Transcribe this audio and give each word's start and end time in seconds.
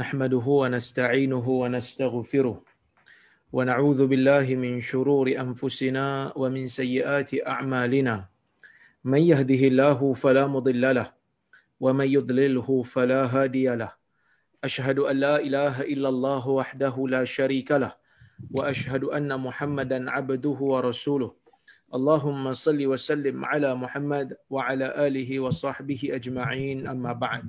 نحمده 0.00 0.46
ونستعينه 0.62 1.46
ونستغفره 1.62 2.56
ونعوذ 3.52 4.00
بالله 4.06 4.46
من 4.56 4.80
شرور 4.80 5.26
أنفسنا 5.28 6.32
ومن 6.40 6.64
سيئات 6.66 7.30
أعمالنا. 7.44 8.16
من 9.04 9.22
يهده 9.32 9.62
الله 9.68 10.00
فلا 10.22 10.46
مضل 10.46 10.84
له 10.94 11.12
ومن 11.80 12.08
يضلله 12.16 12.68
فلا 12.82 13.20
هادي 13.28 13.68
له. 13.76 13.92
أشهد 14.64 14.98
أن 14.98 15.16
لا 15.20 15.36
إله 15.36 15.74
إلا 15.92 16.08
الله 16.08 16.48
وحده 16.48 16.94
لا 17.08 17.22
شريك 17.24 17.68
له 17.72 17.92
وأشهد 18.56 19.04
أن 19.04 19.28
محمدا 19.36 20.10
عبده 20.10 20.58
ورسوله. 20.72 21.39
Allahumma 21.90 22.54
salli 22.54 22.86
wa 22.86 22.94
sallim 22.94 23.42
ala 23.42 23.74
Muhammad 23.74 24.38
wa 24.46 24.62
ala 24.62 24.94
alihi 24.94 25.42
wa 25.42 25.50
sahbihi 25.50 26.14
ajma'in 26.14 26.86
amma 26.86 27.18
ba'd. 27.18 27.42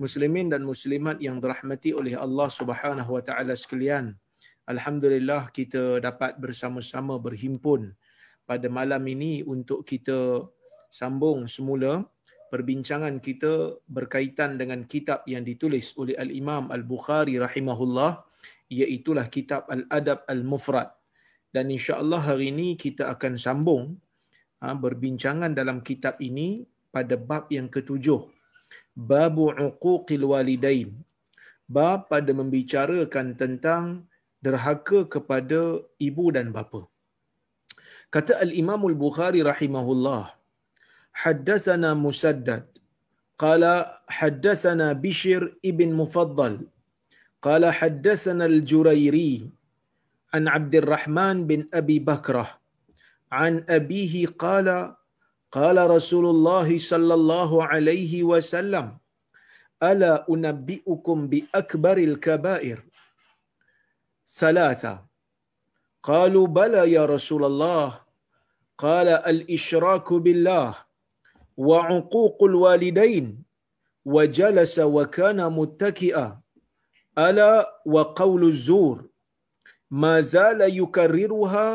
Muslimin 0.00 0.48
dan 0.48 0.64
muslimat 0.64 1.20
yang 1.20 1.36
dirahmati 1.36 1.92
oleh 1.92 2.16
Allah 2.16 2.48
Subhanahu 2.48 3.12
wa 3.12 3.20
taala 3.20 3.52
sekalian. 3.52 4.16
Alhamdulillah 4.64 5.52
kita 5.52 6.00
dapat 6.00 6.40
bersama-sama 6.40 7.20
berhimpun 7.20 7.92
pada 8.48 8.72
malam 8.72 9.04
ini 9.04 9.44
untuk 9.44 9.84
kita 9.84 10.48
sambung 10.88 11.44
semula 11.44 12.08
perbincangan 12.48 13.20
kita 13.20 13.84
berkaitan 13.84 14.56
dengan 14.56 14.80
kitab 14.88 15.28
yang 15.28 15.44
ditulis 15.44 15.92
oleh 16.00 16.16
Al-Imam 16.16 16.72
Al-Bukhari 16.72 17.36
rahimahullah 17.36 18.24
iaitulah 18.72 19.28
kitab 19.28 19.68
Al-Adab 19.68 20.24
Al-Mufrad 20.24 20.97
dan 21.54 21.72
insya-Allah 21.76 22.20
hari 22.28 22.46
ini 22.52 22.68
kita 22.84 23.04
akan 23.14 23.34
sambung 23.44 23.84
ha, 24.60 24.74
berbincangan 24.84 25.52
dalam 25.60 25.78
kitab 25.88 26.16
ini 26.28 26.48
pada 26.94 27.14
bab 27.28 27.48
yang 27.56 27.68
ketujuh. 27.76 28.20
Babu 29.10 29.44
uquqil 29.68 30.24
walidain. 30.32 30.90
Bab 31.76 32.08
pada 32.12 32.32
membicarakan 32.40 33.26
tentang 33.40 33.84
derhaka 34.44 35.00
kepada 35.14 35.60
ibu 36.08 36.26
dan 36.36 36.48
bapa. 36.56 36.82
Kata 38.14 38.40
al 38.44 38.52
imam 38.62 38.82
al 38.90 38.96
bukhari 39.04 39.40
rahimahullah 39.44 40.22
haddathana 41.22 41.90
musaddad 42.06 42.64
qala 43.42 43.72
haddathana 44.18 44.86
bishr 45.04 45.42
ibn 45.70 45.92
mufaddal 46.00 46.54
qala 47.46 47.68
haddathana 47.80 48.44
al 48.52 48.58
an 50.36 50.44
abd 50.48 50.74
الرحمن 50.84 51.46
bin 51.48 51.60
abi 51.72 51.96
bakrah 52.00 52.48
an 53.32 53.64
abihi 53.68 54.28
qala 54.36 54.98
قال 55.48 55.80
رسول 55.80 56.26
الله 56.28 56.68
صلى 56.78 57.14
الله 57.14 57.50
عليه 57.64 58.12
وسلم 58.22 59.00
ألا 59.82 60.28
أنبئكم 60.28 61.18
بأكبر 61.28 61.96
الكبائر؟ 61.98 62.78
ثلاثة 64.28 64.94
قالوا 66.02 66.46
بلى 66.46 66.92
يا 66.92 67.06
رسول 67.06 67.44
الله. 67.44 68.00
قال 68.78 69.08
الإشراك 69.08 70.12
بالله 70.12 70.70
وعقوق 71.56 72.38
الوالدين 72.44 73.26
وجلس 74.04 74.76
وكان 74.78 75.52
متكئا. 75.52 76.40
ألا 77.18 77.82
وقول 77.86 78.42
الزور 78.44 78.96
ما 79.90 80.20
زال 80.20 80.60
يكررها 80.80 81.68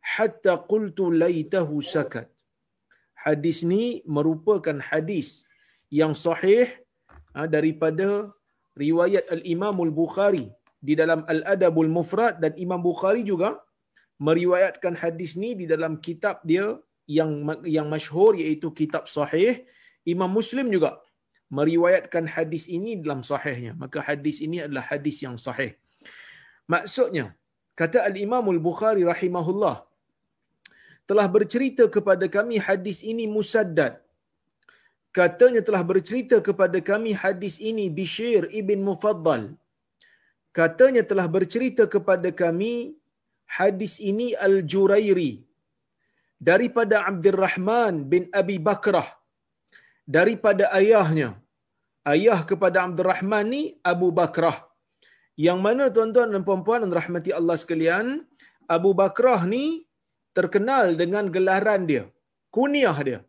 حتى 0.00 0.50
قلت 0.50 1.00
ليته 1.00 1.68
hadis 3.20 3.58
ni 3.68 4.00
merupakan 4.08 4.78
hadis 4.80 5.44
yang 5.92 6.16
sahih 6.16 6.72
ah, 7.36 7.44
daripada 7.44 8.32
riwayat 8.78 9.28
al-Imam 9.28 9.76
al-Bukhari 9.76 10.48
di 10.80 10.96
dalam 10.96 11.20
al-Adabul 11.28 11.92
Mufrad 11.92 12.40
dan 12.40 12.56
Imam 12.56 12.80
Bukhari 12.80 13.22
juga 13.26 13.60
meriwayatkan 14.28 14.96
hadis 15.02 15.36
ni 15.42 15.52
di 15.60 15.66
dalam 15.68 16.00
kitab 16.06 16.40
dia 16.50 16.80
yang 17.18 17.30
yang 17.76 17.86
masyhur 17.94 18.32
iaitu 18.42 18.70
kitab 18.80 19.04
sahih. 19.16 19.66
Imam 20.08 20.30
Muslim 20.38 20.72
juga 20.72 20.96
meriwayatkan 21.52 22.24
hadis 22.34 22.64
ini 22.76 22.96
dalam 23.02 23.20
sahihnya. 23.30 23.72
Maka 23.76 23.98
hadis 24.08 24.40
ini 24.40 24.64
adalah 24.64 24.84
hadis 24.92 25.20
yang 25.26 25.36
sahih. 25.36 25.76
Maksudnya 26.70 27.36
kata 27.80 27.98
al-Imam 28.08 28.44
al-Bukhari 28.54 29.04
rahimahullah 29.12 29.76
telah 31.10 31.26
bercerita 31.36 31.84
kepada 31.96 32.26
kami 32.36 32.56
hadis 32.66 32.98
ini 33.12 33.24
Musaddad. 33.36 33.94
Katanya 35.18 35.60
telah 35.68 35.82
bercerita 35.90 36.36
kepada 36.48 36.78
kami 36.90 37.10
hadis 37.22 37.54
ini 37.70 37.84
Bishir 37.96 38.42
ibn 38.60 38.78
Mufaddal. 38.88 39.42
Katanya 40.58 41.02
telah 41.10 41.26
bercerita 41.36 41.82
kepada 41.94 42.30
kami 42.42 42.94
hadis 43.58 43.98
ini 44.10 44.28
Al-Jurairi. 44.46 45.32
Daripada 46.38 47.02
Abdul 47.10 47.38
Rahman 47.44 48.06
bin 48.12 48.22
Abi 48.40 48.56
Bakrah. 48.68 49.08
Daripada 50.16 50.70
ayahnya. 50.78 51.34
Ayah 52.06 52.40
kepada 52.50 52.86
Abdul 52.86 53.10
Rahman 53.10 53.44
ni 53.54 53.62
Abu 53.92 54.14
Bakrah. 54.20 54.69
Yang 55.46 55.58
mana 55.66 55.84
tuan-tuan 55.94 56.28
dan 56.34 56.42
puan-puan 56.48 56.80
dan 56.84 56.92
rahmati 57.00 57.30
Allah 57.38 57.56
sekalian, 57.62 58.06
Abu 58.76 58.90
Bakrah 59.00 59.42
ni 59.52 59.64
terkenal 60.38 60.86
dengan 61.02 61.24
gelaran 61.36 61.82
dia, 61.90 62.04
kuniah 62.56 62.98
dia, 63.08 63.20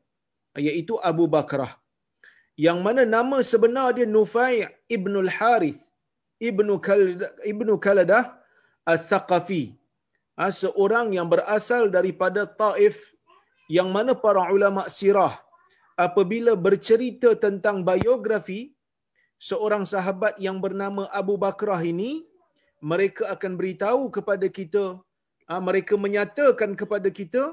iaitu 0.65 0.95
Abu 1.11 1.25
Bakrah. 1.35 1.73
Yang 2.65 2.79
mana 2.85 3.03
nama 3.15 3.37
sebenar 3.51 3.87
dia 3.97 4.07
Nufai' 4.15 4.67
ibnul 4.95 5.31
Harith 5.37 5.81
ibnu 6.49 6.73
Kaladah, 6.87 7.31
ibnu 7.51 7.73
Kaladah 7.85 8.23
al-Thaqafi. 8.91 9.63
Ha, 10.39 10.49
seorang 10.61 11.07
yang 11.17 11.27
berasal 11.33 11.83
daripada 11.95 12.41
Taif 12.61 12.97
yang 13.77 13.89
mana 13.95 14.17
para 14.25 14.43
ulama 14.55 14.83
sirah 14.97 15.37
apabila 16.05 16.57
bercerita 16.65 17.29
tentang 17.45 17.85
biografi 17.89 18.73
seorang 19.49 19.85
sahabat 19.93 20.33
yang 20.45 20.57
bernama 20.65 21.03
Abu 21.21 21.35
Bakrah 21.43 21.81
ini 21.93 22.11
mereka 22.91 23.23
akan 23.35 23.53
beritahu 23.59 24.03
kepada 24.17 24.47
kita 24.59 24.85
Ha, 25.51 25.55
mereka 25.67 25.93
menyatakan 26.03 26.71
kepada 26.79 27.09
kita 27.19 27.43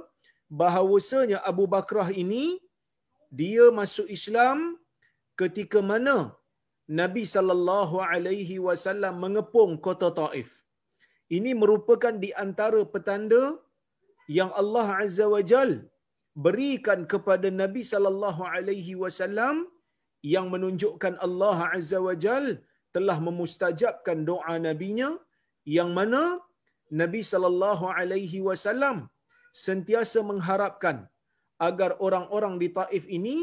bahawasanya 0.60 1.38
Abu 1.50 1.65
Bakrah 1.75 2.10
ini 2.22 2.44
dia 3.38 3.65
masuk 3.78 4.06
Islam 4.16 4.59
ketika 5.41 5.78
mana 5.91 6.16
Nabi 7.00 7.25
sallallahu 7.32 7.97
alaihi 8.10 8.56
wasallam 8.66 9.15
mengepung 9.25 9.72
kota 9.87 10.10
Taif. 10.19 10.50
Ini 11.37 11.50
merupakan 11.62 12.15
di 12.25 12.31
antara 12.44 12.81
petanda 12.93 13.43
yang 14.38 14.50
Allah 14.60 14.87
Azza 15.03 15.27
wa 15.34 15.43
Jal 15.50 15.72
berikan 16.47 17.00
kepada 17.12 17.48
Nabi 17.62 17.82
sallallahu 17.93 18.43
alaihi 18.54 18.94
wasallam 19.03 19.56
yang 20.34 20.47
menunjukkan 20.55 21.15
Allah 21.27 21.59
Azza 21.77 21.99
wa 22.06 22.15
Jal 22.25 22.47
telah 22.97 23.19
memustajabkan 23.27 24.19
doa 24.31 24.55
nabinya 24.67 25.11
yang 25.77 25.91
mana 25.99 26.23
Nabi 27.01 27.21
sallallahu 27.31 27.87
alaihi 27.99 28.41
wasallam 28.49 28.99
sentiasa 29.67 30.21
mengharapkan 30.31 30.97
agar 31.69 31.91
orang-orang 32.07 32.55
di 32.62 32.69
Taif 32.78 33.05
ini 33.19 33.37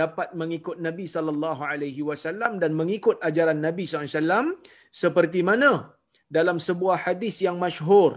dapat 0.00 0.28
mengikut 0.40 0.76
Nabi 0.86 1.04
sallallahu 1.14 1.62
alaihi 1.72 2.02
wasallam 2.10 2.52
dan 2.62 2.72
mengikut 2.80 3.16
ajaran 3.28 3.58
Nabi 3.66 3.84
sallallahu 3.86 4.08
alaihi 4.08 4.18
wasallam. 4.20 4.46
Seperti 5.02 5.40
mana? 5.50 5.72
Dalam 6.36 6.58
sebuah 6.68 6.96
hadis 7.06 7.36
yang 7.46 7.56
masyhur 7.64 8.12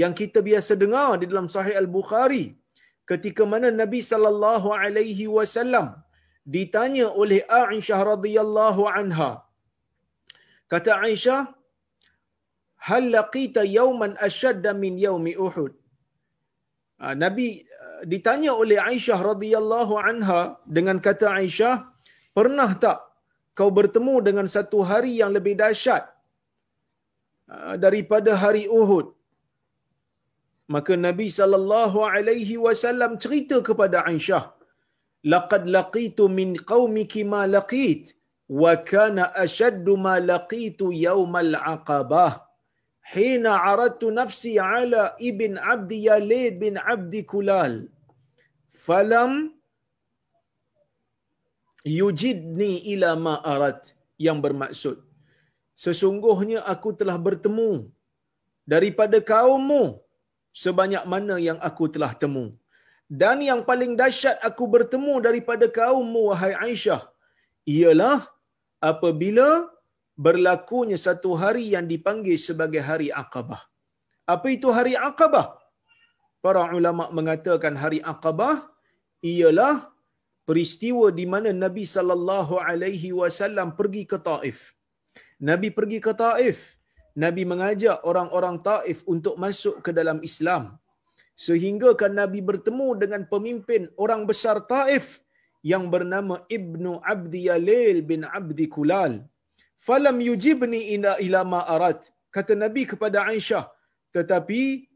yang 0.00 0.12
kita 0.20 0.40
biasa 0.48 0.72
dengar 0.82 1.10
di 1.20 1.26
dalam 1.30 1.46
Sahih 1.54 1.74
Al-Bukhari 1.82 2.44
ketika 3.10 3.42
mana 3.52 3.68
Nabi 3.82 4.00
sallallahu 4.10 4.68
alaihi 4.82 5.26
wasallam 5.36 5.86
ditanya 6.56 7.06
oleh 7.22 7.40
Aisyah 7.46 8.00
radhiyallahu 8.12 8.82
anha 8.98 9.32
kata 10.72 10.92
Aisyah 11.06 11.40
hal 12.88 13.04
laqita 13.16 13.62
yawman 13.78 14.12
ashadda 14.28 14.70
min 14.82 14.94
yaumi 15.04 15.34
Uhud. 15.46 15.72
Ha, 17.00 17.14
Nabi 17.22 17.46
uh, 17.84 18.02
ditanya 18.12 18.52
oleh 18.62 18.78
Aisyah 18.90 19.18
radhiyallahu 19.30 19.94
anha 20.10 20.40
dengan 20.76 20.98
kata 21.06 21.26
Aisyah, 21.40 21.74
pernah 22.38 22.70
tak 22.84 22.98
kau 23.58 23.70
bertemu 23.78 24.14
dengan 24.28 24.46
satu 24.54 24.78
hari 24.90 25.12
yang 25.20 25.32
lebih 25.36 25.54
dahsyat 25.62 26.02
uh, 27.54 27.74
daripada 27.84 28.32
hari 28.44 28.64
Uhud? 28.80 29.08
Maka 30.74 30.92
Nabi 31.06 31.28
sallallahu 31.38 31.98
alaihi 32.14 32.56
wasallam 32.66 33.12
cerita 33.24 33.56
kepada 33.68 33.98
Aisyah, 34.10 34.44
لقد 35.24 35.66
لقيت 35.66 36.20
من 36.20 36.56
قومك 36.56 37.18
ما 37.32 37.46
لقيت 37.46 38.16
وكان 38.48 39.18
أشد 39.18 39.86
ما 39.90 40.20
لقيت 40.20 40.80
يوم 40.82 41.36
العقبة 41.36 42.26
حين 43.02 43.46
عرضت 43.46 44.04
نفسي 44.04 44.60
على 44.60 45.16
ابن 45.20 45.58
عبد 45.58 45.92
ياليد 45.92 46.58
بن 46.58 46.74
عبد 46.78 47.16
كلال 47.16 47.88
فلم 48.68 49.54
يجدني 51.86 52.72
إلى 52.90 53.16
ما 53.16 53.34
أردت 53.54 53.94
yang 54.22 54.38
bermaksud 54.38 55.02
sesungguhnya 55.74 56.62
aku 56.72 56.94
telah 56.94 57.18
bertemu 57.18 57.90
daripada 58.62 59.18
kaummu 59.18 59.98
sebanyak 60.62 61.02
mana 61.12 61.42
yang 61.42 61.58
aku 61.58 61.90
telah 61.90 62.14
temu 62.14 62.54
dan 63.20 63.38
yang 63.48 63.60
paling 63.68 63.92
dahsyat 64.00 64.36
aku 64.48 64.64
bertemu 64.74 65.14
daripada 65.26 65.66
kaummu 65.78 66.32
wahai 66.32 66.52
Aisyah 66.66 67.02
ialah 67.76 68.18
apabila 68.90 69.48
berlakunya 70.26 70.98
satu 71.06 71.30
hari 71.42 71.64
yang 71.74 71.86
dipanggil 71.92 72.36
sebagai 72.48 72.82
hari 72.88 73.08
Aqabah. 73.22 73.62
Apa 74.34 74.46
itu 74.56 74.68
hari 74.76 74.94
Aqabah? 75.08 75.46
Para 76.44 76.62
ulama 76.78 77.04
mengatakan 77.18 77.74
hari 77.82 78.00
Aqabah 78.12 78.54
ialah 79.32 79.74
peristiwa 80.48 81.06
di 81.20 81.24
mana 81.32 81.50
Nabi 81.64 81.84
sallallahu 81.94 82.58
alaihi 82.68 83.10
wasallam 83.20 83.76
pergi 83.78 84.02
ke 84.12 84.18
Taif. 84.28 84.58
Nabi 85.50 85.70
pergi 85.78 85.98
ke 86.06 86.12
Taif. 86.22 86.58
Nabi 87.24 87.42
mengajak 87.52 87.98
orang-orang 88.10 88.56
Taif 88.68 89.04
untuk 89.14 89.34
masuk 89.44 89.84
ke 89.84 89.90
dalam 89.98 90.18
Islam. 90.30 90.80
Sehingga 91.34 91.96
kan 91.96 92.12
Nabi 92.20 92.40
bertemu 92.44 92.88
dengan 93.02 93.22
pemimpin 93.32 93.88
orang 93.96 94.22
besar 94.30 94.62
Taif 94.68 95.24
yang 95.64 95.88
bernama 95.94 96.42
Ibnu 96.46 97.00
Abdi 97.02 97.48
Yalil 97.48 98.04
bin 98.04 98.22
Abdi 98.28 98.66
Kulal. 98.68 99.24
Falam 99.78 100.18
yujibni 100.22 100.94
ila 100.94 101.18
ila 101.18 101.40
ma 101.42 101.60
arat. 101.74 102.10
Kata 102.32 102.54
Nabi 102.54 102.82
kepada 102.88 103.28
Aisyah, 103.28 103.64
tetapi 104.14 104.88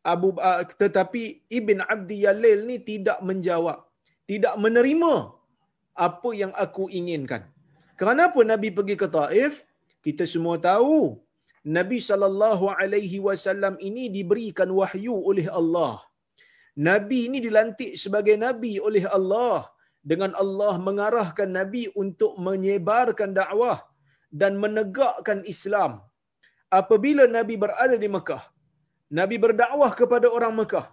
Abu 0.00 0.32
tetapi 0.82 1.44
Ibn 1.58 1.78
Abdi 1.84 2.24
Yalil 2.24 2.60
ni 2.68 2.76
tidak 2.90 3.18
menjawab, 3.20 3.84
tidak 4.30 4.54
menerima 4.56 5.14
apa 5.92 6.30
yang 6.32 6.52
aku 6.56 6.88
inginkan. 6.88 7.44
Kenapa 8.00 8.40
Nabi 8.40 8.68
pergi 8.72 8.96
ke 8.96 9.08
Taif? 9.16 9.68
Kita 10.00 10.24
semua 10.24 10.56
tahu 10.56 11.20
Nabi 11.76 11.98
sallallahu 12.08 12.72
alaihi 12.80 13.18
wasallam 13.26 13.74
ini 13.88 14.08
diberikan 14.08 14.70
wahyu 14.80 15.16
oleh 15.30 15.46
Allah. 15.60 16.00
Nabi 16.88 17.28
ini 17.28 17.38
dilantik 17.44 17.92
sebagai 18.02 18.36
nabi 18.40 18.80
oleh 18.88 19.04
Allah 19.16 19.68
dengan 20.10 20.32
Allah 20.42 20.74
mengarahkan 20.80 21.50
nabi 21.58 21.82
untuk 22.02 22.32
menyebarkan 22.46 23.36
dakwah 23.36 23.78
dan 24.40 24.56
menegakkan 24.62 25.44
Islam. 25.44 26.00
Apabila 26.80 27.26
nabi 27.28 27.54
berada 27.64 27.96
di 28.04 28.08
Mekah, 28.16 28.42
nabi 29.12 29.36
berdakwah 29.44 29.92
kepada 30.00 30.26
orang 30.32 30.54
Mekah 30.60 30.86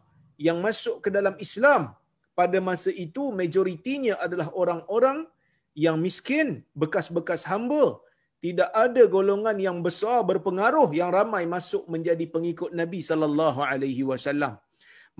yang 0.47 0.59
masuk 0.65 0.97
ke 1.05 1.09
dalam 1.17 1.37
Islam. 1.45 1.95
Pada 2.37 2.61
masa 2.61 2.91
itu 2.93 3.33
majoritinya 3.39 4.13
adalah 4.25 4.53
orang-orang 4.53 5.25
yang 5.73 5.97
miskin, 5.97 6.61
bekas-bekas 6.81 7.41
hamba. 7.49 7.97
Tidak 8.45 8.69
ada 8.85 9.03
golongan 9.15 9.57
yang 9.67 9.77
besar 9.85 10.17
berpengaruh 10.29 10.89
yang 10.99 11.09
ramai 11.17 11.43
masuk 11.55 11.83
menjadi 11.93 12.25
pengikut 12.33 12.71
Nabi 12.79 12.99
sallallahu 13.09 13.61
alaihi 13.69 14.03
wasallam. 14.09 14.53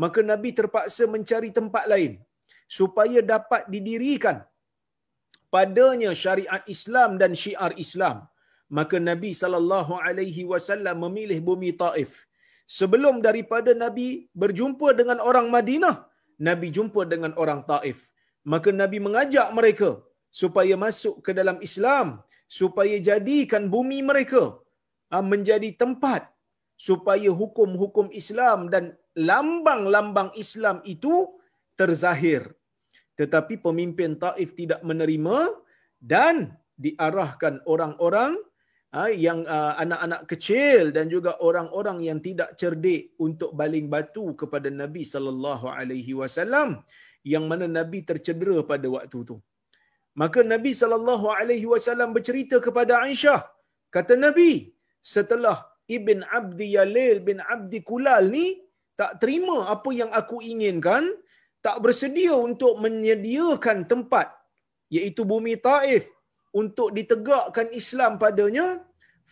Maka 0.04 0.20
Nabi 0.32 0.50
terpaksa 0.58 1.04
mencari 1.14 1.50
tempat 1.60 1.86
lain 1.94 2.14
supaya 2.80 3.20
dapat 3.34 3.64
didirikan 3.74 4.38
padanya 5.56 6.12
syariat 6.24 6.64
Islam 6.76 7.12
dan 7.22 7.34
syiar 7.44 7.72
Islam. 7.86 8.18
Maka 8.78 8.98
Nabi 9.10 9.32
sallallahu 9.42 9.94
alaihi 10.08 10.44
wasallam 10.52 10.98
memilih 11.06 11.40
bumi 11.50 11.72
Taif. 11.82 12.12
Sebelum 12.78 13.16
daripada 13.28 13.72
Nabi 13.84 14.08
berjumpa 14.42 14.88
dengan 15.00 15.20
orang 15.30 15.48
Madinah, 15.56 15.96
Nabi 16.48 16.68
jumpa 16.78 17.02
dengan 17.14 17.32
orang 17.44 17.62
Taif. 17.70 18.00
Maka 18.54 18.70
Nabi 18.82 18.98
mengajak 19.06 19.48
mereka 19.58 19.90
supaya 20.42 20.76
masuk 20.86 21.16
ke 21.26 21.32
dalam 21.40 21.58
Islam, 21.68 22.08
supaya 22.48 22.96
jadikan 23.10 23.68
bumi 23.68 24.00
mereka 24.10 24.56
ah, 25.14 25.26
menjadi 25.32 25.70
tempat 25.76 26.32
supaya 26.88 27.30
hukum-hukum 27.42 28.08
Islam 28.22 28.70
dan 28.74 28.94
lambang-lambang 29.30 30.30
Islam 30.44 30.80
itu 30.94 31.14
terzahir. 31.80 32.54
Tetapi 33.20 33.58
pemimpin 33.66 34.14
Taif 34.22 34.54
tidak 34.60 34.82
menerima 34.90 35.38
dan 35.98 36.54
diarahkan 36.78 37.66
orang-orang 37.74 38.38
ah, 38.94 39.10
yang 39.10 39.42
ah, 39.50 39.74
anak-anak 39.84 40.22
kecil 40.32 40.94
dan 40.96 41.10
juga 41.10 41.32
orang-orang 41.42 42.06
yang 42.08 42.20
tidak 42.28 42.54
cerdik 42.62 43.18
untuk 43.18 43.52
baling 43.60 43.90
batu 43.90 44.38
kepada 44.42 44.70
Nabi 44.70 45.04
sallallahu 45.14 45.68
alaihi 45.68 46.14
wasallam 46.22 46.86
yang 47.34 47.44
mana 47.50 47.66
Nabi 47.68 48.06
tercedera 48.10 48.62
pada 48.72 48.88
waktu 48.96 49.18
itu. 49.26 49.38
Maka 50.22 50.40
Nabi 50.54 50.72
sallallahu 50.82 51.26
alaihi 51.38 51.68
wasallam 51.74 52.10
bercerita 52.18 52.58
kepada 52.68 52.94
Aisyah, 53.06 53.42
kata 53.96 54.14
Nabi, 54.26 54.52
setelah 55.14 55.58
Ibn 55.98 56.20
Abdi 56.40 56.68
Yalil 56.78 57.18
bin 57.28 57.38
Abdi 57.56 57.80
Kulal 57.90 58.26
ni 58.36 58.48
tak 59.00 59.12
terima 59.22 59.58
apa 59.76 59.90
yang 60.00 60.12
aku 60.20 60.38
inginkan, 60.52 61.04
tak 61.66 61.78
bersedia 61.84 62.34
untuk 62.48 62.74
menyediakan 62.84 63.78
tempat 63.92 64.28
iaitu 64.96 65.22
bumi 65.32 65.56
Taif 65.68 66.06
untuk 66.62 66.90
ditegakkan 66.98 67.68
Islam 67.82 68.12
padanya, 68.24 68.68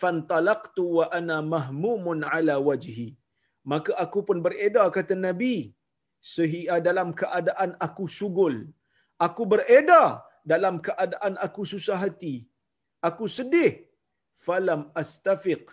fantalaqtu 0.02 0.84
wa 0.98 1.06
ana 1.18 1.38
mahmumun 1.54 2.22
ala 2.36 2.56
wajhi. 2.68 3.10
Maka 3.72 3.92
aku 4.04 4.20
pun 4.28 4.38
beredar 4.46 4.88
kata 4.98 5.16
Nabi, 5.28 5.56
sehingga 6.34 6.78
dalam 6.88 7.10
keadaan 7.20 7.72
aku 7.86 8.06
sugul. 8.18 8.56
Aku 9.26 9.44
beredar 9.54 10.22
dalam 10.52 10.78
keadaan 10.86 11.34
aku 11.46 11.66
susah 11.74 11.98
hati. 12.06 12.36
Aku 13.10 13.26
sedih. 13.38 13.74
Falam 14.46 14.82
astafiq 15.02 15.64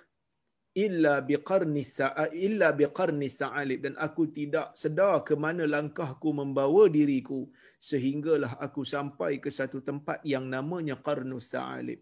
illa 0.84 1.14
biqarni 1.28 1.82
sa'a 1.84 2.24
illa 2.46 2.68
biqarni 2.80 3.28
sa'alib 3.28 3.84
dan 3.84 3.94
aku 4.06 4.22
tidak 4.36 4.72
sedar 4.82 5.20
ke 5.28 5.34
mana 5.44 5.64
langkahku 5.74 6.32
membawa 6.40 6.84
diriku 6.96 7.40
sehinggalah 7.76 8.56
aku 8.66 8.82
sampai 8.94 9.32
ke 9.44 9.52
satu 9.52 9.84
tempat 9.88 10.24
yang 10.24 10.48
namanya 10.54 10.96
qarnu 10.96 11.36
sa'alib. 11.52 12.00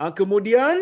Ha, 0.00 0.14
kemudian 0.14 0.78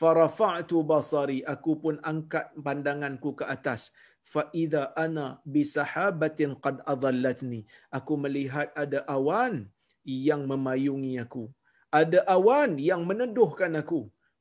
farafa'tu 0.00 0.80
basari 0.86 1.44
aku 1.54 1.72
pun 1.82 1.94
angkat 2.00 2.54
pandanganku 2.56 3.36
ke 3.38 3.44
atas 3.44 3.92
fa 4.24 4.48
idza 4.56 4.96
ana 4.96 5.26
bi 5.44 5.62
sahabatin 5.76 6.56
qad 6.64 6.80
adallatni 6.88 7.60
aku 7.92 8.16
melihat 8.16 8.72
ada 8.72 9.04
awan 9.04 9.68
yang 10.04 10.44
memayungi 10.50 11.16
aku. 11.24 11.44
Ada 12.00 12.20
awan 12.36 12.76
yang 12.90 13.02
meneduhkan 13.08 13.72
aku. 13.82 14.00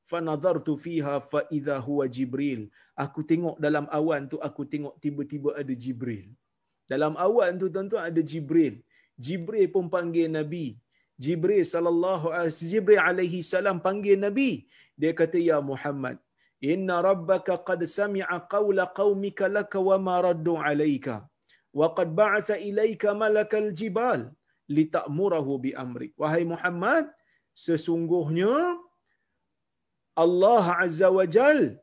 Fanadhartu 0.10 0.74
fiha 0.84 1.16
fa 1.32 1.42
idza 1.58 1.76
huwa 1.88 2.06
jibril. 2.16 2.62
Aku 3.04 3.24
tengok 3.24 3.56
dalam 3.66 3.86
awan 3.98 4.28
tu 4.32 4.38
aku 4.48 4.64
tengok 4.68 4.96
tiba-tiba 5.04 5.56
ada 5.62 5.74
jibril. 5.84 6.28
Dalam 6.92 7.14
awan 7.26 7.56
tu 7.62 7.68
tuan-tuan 7.74 8.04
ada 8.10 8.22
jibril. 8.32 8.84
Jibril 9.26 9.72
pun 9.74 9.88
panggil 9.96 10.28
nabi. 10.28 10.66
Jibril 11.24 11.64
sallallahu 11.74 12.34
alaihi 12.36 12.68
jibril 12.74 13.02
alaihi 13.08 13.40
salam 13.54 13.80
panggil 13.80 14.20
nabi. 14.26 14.68
Dia 15.00 15.14
kata 15.16 15.40
ya 15.40 15.58
muhammad 15.72 16.18
inna 16.72 16.96
rabbaka 17.10 17.56
qad 17.68 17.82
sami'a 17.98 18.38
qawla 18.54 18.84
qaumika 19.00 19.52
laka 19.58 19.80
wa 19.90 19.98
ma 20.08 20.16
raddu 20.28 20.56
alayka. 20.70 21.16
Wa 21.80 21.88
qad 21.98 22.10
ba'atha 22.20 22.56
ilayka 22.70 23.12
malakal 23.24 23.68
jibal 23.80 24.22
lita'murahu 24.78 25.54
bi 25.64 25.72
amri 25.84 26.10
wahai 26.22 26.44
muhammad 26.54 27.08
sesungguhnya 27.66 28.54
Allah 30.14 30.66
Azza 30.86 31.10
wa 31.10 31.26
Jal 31.26 31.82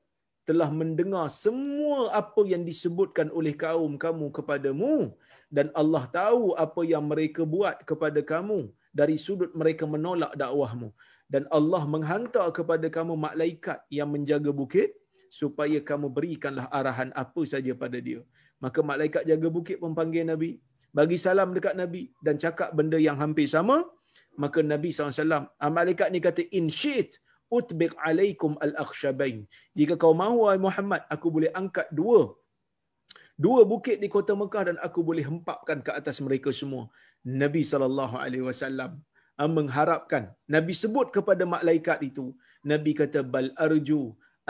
telah 0.49 0.71
mendengar 0.81 1.27
semua 1.31 2.11
apa 2.21 2.43
yang 2.53 2.63
disebutkan 2.63 3.29
oleh 3.39 3.55
kaum 3.55 3.93
kamu 4.05 4.27
kepadamu 4.37 5.15
dan 5.51 5.67
Allah 5.81 6.07
tahu 6.19 6.55
apa 6.65 6.83
yang 6.93 7.05
mereka 7.11 7.43
buat 7.55 7.83
kepada 7.91 8.23
kamu 8.23 8.71
dari 8.99 9.17
sudut 9.25 9.51
mereka 9.61 9.85
menolak 9.95 10.33
dakwahmu. 10.43 10.91
Dan 11.31 11.47
Allah 11.57 11.83
menghantar 11.95 12.47
kepada 12.59 12.87
kamu 12.97 13.15
malaikat 13.27 13.79
yang 13.99 14.11
menjaga 14.15 14.51
bukit 14.61 14.91
supaya 15.31 15.79
kamu 15.91 16.07
berikanlah 16.17 16.67
arahan 16.79 17.11
apa 17.23 17.43
saja 17.53 17.75
pada 17.83 17.99
dia. 18.03 18.23
Maka 18.59 18.83
malaikat 18.83 19.23
jaga 19.31 19.49
bukit 19.57 19.79
pun 19.83 19.95
panggil 19.99 20.27
nabi 20.27 20.51
bagi 20.99 21.17
salam 21.27 21.51
dekat 21.57 21.75
nabi 21.83 22.03
dan 22.27 22.37
cakap 22.45 22.71
benda 22.79 22.99
yang 23.09 23.19
hampir 23.23 23.47
sama 23.57 23.77
maka 24.43 24.61
nabi 24.73 24.91
SAW 24.95 25.47
ah, 25.63 25.73
malaikat 25.79 26.09
ni 26.15 26.21
kata 26.27 26.43
in 26.59 26.67
shit 26.81 27.11
utbiq 27.59 27.93
alaikum 28.09 28.53
al-akhshabain. 28.67 29.39
Jika 29.79 29.95
kau 30.03 30.15
mahu 30.23 30.47
Muhammad, 30.67 31.03
aku 31.15 31.29
boleh 31.37 31.51
angkat 31.61 31.89
dua 32.01 32.21
dua 33.45 33.61
bukit 33.73 33.97
di 34.03 34.09
kota 34.15 34.33
Mekah 34.41 34.65
dan 34.69 34.77
aku 34.87 35.01
boleh 35.09 35.25
hempapkan 35.31 35.79
ke 35.87 35.91
atas 36.01 36.17
mereka 36.27 36.51
semua. 36.61 36.85
Nabi 37.43 37.63
sallallahu 37.71 38.17
alaihi 38.25 38.47
wasallam 38.49 38.91
ah, 39.41 39.51
mengharapkan 39.59 40.25
Nabi 40.57 40.73
sebut 40.83 41.09
kepada 41.17 41.45
malaikat 41.55 42.01
itu 42.11 42.27
Nabi 42.73 42.93
kata 43.01 43.21
bal 43.35 43.49
arju 43.67 44.03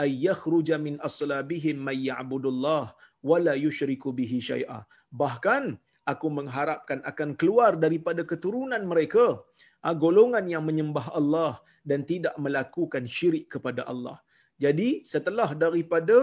ay 0.03 0.11
yakhruja 0.27 0.75
min 0.85 0.95
aslabihim 1.07 1.77
may 1.87 1.97
ya'budullah 2.09 2.83
wa 3.29 3.37
la 3.45 3.53
yushriku 3.65 4.09
bihi 4.19 4.39
syai'a 4.49 4.79
bahkan 5.21 5.63
aku 6.11 6.27
mengharapkan 6.37 6.99
akan 7.11 7.29
keluar 7.39 7.77
daripada 7.77 8.21
keturunan 8.25 8.83
mereka 8.93 9.39
Ha, 9.83 9.97
golongan 10.03 10.45
yang 10.53 10.63
menyembah 10.69 11.05
Allah 11.19 11.51
dan 11.89 11.99
tidak 12.11 12.35
melakukan 12.45 13.03
syirik 13.15 13.45
kepada 13.53 13.81
Allah. 13.91 14.17
Jadi 14.63 14.89
setelah 15.11 15.49
daripada 15.63 16.17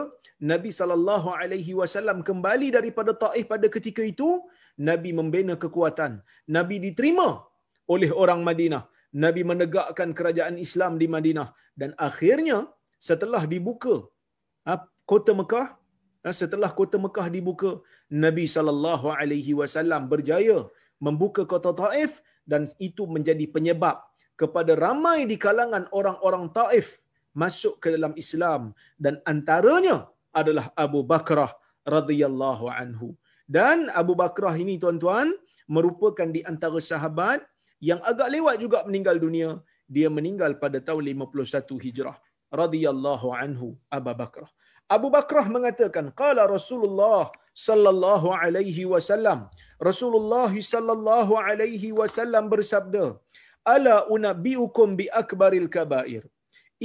Nabi 0.50 0.70
sallallahu 0.78 1.28
alaihi 1.34 1.72
wasallam 1.80 2.18
kembali 2.28 2.68
daripada 2.78 3.10
Taif 3.22 3.46
pada 3.52 3.66
ketika 3.76 4.02
itu, 4.12 4.28
Nabi 4.88 5.10
membina 5.18 5.54
kekuatan. 5.64 6.22
Nabi 6.56 6.78
diterima 6.86 7.28
oleh 7.94 8.10
orang 8.22 8.46
Madinah. 8.48 8.86
Nabi 9.24 9.42
menegakkan 9.50 10.14
kerajaan 10.18 10.54
Islam 10.66 10.94
di 11.02 11.06
Madinah 11.14 11.48
dan 11.80 11.90
akhirnya 12.08 12.58
setelah 13.08 13.42
dibuka 13.42 13.96
ha, 14.62 14.86
kota 15.02 15.34
Mekah, 15.34 15.66
setelah 16.40 16.70
kota 16.74 16.98
Mekah 16.98 17.26
dibuka, 17.30 17.70
Nabi 18.10 18.44
sallallahu 18.50 19.06
alaihi 19.14 19.54
wasallam 19.54 20.10
berjaya 20.12 20.66
membuka 20.98 21.46
kota 21.46 21.70
Taif 21.70 22.18
dan 22.42 22.66
itu 22.82 23.06
menjadi 23.06 23.46
penyebab 23.54 24.02
kepada 24.34 24.74
ramai 24.74 25.26
di 25.30 25.36
kalangan 25.38 25.86
orang-orang 25.94 26.50
Taif 26.50 27.02
masuk 27.36 27.78
ke 27.82 27.94
dalam 27.94 28.12
Islam 28.18 28.74
dan 28.98 29.22
antaranya 29.32 30.10
adalah 30.34 30.74
Abu 30.74 31.06
Bakrah 31.06 31.54
radhiyallahu 31.86 32.66
anhu. 32.66 33.14
Dan 33.48 33.88
Abu 34.00 34.12
Bakrah 34.18 34.54
ini 34.58 34.76
tuan-tuan 34.82 35.32
merupakan 35.70 36.28
di 36.36 36.42
antara 36.50 36.78
sahabat 36.90 37.40
yang 37.78 38.00
agak 38.10 38.28
lewat 38.34 38.56
juga 38.64 38.78
meninggal 38.88 39.16
dunia. 39.16 39.50
Dia 39.88 40.12
meninggal 40.12 40.60
pada 40.60 40.78
tahun 40.84 41.16
51 41.16 41.84
Hijrah 41.86 42.16
radhiyallahu 42.52 43.28
anhu 43.32 43.78
Abu 43.88 44.12
Bakrah. 44.12 44.50
Abu 44.96 45.08
Bakrah 45.14 45.46
mengatakan 45.54 46.06
qala 46.20 46.42
Rasulullah 46.56 47.22
sallallahu 47.66 48.28
alaihi 48.42 48.84
wasallam. 48.92 49.40
Rasulullah 49.88 50.52
sallallahu 50.72 51.32
alaihi 51.48 51.90
wasallam 52.00 52.44
bersabda 52.52 53.04
ala 53.72 53.96
unabbiukum 54.16 54.96
bi 55.00 55.06
akbaril 55.22 55.68
kabair. 55.76 56.22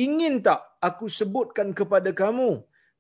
Ingin 0.06 0.36
tak 0.48 0.62
aku 0.90 1.08
sebutkan 1.20 1.70
kepada 1.80 2.12
kamu 2.22 2.52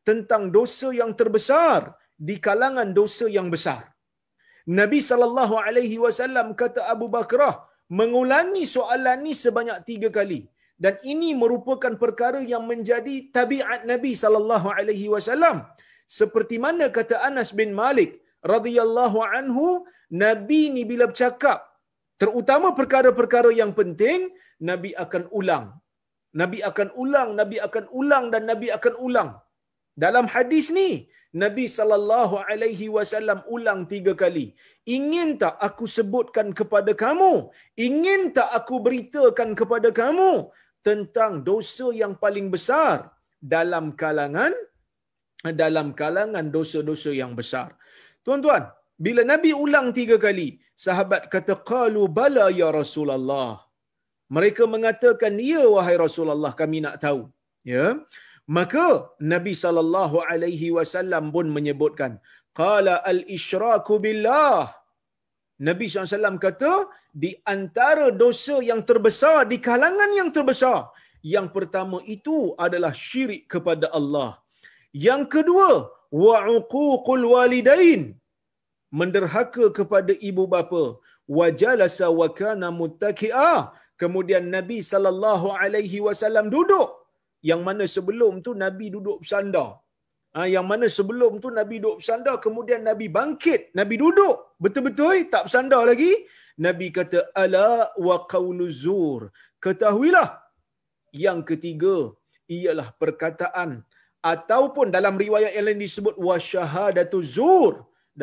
tentang 0.10 0.44
dosa 0.58 0.90
yang 1.02 1.12
terbesar 1.20 1.82
di 2.30 2.36
kalangan 2.48 2.90
dosa 3.00 3.28
yang 3.38 3.50
besar? 3.56 3.82
Nabi 4.80 5.00
sallallahu 5.10 5.56
alaihi 5.68 5.98
wasallam 6.06 6.50
kata 6.62 6.82
Abu 6.94 7.08
Bakrah 7.16 7.56
mengulangi 8.00 8.64
soalan 8.76 9.18
ni 9.26 9.34
sebanyak 9.44 9.80
tiga 9.90 10.10
kali 10.18 10.42
dan 10.84 10.96
ini 11.12 11.30
merupakan 11.42 11.94
perkara 12.04 12.40
yang 12.54 12.64
menjadi 12.72 13.16
tabiat 13.36 13.86
Nabi 13.92 14.12
sallallahu 14.24 14.68
alaihi 14.78 15.08
wasallam. 15.14 15.58
Seperti 16.20 16.56
mana 16.66 16.88
kata 16.98 17.22
Anas 17.28 17.52
bin 17.60 17.72
Malik 17.82 18.22
radhiyallahu 18.54 19.20
anhu 19.38 19.86
Nabi 20.26 20.62
ni 20.76 20.84
bila 20.92 21.06
bercakap 21.12 21.60
terutama 22.22 22.76
perkara-perkara 22.80 23.50
yang 23.62 23.72
penting 23.80 24.30
Nabi 24.70 24.92
akan 25.06 25.26
ulang. 25.40 25.66
Nabi 26.42 26.60
akan 26.70 26.90
ulang 27.04 27.30
Nabi 27.40 27.58
akan 27.68 27.86
ulang 27.94 28.26
dan 28.34 28.44
Nabi 28.50 28.68
akan 28.78 28.94
ulang 29.08 29.30
dalam 30.04 30.26
hadis 30.34 30.68
ni 30.80 30.90
Nabi 31.44 31.66
sallallahu 31.78 32.36
alaihi 32.50 32.88
wasallam 32.96 33.40
ulang 33.56 33.82
tiga 33.94 34.14
kali. 34.24 34.46
Ingin 34.98 35.30
tak 35.42 35.56
aku 35.68 35.86
sebutkan 35.98 36.50
kepada 36.60 36.94
kamu? 37.04 37.32
Ingin 37.88 38.22
tak 38.38 38.50
aku 38.60 38.78
beritakan 38.86 39.50
kepada 39.60 39.90
kamu 40.02 40.32
tentang 40.88 41.34
dosa 41.50 41.88
yang 42.02 42.14
paling 42.24 42.48
besar 42.56 42.98
dalam 43.56 43.86
kalangan 44.02 44.54
dalam 45.62 45.88
kalangan 46.02 46.46
dosa-dosa 46.56 47.12
yang 47.22 47.34
besar. 47.40 47.70
Tuan-tuan, 48.26 48.64
bila 49.06 49.22
Nabi 49.32 49.52
ulang 49.64 49.88
tiga 49.98 50.16
kali, 50.26 50.48
sahabat 50.86 51.28
kata 51.34 51.56
qalu 51.72 52.04
bala 52.20 52.48
ya 52.62 52.70
Rasulullah. 52.72 53.60
Mereka 54.36 54.64
mengatakan, 54.76 55.34
"Ya 55.54 55.64
wahai 55.76 55.96
Rasulullah, 56.06 56.54
kami 56.62 56.80
nak 56.86 56.96
tahu." 57.04 57.22
Ya. 57.74 58.00
Maka 58.58 58.88
Nabi 59.34 59.54
sallallahu 59.64 60.20
alaihi 60.30 60.70
wasallam 60.78 61.32
pun 61.36 61.48
menyebutkan, 61.58 62.20
"Qala 62.62 62.96
al-isyraku 63.12 64.04
billah." 64.06 64.84
Nabi 65.68 65.86
SAW 65.88 66.38
kata, 66.46 66.90
di 67.24 67.32
antara 67.54 68.06
dosa 68.22 68.56
yang 68.70 68.82
terbesar, 68.90 69.46
di 69.52 69.58
kalangan 69.68 70.12
yang 70.20 70.30
terbesar, 70.36 70.80
yang 71.34 71.48
pertama 71.56 71.98
itu 72.16 72.38
adalah 72.66 72.92
syirik 72.92 73.44
kepada 73.54 73.88
Allah. 74.00 74.32
Yang 75.08 75.24
kedua, 75.36 75.70
wa'uququl 76.24 77.26
walidain. 77.36 78.02
Menderhaka 79.00 79.66
kepada 79.78 80.14
ibu 80.30 80.44
bapa. 80.56 80.84
Wajalasa 81.38 82.08
wa 82.20 82.28
kana 82.40 82.68
muttaki'a. 82.82 83.54
Kemudian 84.02 84.46
Nabi 84.56 84.78
wasallam 86.08 86.48
duduk. 86.56 86.90
Yang 87.50 87.62
mana 87.68 87.84
sebelum 87.96 88.34
tu 88.46 88.52
Nabi 88.64 88.86
duduk 88.96 89.18
bersandar. 89.22 89.70
Ha, 90.34 90.50
yang 90.54 90.66
mana 90.72 90.86
sebelum 90.98 91.38
tu 91.44 91.50
Nabi 91.60 91.76
duduk 91.78 91.98
bersandar, 92.02 92.36
kemudian 92.46 92.82
Nabi 92.90 93.06
bangkit, 93.18 93.62
Nabi 93.80 93.96
duduk. 94.04 94.58
Betul-betul 94.64 95.30
tak 95.34 95.44
bersandar 95.46 95.84
lagi. 95.92 96.14
Nabi 96.66 96.88
kata, 96.98 97.20
Ala 97.44 97.94
wa 98.08 98.18
qawlu 98.34 98.66
zur. 98.84 99.22
Ketahuilah. 99.64 100.30
Yang 101.26 101.40
ketiga, 101.50 101.96
ialah 102.50 102.88
perkataan. 103.02 103.86
Ataupun 104.34 104.88
dalam 104.96 105.16
riwayat 105.24 105.52
yang 105.54 105.66
lain 105.70 105.82
disebut, 105.86 106.16
wa 106.18 106.38
zur. 107.36 107.74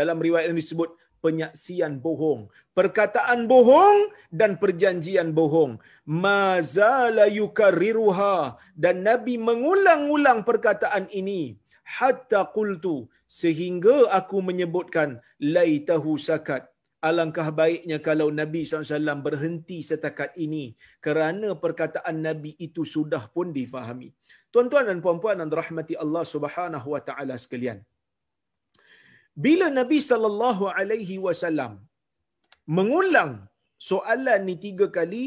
Dalam 0.00 0.19
riwayat 0.27 0.50
yang 0.50 0.59
disebut, 0.59 0.91
penyaksian 1.25 1.95
bohong. 2.05 2.49
Perkataan 2.79 3.45
bohong 3.53 3.99
dan 4.41 4.57
perjanjian 4.62 5.31
bohong. 5.39 5.73
Mazala 6.25 7.27
yukarriruha. 7.41 8.57
Dan 8.85 9.07
Nabi 9.09 9.37
mengulang-ulang 9.49 10.43
perkataan 10.49 11.07
ini 11.21 11.61
hatta 11.99 12.43
qultu 12.57 12.97
sehingga 13.41 13.97
aku 14.19 14.39
menyebutkan 14.49 15.19
laitahu 15.43 16.15
sakat 16.29 16.71
alangkah 17.09 17.49
baiknya 17.61 17.99
kalau 18.09 18.29
Nabi 18.41 18.61
SAW 18.69 19.25
berhenti 19.27 19.81
setakat 19.81 20.37
ini 20.37 20.77
kerana 21.00 21.57
perkataan 21.57 22.21
Nabi 22.29 22.53
itu 22.61 22.85
sudah 22.85 23.27
pun 23.35 23.50
difahami. 23.59 24.12
Tuan-tuan 24.53 24.87
dan 24.91 24.99
puan-puan 25.05 25.41
dan 25.41 25.49
rahmati 25.49 25.95
Allah 25.97 26.23
taala 27.09 27.35
sekalian. 27.41 27.81
Bila 29.45 29.67
Nabi 29.79 29.99
sallallahu 30.09 30.65
alaihi 30.79 31.17
wasallam 31.27 31.73
mengulang 32.79 33.33
soalan 33.89 34.41
ni 34.49 34.55
tiga 34.67 34.87
kali, 34.97 35.25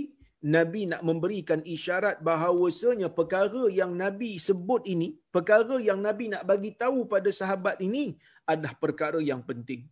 Nabi 0.55 0.81
nak 0.91 1.01
memberikan 1.07 1.61
isyarat 1.75 2.17
bahawasanya 2.27 3.07
perkara 3.17 3.63
yang 3.79 3.91
Nabi 4.03 4.31
sebut 4.47 4.83
ini, 4.93 5.07
perkara 5.35 5.75
yang 5.87 5.99
Nabi 6.07 6.25
nak 6.33 6.43
bagi 6.51 6.71
tahu 6.83 6.99
pada 7.13 7.29
sahabat 7.39 7.77
ini 7.87 8.05
adalah 8.51 8.73
perkara 8.83 9.19
yang 9.31 9.41
penting. 9.49 9.83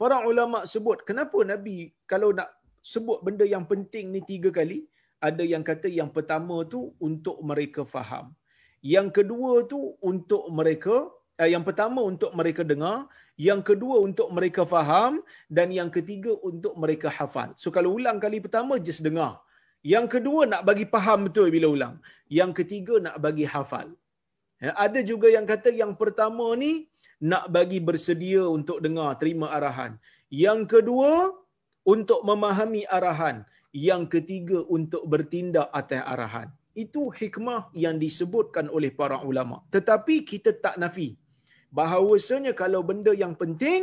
Para 0.00 0.18
ulama 0.30 0.60
sebut, 0.72 0.98
kenapa 1.08 1.38
Nabi 1.52 1.76
kalau 2.12 2.30
nak 2.38 2.50
sebut 2.92 3.22
benda 3.26 3.46
yang 3.54 3.64
penting 3.72 4.10
ni 4.14 4.20
tiga 4.32 4.50
kali, 4.58 4.78
ada 5.28 5.44
yang 5.52 5.64
kata 5.70 5.88
yang 6.00 6.10
pertama 6.16 6.56
tu 6.74 6.80
untuk 7.08 7.38
mereka 7.50 7.82
faham. 7.94 8.34
Yang 8.94 9.08
kedua 9.16 9.52
tu 9.72 9.80
untuk 10.10 10.44
mereka 10.58 10.96
yang 11.42 11.66
pertama 11.66 11.98
untuk 12.06 12.30
mereka 12.38 12.62
dengar, 12.62 13.10
yang 13.34 13.60
kedua 13.68 13.98
untuk 14.06 14.30
mereka 14.30 14.62
faham 14.62 15.18
dan 15.50 15.74
yang 15.74 15.90
ketiga 15.90 16.30
untuk 16.46 16.78
mereka 16.78 17.10
hafal. 17.10 17.50
So 17.58 17.74
kalau 17.74 17.98
ulang 17.98 18.22
kali 18.22 18.38
pertama 18.38 18.78
just 18.78 19.02
dengar. 19.02 19.42
Yang 19.82 20.06
kedua 20.16 20.46
nak 20.46 20.62
bagi 20.62 20.86
faham 20.86 21.26
betul 21.26 21.50
bila 21.50 21.66
ulang. 21.76 21.94
Yang 22.30 22.62
ketiga 22.62 22.94
nak 23.06 23.16
bagi 23.18 23.44
hafal. 23.54 23.90
Ya, 24.62 24.72
ada 24.78 25.00
juga 25.02 25.26
yang 25.28 25.44
kata 25.44 25.74
yang 25.74 25.92
pertama 25.98 26.46
ni 26.54 26.86
nak 27.18 27.50
bagi 27.50 27.82
bersedia 27.82 28.46
untuk 28.46 28.78
dengar, 28.78 29.18
terima 29.18 29.50
arahan. 29.50 29.98
Yang 30.30 30.60
kedua 30.78 31.34
untuk 31.82 32.22
memahami 32.22 32.86
arahan. 32.86 33.42
Yang 33.74 34.02
ketiga 34.14 34.62
untuk 34.70 35.02
bertindak 35.10 35.66
atas 35.74 36.02
arahan. 36.06 36.48
Itu 36.78 37.10
hikmah 37.10 37.74
yang 37.74 37.98
disebutkan 37.98 38.70
oleh 38.70 38.94
para 38.94 39.18
ulama. 39.26 39.66
Tetapi 39.74 40.22
kita 40.22 40.54
tak 40.54 40.78
nafi 40.78 41.18
bahawasanya 41.78 42.52
kalau 42.62 42.80
benda 42.90 43.12
yang 43.22 43.34
penting 43.42 43.82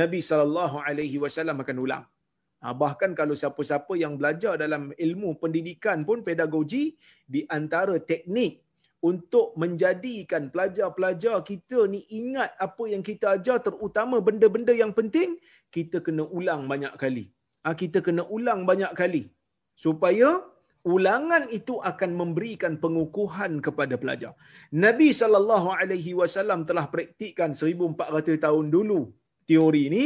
Nabi 0.00 0.20
sallallahu 0.30 0.76
alaihi 0.88 1.18
wasallam 1.24 1.58
akan 1.64 1.78
ulang. 1.84 2.04
Ha, 2.62 2.70
bahkan 2.82 3.10
kalau 3.20 3.34
siapa-siapa 3.40 3.92
yang 4.02 4.14
belajar 4.20 4.52
dalam 4.64 4.82
ilmu 5.06 5.30
pendidikan 5.42 6.06
pun 6.08 6.18
pedagogi 6.28 6.84
di 7.34 7.40
antara 7.56 7.96
teknik 8.10 8.62
untuk 9.10 9.46
menjadikan 9.62 10.46
pelajar-pelajar 10.54 11.36
kita 11.50 11.90
ni 11.94 12.00
ingat 12.20 12.54
apa 12.66 12.84
yang 12.92 13.02
kita 13.08 13.34
ajar 13.36 13.58
terutama 13.66 14.22
benda-benda 14.28 14.70
yang 14.82 14.92
penting 14.98 15.30
kita 15.74 15.98
kena 16.06 16.24
ulang 16.38 16.70
banyak 16.72 16.94
kali. 17.02 17.24
Ha, 17.66 17.74
kita 17.82 17.98
kena 18.06 18.22
ulang 18.36 18.62
banyak 18.70 18.92
kali 19.00 19.24
supaya 19.84 20.28
ulangan 20.82 21.46
itu 21.58 21.74
akan 21.90 22.10
memberikan 22.20 22.74
pengukuhan 22.82 23.62
kepada 23.66 23.94
pelajar. 24.02 24.32
Nabi 24.84 25.08
sallallahu 25.20 25.68
alaihi 25.80 26.12
wasallam 26.20 26.66
telah 26.70 26.86
praktikkan 26.94 27.50
1400 27.54 28.44
tahun 28.44 28.66
dulu 28.76 29.00
teori 29.50 29.84
ni 29.94 30.04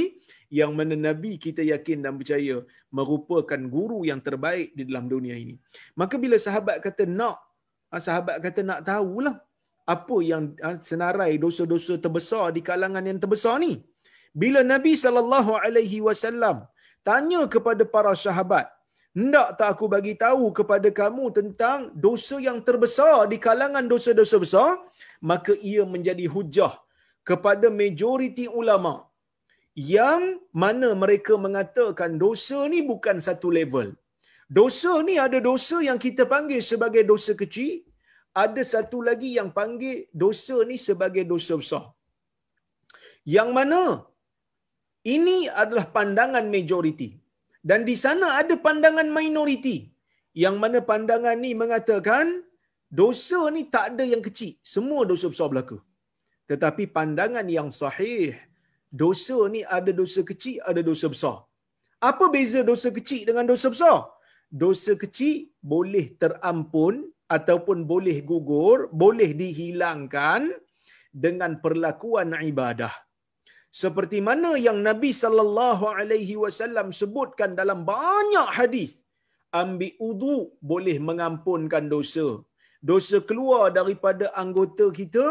yang 0.58 0.72
mana 0.78 0.94
Nabi 1.08 1.32
kita 1.44 1.62
yakin 1.72 2.04
dan 2.04 2.14
percaya 2.20 2.56
merupakan 2.98 3.60
guru 3.76 4.00
yang 4.10 4.20
terbaik 4.26 4.68
di 4.78 4.82
dalam 4.88 5.06
dunia 5.14 5.34
ini. 5.44 5.54
Maka 6.00 6.14
bila 6.24 6.36
sahabat 6.46 6.76
kata 6.86 7.04
nak, 7.18 7.36
ah, 7.94 8.02
sahabat 8.06 8.36
kata 8.44 8.60
nak 8.70 8.80
tahulah 8.90 9.34
apa 9.94 10.16
yang 10.30 10.44
ah, 10.66 10.76
senarai 10.90 11.32
dosa-dosa 11.44 11.96
terbesar 12.04 12.46
di 12.56 12.62
kalangan 12.68 13.04
yang 13.10 13.18
terbesar 13.24 13.56
ni. 13.64 13.72
Bila 14.42 14.60
Nabi 14.74 14.92
sallallahu 15.04 15.52
alaihi 15.64 16.04
wasallam 16.06 16.56
tanya 17.08 17.42
kepada 17.54 17.82
para 17.94 18.12
sahabat, 18.26 18.75
"Hendak 19.16 19.48
tak 19.58 19.68
aku 19.74 19.86
bagi 19.94 20.14
tahu 20.24 20.46
kepada 20.58 20.88
kamu 21.00 21.24
tentang 21.38 21.80
dosa 22.06 22.36
yang 22.46 22.58
terbesar 22.68 23.16
di 23.32 23.38
kalangan 23.46 23.86
dosa-dosa 23.92 24.38
besar?" 24.44 24.70
Maka 25.30 25.52
ia 25.72 25.84
menjadi 25.94 26.26
hujah 26.34 26.74
kepada 27.30 27.66
majoriti 27.80 28.46
ulama 28.60 28.94
yang 29.76 30.22
mana 30.62 30.88
mereka 31.02 31.34
mengatakan 31.46 32.12
dosa 32.24 32.58
ni 32.72 32.80
bukan 32.90 33.16
satu 33.26 33.48
level. 33.58 33.88
Dosa 34.58 34.92
ni 35.08 35.14
ada 35.26 35.38
dosa 35.48 35.76
yang 35.88 35.98
kita 36.04 36.24
panggil 36.32 36.60
sebagai 36.70 37.02
dosa 37.12 37.32
kecil, 37.42 37.72
ada 38.44 38.62
satu 38.72 38.98
lagi 39.08 39.30
yang 39.38 39.48
panggil 39.58 39.96
dosa 40.22 40.56
ni 40.70 40.76
sebagai 40.88 41.24
dosa 41.32 41.54
besar. 41.62 41.84
Yang 43.36 43.50
mana 43.58 43.82
ini 45.14 45.38
adalah 45.62 45.86
pandangan 45.96 46.46
majoriti. 46.54 47.10
Dan 47.68 47.82
di 47.88 47.94
sana 48.04 48.26
ada 48.40 48.54
pandangan 48.66 49.08
minoriti. 49.18 49.76
Yang 50.42 50.56
mana 50.62 50.78
pandangan 50.90 51.36
ni 51.44 51.50
mengatakan 51.62 52.26
dosa 53.00 53.40
ni 53.54 53.62
tak 53.74 53.84
ada 53.90 54.04
yang 54.12 54.22
kecil. 54.26 54.52
Semua 54.74 55.02
dosa 55.10 55.26
besar 55.32 55.46
berlaku. 55.52 55.78
Tetapi 56.50 56.84
pandangan 56.96 57.46
yang 57.56 57.70
sahih, 57.80 58.38
dosa 59.02 59.38
ni 59.54 59.62
ada 59.78 59.90
dosa 60.00 60.22
kecil, 60.30 60.58
ada 60.70 60.80
dosa 60.90 61.06
besar. 61.14 61.36
Apa 62.10 62.24
beza 62.34 62.60
dosa 62.70 62.88
kecil 62.98 63.22
dengan 63.28 63.46
dosa 63.50 63.68
besar? 63.74 63.98
Dosa 64.62 64.92
kecil 65.02 65.50
boleh 65.72 66.06
terampun 66.22 66.94
ataupun 67.36 67.78
boleh 67.92 68.18
gugur, 68.30 68.78
boleh 69.02 69.30
dihilangkan 69.42 70.42
dengan 71.24 71.58
perlakuan 71.64 72.36
ibadah. 72.52 72.94
Seperti 73.80 74.18
mana 74.28 74.50
yang 74.66 74.78
Nabi 74.88 75.10
sallallahu 75.22 75.86
alaihi 76.00 76.36
wasallam 76.42 76.88
sebutkan 77.00 77.50
dalam 77.60 77.80
banyak 77.94 78.48
hadis, 78.58 78.92
ambil 79.60 79.92
wudu 80.04 80.36
boleh 80.70 80.96
mengampunkan 81.08 81.84
dosa. 81.94 82.28
Dosa 82.90 83.18
keluar 83.28 83.64
daripada 83.78 84.26
anggota 84.42 84.86
kita 85.00 85.26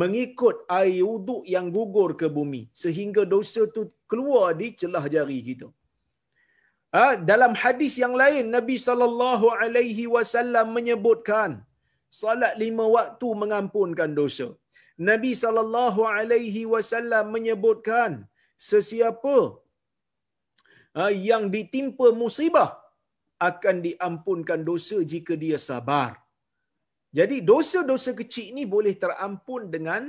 mengikut 0.00 0.56
air 0.78 1.00
wuduk 1.10 1.42
yang 1.54 1.66
gugur 1.76 2.10
ke 2.20 2.26
bumi 2.36 2.62
sehingga 2.82 3.22
dosa 3.34 3.62
tu 3.76 3.82
keluar 4.10 4.46
di 4.60 4.68
celah 4.80 5.04
jari 5.14 5.38
kita. 5.48 5.68
Ha, 6.96 7.04
dalam 7.30 7.52
hadis 7.62 7.94
yang 8.02 8.14
lain 8.22 8.44
Nabi 8.56 8.76
sallallahu 8.88 9.46
alaihi 9.62 10.04
wasallam 10.14 10.68
menyebutkan 10.76 11.50
salat 12.20 12.54
lima 12.62 12.84
waktu 12.96 13.28
mengampunkan 13.42 14.12
dosa. 14.20 14.48
Nabi 15.10 15.32
sallallahu 15.42 16.00
alaihi 16.16 16.62
wasallam 16.74 17.26
menyebutkan 17.34 18.12
sesiapa 18.70 19.38
ha, 20.96 21.10
yang 21.30 21.44
ditimpa 21.54 22.08
musibah 22.22 22.70
akan 23.48 23.76
diampunkan 23.86 24.60
dosa 24.70 24.98
jika 25.12 25.34
dia 25.44 25.58
sabar. 25.68 26.10
Jadi 27.18 27.36
dosa-dosa 27.50 28.10
kecil 28.20 28.48
ni 28.56 28.64
boleh 28.74 28.94
terampun 29.02 29.62
dengan 29.74 30.02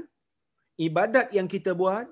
ibadat 0.88 1.28
yang 1.38 1.48
kita 1.54 1.72
buat, 1.82 2.08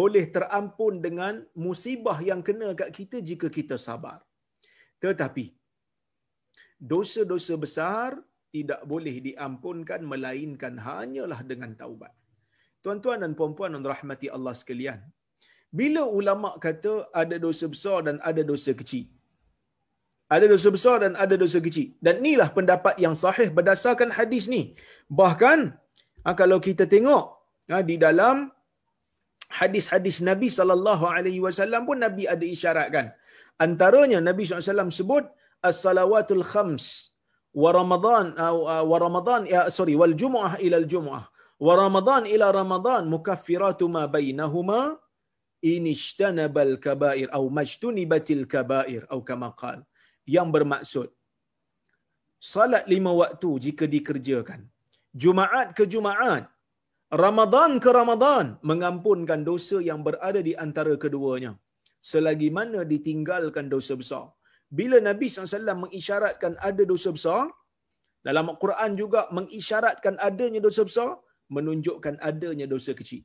boleh 0.00 0.24
terampun 0.36 0.94
dengan 1.06 1.34
musibah 1.66 2.18
yang 2.28 2.40
kena 2.46 2.68
kat 2.80 2.90
kita 2.98 3.18
jika 3.28 3.48
kita 3.58 3.76
sabar. 3.86 4.18
Tetapi 5.04 5.46
dosa-dosa 6.92 7.54
besar 7.64 8.08
tidak 8.56 8.80
boleh 8.92 9.16
diampunkan 9.26 10.00
melainkan 10.12 10.74
hanyalah 10.86 11.40
dengan 11.50 11.70
taubat. 11.80 12.12
Tuan-tuan 12.84 13.18
dan 13.24 13.32
puan-puan 13.38 13.74
yang 13.74 13.84
rahmati 13.92 14.28
Allah 14.36 14.54
sekalian, 14.60 14.98
bila 15.78 16.02
ulama 16.18 16.50
kata 16.66 16.94
ada 17.22 17.36
dosa 17.46 17.66
besar 17.74 17.98
dan 18.06 18.16
ada 18.30 18.42
dosa 18.50 18.72
kecil, 18.80 19.04
ada 20.34 20.46
dosa 20.52 20.68
besar 20.76 20.96
dan 21.04 21.12
ada 21.24 21.34
dosa 21.42 21.58
kecil. 21.66 21.88
Dan 22.04 22.14
inilah 22.22 22.48
pendapat 22.58 22.94
yang 23.04 23.14
sahih 23.22 23.48
berdasarkan 23.56 24.10
hadis 24.18 24.44
ni. 24.54 24.62
Bahkan 25.20 25.58
ha, 26.24 26.34
kalau 26.40 26.58
kita 26.66 26.84
tengok 26.94 27.24
ha, 27.72 27.82
di 27.90 27.96
dalam 28.06 28.36
hadis-hadis 29.60 30.18
Nabi 30.30 30.48
sallallahu 30.58 31.04
alaihi 31.16 31.40
wasallam 31.46 31.82
pun 31.88 31.98
Nabi 32.06 32.24
ada 32.34 32.46
isyaratkan. 32.54 33.08
Antaranya 33.64 34.18
Nabi 34.28 34.44
SAW 34.50 34.90
sebut 34.90 35.24
as-salawatul 35.68 36.42
khams 36.52 37.13
Ramadan 37.54 38.34
uh, 38.44 38.98
Ramadan 39.06 39.46
ya 39.54 39.62
sorry 39.76 39.94
wal 40.00 40.14
jumu'ah 40.22 40.54
ila 40.66 40.76
al 40.82 40.88
jumu'ah. 40.92 41.24
Wa 41.66 41.74
Ramadan 41.78 42.22
ila 42.34 42.46
Ramadan 42.60 43.02
mukaffiratu 43.14 43.86
ma 43.96 44.04
bainahuma 44.14 44.80
in 45.72 45.84
ijtanabal 45.96 46.72
kaba'ir 46.86 47.28
atau 47.36 47.46
majtunibatil 47.58 48.44
kaba'ir 48.54 49.02
atau 49.08 49.20
kama 49.28 49.50
qala 49.60 49.84
yang 50.36 50.48
bermaksud 50.54 51.08
salat 52.52 52.84
lima 52.94 53.12
waktu 53.22 53.50
jika 53.66 53.86
dikerjakan 53.94 54.60
Jumaat 55.22 55.68
ke 55.78 55.84
Jumaat 55.92 56.44
Ramadan 57.24 57.72
ke 57.84 57.90
Ramadan 58.00 58.46
mengampunkan 58.70 59.40
dosa 59.50 59.78
yang 59.88 60.00
berada 60.06 60.40
di 60.48 60.52
antara 60.64 60.94
keduanya 61.04 61.52
selagi 62.10 62.48
mana 62.58 62.80
ditinggalkan 62.92 63.66
dosa 63.74 63.94
besar 64.00 64.26
bila 64.78 64.96
Nabi 65.08 65.26
SAW 65.32 65.82
mengisyaratkan 65.84 66.54
ada 66.68 66.82
dosa 66.92 67.10
besar 67.16 67.42
dalam 68.26 68.46
Al-Quran 68.52 68.92
juga 69.02 69.20
mengisyaratkan 69.38 70.14
adanya 70.28 70.60
dosa 70.66 70.84
besar 70.90 71.10
menunjukkan 71.56 72.14
adanya 72.30 72.66
dosa 72.74 72.92
kecil 73.00 73.22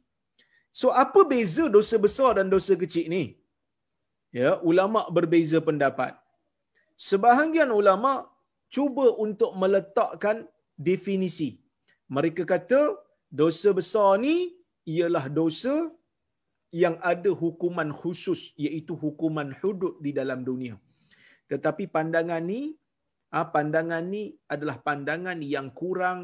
so 0.79 0.87
apa 1.03 1.21
beza 1.33 1.65
dosa 1.77 1.97
besar 2.05 2.31
dan 2.39 2.47
dosa 2.55 2.73
kecil 2.81 3.05
ni 3.15 3.23
ya 4.39 4.51
ulama 4.71 5.01
berbeza 5.17 5.59
pendapat 5.69 6.13
sebahagian 7.07 7.71
ulama 7.81 8.13
cuba 8.75 9.05
untuk 9.25 9.51
meletakkan 9.61 10.37
definisi. 10.89 11.49
Mereka 12.15 12.43
kata 12.53 12.81
dosa 13.39 13.69
besar 13.79 14.09
ni 14.25 14.35
ialah 14.95 15.25
dosa 15.39 15.75
yang 16.83 16.95
ada 17.11 17.31
hukuman 17.41 17.89
khusus 18.01 18.41
iaitu 18.65 18.93
hukuman 19.03 19.49
hudud 19.59 19.93
di 20.05 20.11
dalam 20.19 20.41
dunia. 20.49 20.75
Tetapi 21.51 21.83
pandangan 21.95 22.43
ni 22.51 22.61
ah, 23.37 23.47
pandangan 23.55 24.03
ni 24.13 24.23
adalah 24.53 24.77
pandangan 24.87 25.39
yang 25.55 25.69
kurang 25.81 26.19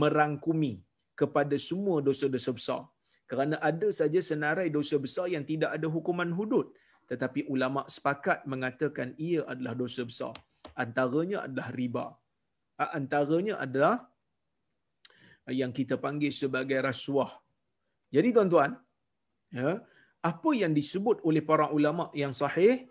merangkumi 0.00 0.74
kepada 1.20 1.56
semua 1.68 1.98
dosa-dosa 2.08 2.52
besar. 2.58 2.82
Kerana 3.30 3.56
ada 3.70 3.88
saja 4.00 4.20
senarai 4.30 4.68
dosa 4.72 4.96
besar 4.96 5.26
yang 5.34 5.44
tidak 5.50 5.70
ada 5.76 5.86
hukuman 5.96 6.30
hudud 6.38 6.68
tetapi 7.10 7.40
ulama 7.54 7.82
sepakat 7.88 8.44
mengatakan 8.52 9.16
ia 9.16 9.40
adalah 9.52 9.72
dosa 9.82 10.04
besar. 10.04 10.36
Antaranya 10.76 11.48
adalah 11.48 11.68
riba. 11.72 12.06
Antaranya 12.76 13.54
adalah 13.64 13.96
yang 15.60 15.72
kita 15.78 15.96
panggil 15.96 16.28
sebagai 16.28 16.78
rasuah. 16.84 17.32
Jadi 18.12 18.28
tuan-tuan, 18.36 18.76
ya, 19.58 19.80
apa 20.30 20.50
yang 20.52 20.76
disebut 20.76 21.24
oleh 21.24 21.40
para 21.40 21.72
ulama 21.72 22.12
yang 22.22 22.32
sahih 22.40 22.84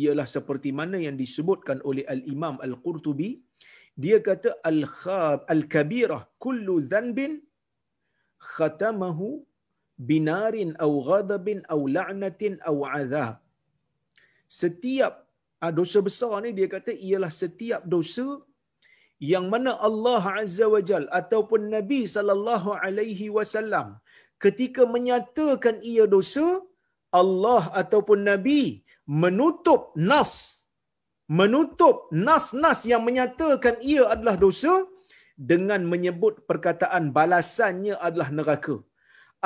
ialah 0.00 0.26
seperti 0.34 0.70
mana 0.80 0.98
yang 1.06 1.16
disebutkan 1.22 1.78
oleh 1.88 2.04
al-Imam 2.14 2.56
Al-Qurtubi, 2.66 3.30
dia 4.02 4.18
kata 4.28 4.50
al-khab 4.70 5.40
al-kabirah 5.54 6.22
kullu 6.44 6.76
dhanbin 6.92 7.32
khatamahu 8.52 9.28
binarin 10.10 10.70
aw 10.84 10.92
ghadabin 11.08 11.60
aw 11.74 11.80
la'natin 11.96 12.54
aw 12.70 12.76
'adhab. 12.90 13.36
Setiap 14.60 15.14
ah, 15.62 15.72
dosa 15.78 16.00
besar 16.08 16.32
ni 16.44 16.50
dia 16.58 16.68
kata 16.76 16.92
ialah 17.08 17.32
setiap 17.42 17.82
dosa 17.94 18.26
yang 19.30 19.46
mana 19.52 19.72
Allah 19.88 20.22
Azza 20.42 20.66
wa 20.74 20.80
Jal 20.88 21.04
ataupun 21.20 21.70
Nabi 21.76 22.00
sallallahu 22.14 22.70
alaihi 22.84 23.26
wasallam 23.36 23.88
ketika 24.44 24.82
menyatakan 24.94 25.76
ia 25.92 26.04
dosa 26.16 26.46
Allah 27.20 27.62
ataupun 27.80 28.20
Nabi 28.30 28.81
menutup 29.06 29.94
nas 30.10 30.62
menutup 31.40 31.96
nas-nas 32.26 32.80
yang 32.90 33.02
menyatakan 33.08 33.74
ia 33.92 34.04
adalah 34.14 34.36
dosa 34.44 34.74
dengan 35.50 35.80
menyebut 35.92 36.34
perkataan 36.48 37.04
balasannya 37.18 37.94
adalah 38.06 38.28
neraka. 38.38 38.76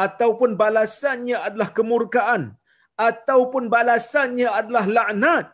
Ataupun 0.05 0.51
balasannya 0.63 1.37
adalah 1.47 1.69
kemurkaan. 1.77 2.43
Ataupun 3.09 3.65
balasannya 3.75 4.49
adalah 4.61 4.85
laknat. 4.97 5.47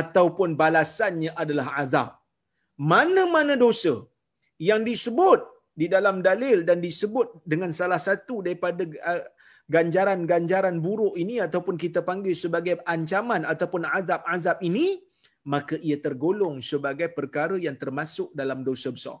Ataupun 0.00 0.50
balasannya 0.62 1.30
adalah 1.42 1.66
azab. 1.82 2.10
Mana-mana 2.92 3.54
dosa 3.64 3.94
yang 4.68 4.82
disebut 4.90 5.40
di 5.80 5.86
dalam 5.94 6.16
dalil 6.28 6.58
dan 6.68 6.78
disebut 6.86 7.42
dengan 7.52 7.70
salah 7.78 8.00
satu 8.08 8.42
daripada 8.46 8.82
uh, 9.10 9.22
ganjaran-ganjaran 9.70 10.76
buruk 10.84 11.14
ini 11.16 11.40
ataupun 11.46 11.76
kita 11.80 12.00
panggil 12.08 12.36
sebagai 12.36 12.74
ancaman 12.84 13.42
ataupun 13.52 13.88
azab-azab 13.88 14.60
ini 14.68 15.00
maka 15.44 15.76
ia 15.88 15.96
tergolong 16.00 16.56
sebagai 16.64 17.08
perkara 17.12 17.56
yang 17.66 17.76
termasuk 17.76 18.32
dalam 18.32 18.64
dosa 18.64 18.88
besar. 18.96 19.18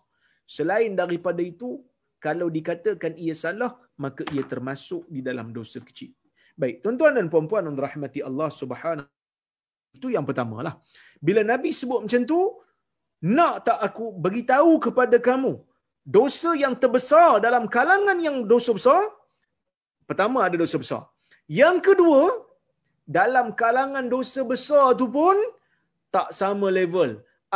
Selain 0.56 0.92
daripada 0.96 1.40
itu, 1.44 1.80
kalau 2.16 2.48
dikatakan 2.48 3.12
ia 3.24 3.36
salah, 3.36 3.76
maka 4.00 4.24
ia 4.32 4.44
termasuk 4.52 5.04
di 5.14 5.20
dalam 5.20 5.52
dosa 5.52 5.80
kecil. 5.88 6.12
Baik, 6.56 6.80
tuan-tuan 6.80 7.16
dan 7.18 7.28
puan-puan 7.32 7.64
yang 7.68 7.76
rahmati 7.76 8.20
Allah 8.28 8.48
Subhanahu 8.48 9.08
itu 9.96 10.08
yang 10.16 10.26
pertama 10.28 10.56
lah. 10.66 10.74
Bila 11.26 11.40
Nabi 11.52 11.70
sebut 11.80 12.00
macam 12.04 12.22
tu, 12.32 12.40
nak 13.36 13.54
tak 13.66 13.78
aku 13.86 14.06
beritahu 14.24 14.72
kepada 14.86 15.16
kamu 15.28 15.52
dosa 16.16 16.50
yang 16.62 16.74
terbesar 16.82 17.40
dalam 17.46 17.64
kalangan 17.76 18.18
yang 18.26 18.36
dosa 18.52 18.72
besar? 18.78 19.02
Pertama 20.10 20.38
ada 20.46 20.56
dosa 20.62 20.76
besar. 20.82 21.02
Yang 21.60 21.76
kedua, 21.88 22.22
dalam 23.18 23.46
kalangan 23.62 24.06
dosa 24.14 24.42
besar 24.52 24.86
tu 25.00 25.06
pun 25.16 25.36
tak 26.14 26.28
sama 26.40 26.68
level. 26.80 27.10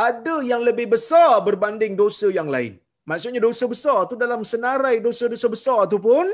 Ada 0.08 0.34
yang 0.50 0.62
lebih 0.68 0.86
besar 0.94 1.30
berbanding 1.48 1.94
dosa 2.02 2.28
yang 2.38 2.48
lain. 2.56 2.72
Maksudnya 3.10 3.40
dosa 3.48 3.64
besar 3.74 3.98
tu 4.10 4.14
dalam 4.24 4.40
senarai 4.52 4.96
dosa-dosa 5.06 5.48
besar 5.54 5.80
tu 5.92 5.98
pun 6.06 6.26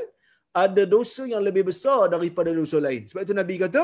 ada 0.63 0.83
dosa 0.95 1.23
yang 1.33 1.43
lebih 1.47 1.63
besar 1.69 2.01
daripada 2.13 2.51
dosa 2.59 2.77
lain. 2.87 3.01
Sebab 3.09 3.21
itu 3.25 3.35
Nabi 3.41 3.55
kata, 3.63 3.83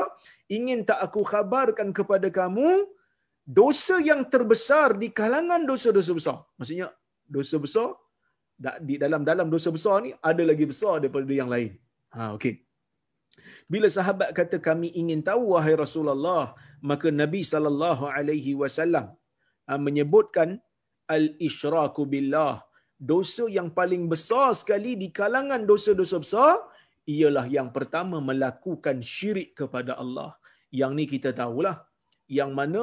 ingin 0.56 0.80
tak 0.90 1.00
aku 1.06 1.20
khabarkan 1.32 1.88
kepada 1.98 2.28
kamu 2.38 2.68
dosa 3.60 3.96
yang 4.10 4.20
terbesar 4.32 4.88
di 5.02 5.08
kalangan 5.20 5.62
dosa-dosa 5.70 6.12
besar. 6.18 6.38
Maksudnya 6.58 6.88
dosa 7.36 7.56
besar 7.64 7.88
di 8.88 8.94
dalam 9.02 9.22
dalam 9.30 9.48
dosa 9.54 9.68
besar 9.76 9.96
ni 10.04 10.10
ada 10.30 10.42
lagi 10.50 10.64
besar 10.72 10.94
daripada 11.02 11.34
yang 11.40 11.50
lain. 11.54 11.72
Ha 12.16 12.24
okey. 12.36 12.54
Bila 13.72 13.88
sahabat 13.96 14.30
kata 14.38 14.56
kami 14.68 14.88
ingin 15.00 15.20
tahu 15.28 15.44
wahai 15.54 15.74
Rasulullah, 15.84 16.44
maka 16.90 17.08
Nabi 17.22 17.40
sallallahu 17.52 18.04
alaihi 18.16 18.52
wasallam 18.62 19.06
ha, 19.66 19.78
menyebutkan 19.86 20.50
al-isyraku 21.16 22.04
billah. 22.12 22.54
Dosa 23.12 23.44
yang 23.58 23.68
paling 23.78 24.04
besar 24.12 24.48
sekali 24.60 24.92
di 25.02 25.08
kalangan 25.18 25.62
dosa-dosa 25.70 26.16
besar 26.24 26.54
ialah 27.14 27.46
yang 27.56 27.68
pertama 27.76 28.18
melakukan 28.30 28.98
syirik 29.14 29.48
kepada 29.60 29.92
Allah. 30.02 30.30
Yang 30.80 30.92
ni 30.98 31.04
kita 31.12 31.30
tahulah. 31.40 31.76
Yang 32.38 32.50
mana 32.58 32.82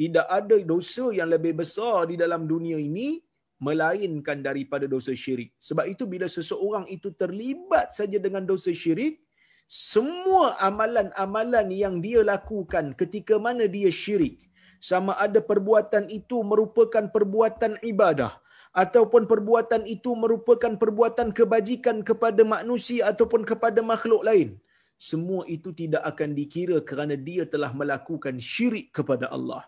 tidak 0.00 0.26
ada 0.38 0.56
dosa 0.72 1.04
yang 1.18 1.28
lebih 1.34 1.52
besar 1.62 1.96
di 2.10 2.16
dalam 2.22 2.42
dunia 2.52 2.78
ini 2.88 3.08
melainkan 3.56 4.44
daripada 4.44 4.84
dosa 4.84 5.12
syirik. 5.16 5.52
Sebab 5.56 5.86
itu 5.92 6.04
bila 6.04 6.26
seseorang 6.28 6.84
itu 6.92 7.08
terlibat 7.16 7.92
saja 7.98 8.18
dengan 8.20 8.44
dosa 8.44 8.72
syirik, 8.72 9.24
semua 9.66 10.54
amalan-amalan 10.62 11.66
yang 11.74 11.98
dia 11.98 12.20
lakukan 12.22 12.94
ketika 12.94 13.34
mana 13.46 13.66
dia 13.66 13.90
syirik, 13.90 14.46
sama 14.78 15.16
ada 15.18 15.40
perbuatan 15.42 16.06
itu 16.12 16.38
merupakan 16.46 17.04
perbuatan 17.10 17.80
ibadah 17.82 18.32
ataupun 18.76 19.24
perbuatan 19.24 19.82
itu 19.88 20.12
merupakan 20.12 20.72
perbuatan 20.82 21.32
kebajikan 21.32 22.04
kepada 22.08 22.44
manusia 22.44 23.08
ataupun 23.10 23.42
kepada 23.50 23.80
makhluk 23.80 24.22
lain, 24.28 24.48
semua 24.96 25.42
itu 25.48 25.72
tidak 25.80 26.02
akan 26.10 26.36
dikira 26.38 26.78
kerana 26.88 27.16
dia 27.28 27.44
telah 27.48 27.72
melakukan 27.80 28.36
syirik 28.36 28.92
kepada 28.96 29.28
Allah. 29.36 29.64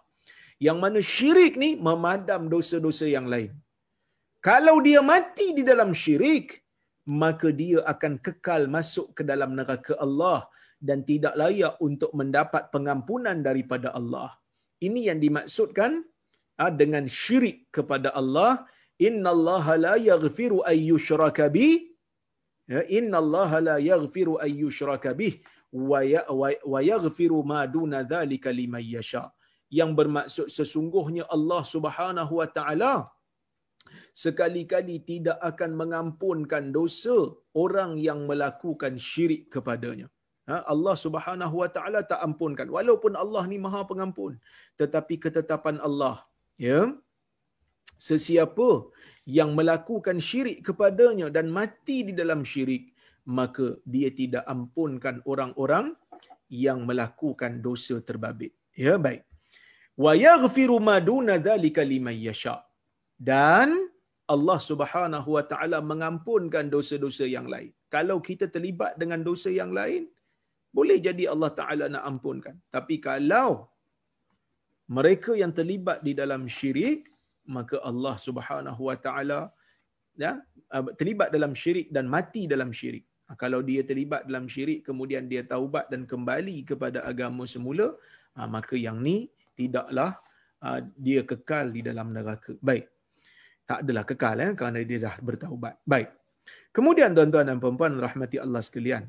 Yang 0.66 0.78
mana 0.84 1.00
syirik 1.14 1.54
ni 1.62 1.70
memadam 1.88 2.50
dosa-dosa 2.54 3.06
yang 3.06 3.26
lain. 3.32 3.50
Kalau 4.38 4.78
dia 4.86 5.00
mati 5.02 5.50
di 5.58 5.62
dalam 5.66 5.90
syirik, 5.90 6.62
maka 7.22 7.48
dia 7.60 7.80
akan 7.92 8.22
kekal 8.26 8.70
masuk 8.76 9.06
ke 9.18 9.22
dalam 9.30 9.56
neraka 9.58 9.98
Allah 10.04 10.46
dan 10.78 11.02
tidak 11.02 11.34
layak 11.40 11.74
untuk 11.82 12.14
mendapat 12.14 12.70
pengampunan 12.74 13.38
daripada 13.48 13.90
Allah. 13.98 14.30
Ini 14.78 15.10
yang 15.10 15.18
dimaksudkan 15.18 16.06
ah, 16.62 16.70
dengan 16.70 17.10
syirik 17.10 17.66
kepada 17.74 18.14
Allah. 18.20 18.62
Inna 19.02 19.30
Allah 19.34 19.64
la 19.86 19.94
yaghfiru 20.10 20.62
ay 20.70 20.78
yushraka 20.90 21.50
bi. 21.50 21.68
Ya, 22.70 22.82
Inna 22.98 23.18
Allah 23.22 23.50
la 23.68 23.76
yaghfiru 23.90 24.38
ay 24.44 24.52
yushraka 24.62 25.10
bih 25.18 25.34
wa 25.74 26.00
ya, 26.02 26.22
yaghfiru 26.92 27.42
ma 27.50 27.66
duna 27.66 28.06
dhalika 28.12 28.54
liman 28.54 28.84
yasha. 28.94 29.24
Yang 29.78 29.90
bermaksud 29.98 30.46
sesungguhnya 30.58 31.24
Allah 31.36 31.62
Subhanahu 31.74 32.40
wa 32.40 32.48
taala 32.58 32.92
sekali-kali 34.22 34.96
tidak 35.10 35.38
akan 35.50 35.70
mengampunkan 35.80 36.64
dosa 36.76 37.16
orang 37.64 37.90
yang 38.06 38.20
melakukan 38.30 38.94
syirik 39.08 39.42
kepadanya. 39.54 40.08
Ha, 40.50 40.56
Allah 40.72 40.94
Subhanahu 41.04 41.54
wa 41.62 41.68
taala 41.74 42.00
tak 42.10 42.20
ampunkan. 42.26 42.68
Walaupun 42.76 43.12
Allah 43.22 43.42
ni 43.50 43.58
Maha 43.64 43.82
Pengampun 43.90 44.32
tetapi 44.80 45.14
ketetapan 45.24 45.76
Allah 45.88 46.16
ya 46.66 46.80
sesiapa 48.08 48.68
yang 49.38 49.50
melakukan 49.58 50.18
syirik 50.28 50.58
kepadanya 50.66 51.26
dan 51.36 51.46
mati 51.58 51.98
di 52.08 52.12
dalam 52.20 52.42
syirik 52.52 52.84
maka 53.38 53.66
dia 53.94 54.10
tidak 54.20 54.44
ampunkan 54.54 55.16
orang-orang 55.32 55.86
yang 56.64 56.78
melakukan 56.88 57.60
dosa 57.66 57.96
terbabit. 58.08 58.52
Ya 58.84 58.94
baik. 59.06 59.22
Wa 60.04 60.12
yaghfiru 60.26 60.78
ma 60.88 60.96
duna 61.10 61.36
dzalika 61.46 61.84
liman 61.92 62.16
yasha. 62.28 62.56
Dan 63.28 63.68
Allah 64.34 64.58
Subhanahu 64.70 65.28
Wa 65.36 65.44
Taala 65.50 65.78
mengampunkan 65.90 66.64
dosa-dosa 66.74 67.24
yang 67.36 67.46
lain. 67.54 67.70
Kalau 67.94 68.16
kita 68.28 68.46
terlibat 68.54 68.92
dengan 69.00 69.20
dosa 69.28 69.50
yang 69.60 69.72
lain, 69.78 70.02
boleh 70.78 70.98
jadi 71.06 71.24
Allah 71.32 71.50
Taala 71.58 71.84
nak 71.94 72.04
ampunkan. 72.10 72.56
Tapi 72.76 72.96
kalau 73.08 73.48
mereka 74.98 75.32
yang 75.42 75.52
terlibat 75.58 75.98
di 76.06 76.12
dalam 76.20 76.44
syirik, 76.56 77.08
maka 77.56 77.76
Allah 77.90 78.14
Subhanahu 78.26 78.82
Wa 78.88 78.96
Taala 79.06 79.40
ya 80.24 80.32
terlibat 81.00 81.28
dalam 81.36 81.52
syirik 81.62 81.88
dan 81.96 82.04
mati 82.16 82.44
dalam 82.54 82.70
syirik. 82.80 83.04
Ha, 83.28 83.36
kalau 83.42 83.60
dia 83.68 83.80
terlibat 83.90 84.22
dalam 84.28 84.44
syirik 84.52 84.80
kemudian 84.88 85.24
dia 85.32 85.42
taubat 85.52 85.88
dan 85.92 86.04
kembali 86.12 86.56
kepada 86.68 87.00
agama 87.10 87.44
semula, 87.54 87.88
ha, 88.36 88.44
maka 88.56 88.76
yang 88.76 89.00
ni 89.08 89.16
tidaklah 89.56 90.10
ha, 90.60 90.84
dia 91.06 91.24
kekal 91.24 91.72
di 91.76 91.80
dalam 91.88 92.12
neraka. 92.16 92.52
Baik 92.60 92.86
tak 93.68 93.84
adalah 93.84 94.04
kekal 94.10 94.36
ya, 94.44 94.48
kerana 94.58 94.80
dia 94.90 94.98
dah 95.06 95.14
bertaubat. 95.28 95.74
Baik. 95.92 96.08
Kemudian 96.76 97.12
tuan-tuan 97.16 97.46
dan 97.50 97.58
puan-puan 97.62 97.92
rahmati 98.06 98.36
Allah 98.44 98.62
sekalian. 98.68 99.04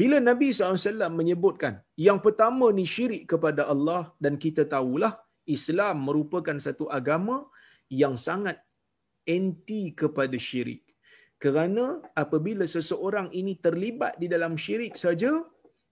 Bila 0.00 0.16
Nabi 0.30 0.50
SAW 0.50 1.10
menyebutkan 1.20 1.74
yang 2.06 2.18
pertama 2.24 2.66
ni 2.78 2.86
syirik 2.94 3.24
kepada 3.32 3.62
Allah 3.72 4.02
dan 4.22 4.34
kita 4.44 4.62
tahulah 4.74 5.12
Islam 5.56 6.06
merupakan 6.08 6.56
satu 6.66 6.86
agama 6.98 7.36
yang 8.02 8.14
sangat 8.26 8.58
anti 9.34 9.82
kepada 10.00 10.36
syirik. 10.46 10.82
Kerana 11.42 12.00
apabila 12.22 12.64
seseorang 12.74 13.28
ini 13.40 13.54
terlibat 13.64 14.16
di 14.22 14.26
dalam 14.34 14.54
syirik 14.64 14.94
saja, 15.04 15.32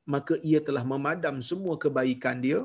maka 0.08 0.34
ia 0.50 0.58
telah 0.68 0.82
memadam 0.92 1.38
semua 1.50 1.74
kebaikan 1.84 2.38
dia 2.42 2.60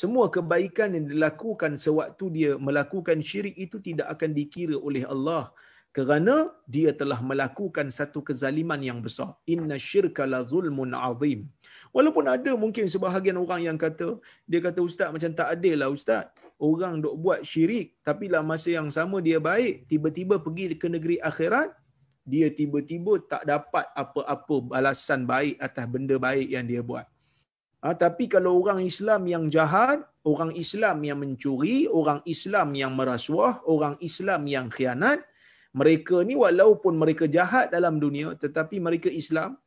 semua 0.00 0.26
kebaikan 0.36 0.90
yang 0.96 1.06
dilakukan 1.12 1.78
sewaktu 1.84 2.24
dia 2.36 2.50
melakukan 2.66 3.18
syirik 3.28 3.54
itu 3.64 3.76
tidak 3.78 4.10
akan 4.14 4.30
dikira 4.38 4.74
oleh 4.88 5.06
Allah 5.14 5.54
kerana 5.94 6.50
dia 6.74 6.90
telah 7.00 7.22
melakukan 7.22 7.86
satu 7.98 8.18
kezaliman 8.28 8.80
yang 8.88 8.98
besar. 8.98 9.38
Inna 9.54 9.78
syirka 9.78 10.26
la 10.32 10.40
zulmun 10.42 10.90
azim. 10.98 11.46
Walaupun 11.94 12.26
ada 12.26 12.52
mungkin 12.58 12.90
sebahagian 12.94 13.38
orang 13.38 13.62
yang 13.68 13.78
kata, 13.78 14.18
dia 14.50 14.58
kata 14.66 14.82
ustaz 14.82 15.14
macam 15.14 15.30
tak 15.30 15.54
adil 15.54 15.78
lah 15.78 15.90
ustaz. 15.94 16.26
Orang 16.58 16.98
dok 16.98 17.14
buat 17.22 17.40
syirik 17.46 17.94
tapi 18.02 18.26
lah 18.26 18.42
masa 18.42 18.74
yang 18.74 18.90
sama 18.90 19.22
dia 19.22 19.38
baik, 19.38 19.86
tiba-tiba 19.86 20.42
pergi 20.42 20.74
ke 20.74 20.90
negeri 20.90 21.16
akhirat, 21.30 21.70
dia 22.26 22.50
tiba-tiba 22.50 23.22
tak 23.30 23.46
dapat 23.46 23.86
apa-apa 23.94 24.56
balasan 24.74 25.22
baik 25.22 25.54
atas 25.62 25.86
benda 25.86 26.18
baik 26.18 26.50
yang 26.50 26.66
dia 26.66 26.82
buat. 26.82 27.06
Ha, 27.84 27.92
tapi 28.04 28.24
kalau 28.32 28.52
orang 28.60 28.80
Islam 28.90 29.22
yang 29.32 29.44
jahat, 29.54 30.00
orang 30.24 30.52
Islam 30.62 31.04
yang 31.08 31.18
mencuri, 31.20 31.84
orang 32.00 32.20
Islam 32.34 32.68
yang 32.80 32.92
merasuah, 32.98 33.60
orang 33.74 33.94
Islam 34.08 34.42
yang 34.54 34.66
khianat, 34.76 35.20
mereka 35.80 36.16
ni 36.28 36.34
walaupun 36.44 36.96
mereka 37.02 37.28
jahat 37.36 37.68
dalam 37.76 38.00
dunia 38.04 38.32
tetapi 38.44 38.80
mereka 38.86 39.12
Islam, 39.22 39.60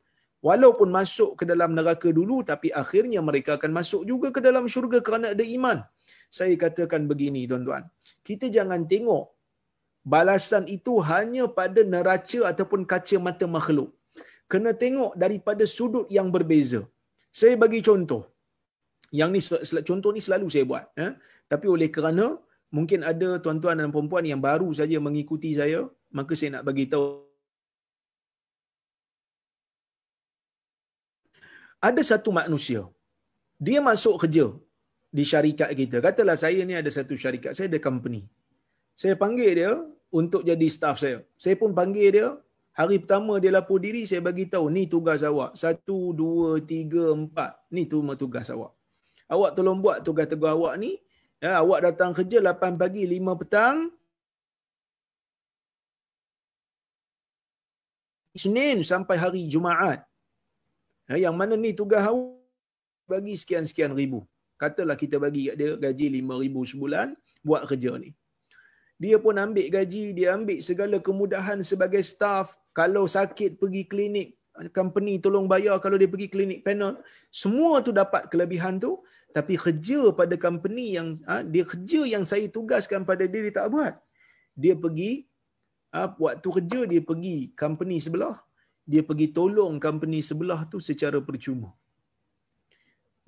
walaupun 0.48 0.88
masuk 0.98 1.30
ke 1.38 1.44
dalam 1.52 1.70
neraka 1.78 2.10
dulu 2.18 2.42
tapi 2.50 2.68
akhirnya 2.82 3.22
mereka 3.28 3.50
akan 3.58 3.70
masuk 3.78 4.02
juga 4.10 4.28
ke 4.36 4.40
dalam 4.48 4.66
syurga 4.74 4.98
kerana 5.06 5.26
ada 5.34 5.44
iman. 5.56 5.78
Saya 6.38 6.54
katakan 6.64 7.06
begini 7.10 7.46
tuan-tuan, 7.50 7.86
kita 8.26 8.50
jangan 8.56 8.82
tengok 8.92 9.24
balasan 10.14 10.64
itu 10.76 10.98
hanya 11.10 11.46
pada 11.58 11.86
neraca 11.94 12.40
ataupun 12.50 12.82
kaca 12.92 13.16
mata 13.28 13.46
makhluk. 13.56 13.90
Kena 14.52 14.72
tengok 14.84 15.12
daripada 15.22 15.64
sudut 15.76 16.06
yang 16.18 16.28
berbeza. 16.34 16.82
Saya 17.32 17.54
bagi 17.60 17.80
contoh. 17.88 18.22
Yang 19.14 19.30
ni 19.34 19.40
contoh 19.88 20.10
ni 20.12 20.20
selalu 20.20 20.46
saya 20.52 20.64
buat. 20.68 20.84
Eh? 21.04 21.12
Tapi 21.48 21.66
oleh 21.74 21.88
kerana 21.88 22.36
mungkin 22.76 23.00
ada 23.10 23.40
tuan-tuan 23.44 23.80
dan 23.80 23.88
puan-puan 23.94 24.24
yang 24.26 24.40
baru 24.48 24.68
saja 24.76 24.96
mengikuti 25.00 25.56
saya, 25.56 25.88
maka 26.12 26.32
saya 26.36 26.58
nak 26.58 26.66
bagi 26.68 26.84
tahu 26.92 27.28
Ada 31.78 32.02
satu 32.10 32.30
manusia, 32.34 32.82
dia 33.66 33.78
masuk 33.78 34.26
kerja 34.26 34.50
di 35.16 35.22
syarikat 35.22 35.70
kita. 35.80 35.96
Katalah 36.06 36.34
saya 36.34 36.66
ni 36.66 36.74
ada 36.74 36.90
satu 36.90 37.14
syarikat, 37.14 37.54
saya 37.54 37.70
ada 37.70 37.78
company. 37.78 38.26
Saya 38.98 39.14
panggil 39.14 39.50
dia 39.58 39.72
untuk 40.10 40.42
jadi 40.42 40.66
staff 40.66 40.98
saya. 40.98 41.22
Saya 41.38 41.54
pun 41.54 41.70
panggil 41.78 42.08
dia, 42.16 42.28
hari 42.78 43.02
pertama 43.02 43.42
dia 43.42 43.50
lapor 43.50 43.82
diri, 43.82 44.06
saya 44.06 44.22
bagi 44.22 44.46
tahu 44.46 44.70
ni 44.70 44.86
tugas 44.86 45.26
awak. 45.26 45.58
Satu, 45.58 46.14
dua, 46.14 46.62
tiga, 46.62 47.10
empat. 47.10 47.58
Ni 47.74 47.90
tu 47.90 47.98
tugas 48.14 48.46
awak. 48.54 48.70
Awak 49.26 49.50
tolong 49.58 49.82
buat 49.82 50.06
tugas-tugas 50.06 50.54
awak 50.54 50.74
ni. 50.78 50.94
Ya, 51.42 51.58
awak 51.62 51.90
datang 51.90 52.10
kerja 52.14 52.38
8 52.38 52.78
pagi, 52.78 53.02
5 53.06 53.34
petang. 53.34 53.90
Senin 58.38 58.86
sampai 58.86 59.18
hari 59.18 59.42
Jumaat. 59.50 60.06
Ya, 61.10 61.28
yang 61.28 61.34
mana 61.34 61.58
ni 61.58 61.74
tugas 61.74 62.06
awak 62.06 62.38
bagi 63.10 63.34
sekian-sekian 63.34 63.90
ribu. 63.90 64.22
Katalah 64.58 64.98
kita 64.98 65.22
bagi 65.22 65.50
kat 65.50 65.54
dia 65.58 65.70
gaji 65.78 66.06
5 66.18 66.42
ribu 66.42 66.60
sebulan 66.66 67.14
buat 67.46 67.62
kerja 67.70 67.94
ni. 67.98 68.10
Dia 68.98 69.16
pun 69.22 69.38
ambil 69.38 69.70
gaji, 69.70 70.10
dia 70.10 70.34
ambil 70.34 70.58
segala 70.58 70.98
kemudahan 70.98 71.62
sebagai 71.62 72.02
staff. 72.02 72.58
Kalau 72.74 73.06
sakit 73.06 73.54
pergi 73.54 73.86
klinik, 73.86 74.28
company 74.74 75.22
tolong 75.22 75.46
bayar 75.46 75.78
kalau 75.78 75.94
dia 75.94 76.10
pergi 76.10 76.26
klinik 76.26 76.66
panel. 76.66 76.98
Semua 77.30 77.78
tu 77.78 77.94
dapat 77.94 78.26
kelebihan 78.26 78.82
tu. 78.82 78.98
Tapi 79.30 79.54
kerja 79.54 80.10
pada 80.10 80.34
company 80.34 80.98
yang, 80.98 81.14
ha, 81.30 81.46
dia 81.46 81.62
kerja 81.62 82.00
yang 82.10 82.24
saya 82.26 82.50
tugaskan 82.50 83.06
pada 83.06 83.22
dia, 83.22 83.46
dia 83.46 83.54
tak 83.54 83.70
buat. 83.70 83.94
Dia 84.58 84.74
pergi, 84.74 85.30
ha, 85.94 86.10
waktu 86.10 86.48
kerja 86.58 86.80
dia 86.90 87.00
pergi 87.04 87.54
company 87.54 88.02
sebelah. 88.02 88.36
Dia 88.88 89.04
pergi 89.06 89.30
tolong 89.30 89.78
company 89.78 90.18
sebelah 90.24 90.66
tu 90.66 90.82
secara 90.82 91.20
percuma. 91.22 91.70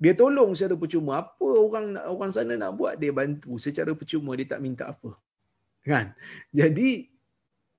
Dia 0.01 0.17
tolong 0.17 0.51
secara 0.57 0.75
percuma. 0.75 1.21
Apa 1.21 1.47
orang 1.47 1.93
orang 2.09 2.31
sana 2.33 2.57
nak 2.57 2.73
buat, 2.75 2.97
dia 2.97 3.13
bantu 3.13 3.55
secara 3.61 3.93
percuma. 3.93 4.33
Dia 4.33 4.57
tak 4.57 4.59
minta 4.65 4.89
apa. 4.89 5.13
Kan? 5.81 6.13
Jadi 6.59 7.09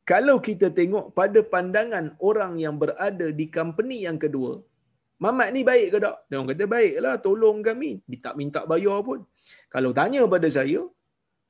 kalau 0.02 0.36
kita 0.42 0.68
tengok 0.74 1.14
pada 1.18 1.40
pandangan 1.54 2.18
orang 2.18 2.58
yang 2.64 2.74
berada 2.82 3.30
di 3.30 3.46
company 3.46 4.04
yang 4.06 4.18
kedua, 4.18 4.58
Mamat 5.22 5.48
ni 5.54 5.60
baik 5.70 5.88
ke 5.94 5.98
tak? 6.04 6.16
Dia 6.26 6.36
orang 6.38 6.48
kata 6.50 6.64
baiklah, 6.74 7.14
tolong 7.24 7.58
kami. 7.68 7.90
Tak 8.24 8.34
minta 8.40 8.60
bayar 8.70 8.98
pun. 9.08 9.18
Kalau 9.74 9.90
tanya 9.98 10.26
pada 10.34 10.48
saya, 10.56 10.80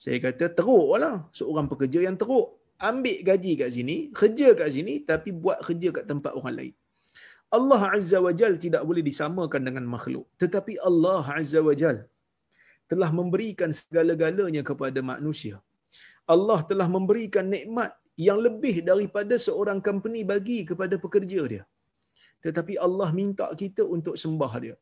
saya 0.05 0.19
kata 0.27 0.53
teruklah 0.59 1.15
seorang 1.39 1.67
pekerja 1.73 2.01
yang 2.07 2.17
teruk. 2.21 2.49
Ambil 2.89 3.17
gaji 3.29 3.53
kat 3.61 3.71
sini, 3.77 3.97
kerja 4.21 4.49
kat 4.59 4.69
sini 4.77 4.95
tapi 5.11 5.33
buat 5.43 5.59
kerja 5.67 5.89
kat 5.97 6.05
tempat 6.11 6.33
orang 6.39 6.55
lain. 6.59 6.75
Allah 7.57 7.83
Azza 7.97 8.19
wa 8.27 8.33
Jal 8.41 8.55
tidak 8.65 8.83
boleh 8.89 9.03
disamakan 9.09 9.63
dengan 9.69 9.85
makhluk. 9.95 10.27
Tetapi 10.43 10.77
Allah 10.89 11.25
Azza 11.41 11.61
wa 11.69 11.75
Jal 11.81 11.97
telah 12.91 13.11
memberikan 13.19 13.73
segala-galanya 13.81 14.61
kepada 14.71 15.01
manusia. 15.13 15.57
Allah 16.35 16.59
telah 16.71 16.89
memberikan 16.97 17.47
nikmat 17.55 17.91
yang 18.27 18.39
lebih 18.47 18.75
daripada 18.91 19.35
seorang 19.47 19.79
company 19.89 20.21
bagi 20.33 20.59
kepada 20.71 20.97
pekerja 21.05 21.43
dia. 21.53 21.65
Tetapi 22.45 22.75
Allah 22.87 23.09
minta 23.21 23.47
kita 23.63 23.83
untuk 23.97 24.17
sembah 24.23 24.53
dia. 24.65 24.77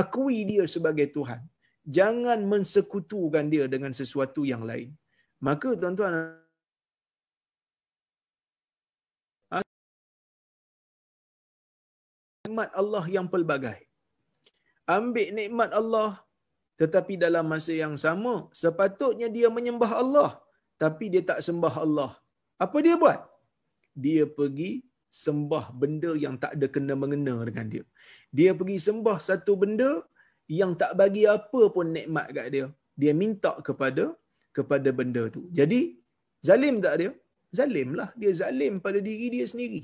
Akui 0.00 0.38
dia 0.50 0.64
sebagai 0.74 1.06
Tuhan. 1.16 1.40
Jangan 1.96 2.40
mensekutukan 2.52 3.44
dia 3.52 3.64
dengan 3.74 3.92
sesuatu 4.00 4.42
yang 4.52 4.62
lain. 4.70 4.90
Maka 5.48 5.70
tuan-tuan 5.80 6.14
nikmat 12.50 12.70
Allah 12.80 13.04
yang 13.16 13.26
pelbagai. 13.34 13.78
Ambil 14.98 15.28
nikmat 15.38 15.70
Allah 15.80 16.10
tetapi 16.80 17.14
dalam 17.24 17.44
masa 17.52 17.72
yang 17.82 17.94
sama 18.04 18.34
sepatutnya 18.60 19.28
dia 19.36 19.48
menyembah 19.56 19.92
Allah 20.02 20.30
tapi 20.82 21.06
dia 21.12 21.22
tak 21.30 21.40
sembah 21.46 21.74
Allah. 21.84 22.12
Apa 22.64 22.78
dia 22.84 22.94
buat? 23.02 23.20
Dia 24.04 24.22
pergi 24.38 24.70
sembah 25.24 25.64
benda 25.80 26.10
yang 26.24 26.34
tak 26.42 26.52
ada 26.56 26.66
kena 26.74 26.94
mengena 27.02 27.36
dengan 27.48 27.66
dia. 27.72 27.84
Dia 28.38 28.50
pergi 28.58 28.78
sembah 28.88 29.18
satu 29.28 29.54
benda 29.62 29.90
yang 30.60 30.72
tak 30.80 30.92
bagi 31.00 31.24
apa 31.36 31.62
pun 31.74 31.88
nikmat 31.96 32.26
kat 32.36 32.46
dia. 32.54 32.66
Dia 33.00 33.12
minta 33.22 33.52
kepada 33.66 34.04
kepada 34.56 34.88
benda 34.98 35.22
tu. 35.36 35.42
Jadi 35.58 35.80
zalim 36.48 36.76
tak 36.84 36.94
dia? 37.00 37.10
Zalim 37.58 37.88
lah. 37.98 38.08
Dia 38.20 38.32
zalim 38.40 38.74
pada 38.84 38.98
diri 39.08 39.26
dia 39.34 39.46
sendiri. 39.52 39.82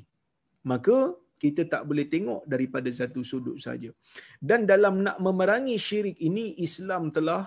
Maka 0.70 0.96
kita 1.42 1.62
tak 1.72 1.82
boleh 1.88 2.06
tengok 2.14 2.42
daripada 2.52 2.88
satu 2.98 3.20
sudut 3.30 3.58
saja. 3.66 3.90
Dan 4.48 4.64
dalam 4.70 5.04
nak 5.06 5.18
memerangi 5.26 5.76
syirik 5.86 6.18
ini 6.28 6.56
Islam 6.66 7.12
telah 7.16 7.42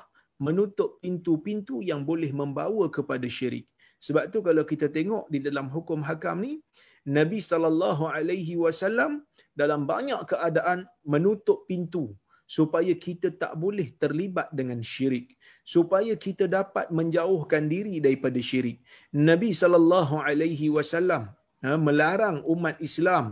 menutup 0.45 0.89
pintu-pintu 1.04 1.78
yang 1.89 2.02
boleh 2.10 2.32
membawa 2.41 2.86
kepada 2.97 3.28
syirik. 3.38 3.65
Sebab 4.06 4.23
tu 4.34 4.39
kalau 4.47 4.63
kita 4.71 4.88
tengok 4.97 5.25
di 5.34 5.39
dalam 5.47 5.67
hukum 5.75 5.99
hakam 6.10 6.38
ni 6.45 6.54
Nabi 7.17 7.39
sallallahu 7.49 8.04
alaihi 8.15 8.56
wasallam 8.63 9.12
dalam 9.62 9.82
banyak 9.91 10.21
keadaan 10.32 10.80
menutup 11.13 11.60
pintu 11.69 12.04
supaya 12.58 12.93
kita 13.06 13.30
tak 13.41 13.54
boleh 13.63 13.88
terlibat 14.02 14.47
dengan 14.60 14.80
syirik. 14.91 15.28
Supaya 15.73 16.13
kita 16.25 16.45
dapat 16.58 16.88
menjauhkan 16.99 17.63
diri 17.73 17.95
daripada 18.06 18.39
syirik. 18.49 18.78
Nabi 19.30 19.49
sallallahu 19.62 20.15
alaihi 20.30 20.69
wasallam 20.78 21.25
ha, 21.63 21.78
melarang 21.88 22.38
umat 22.54 22.78
Islam 22.88 23.25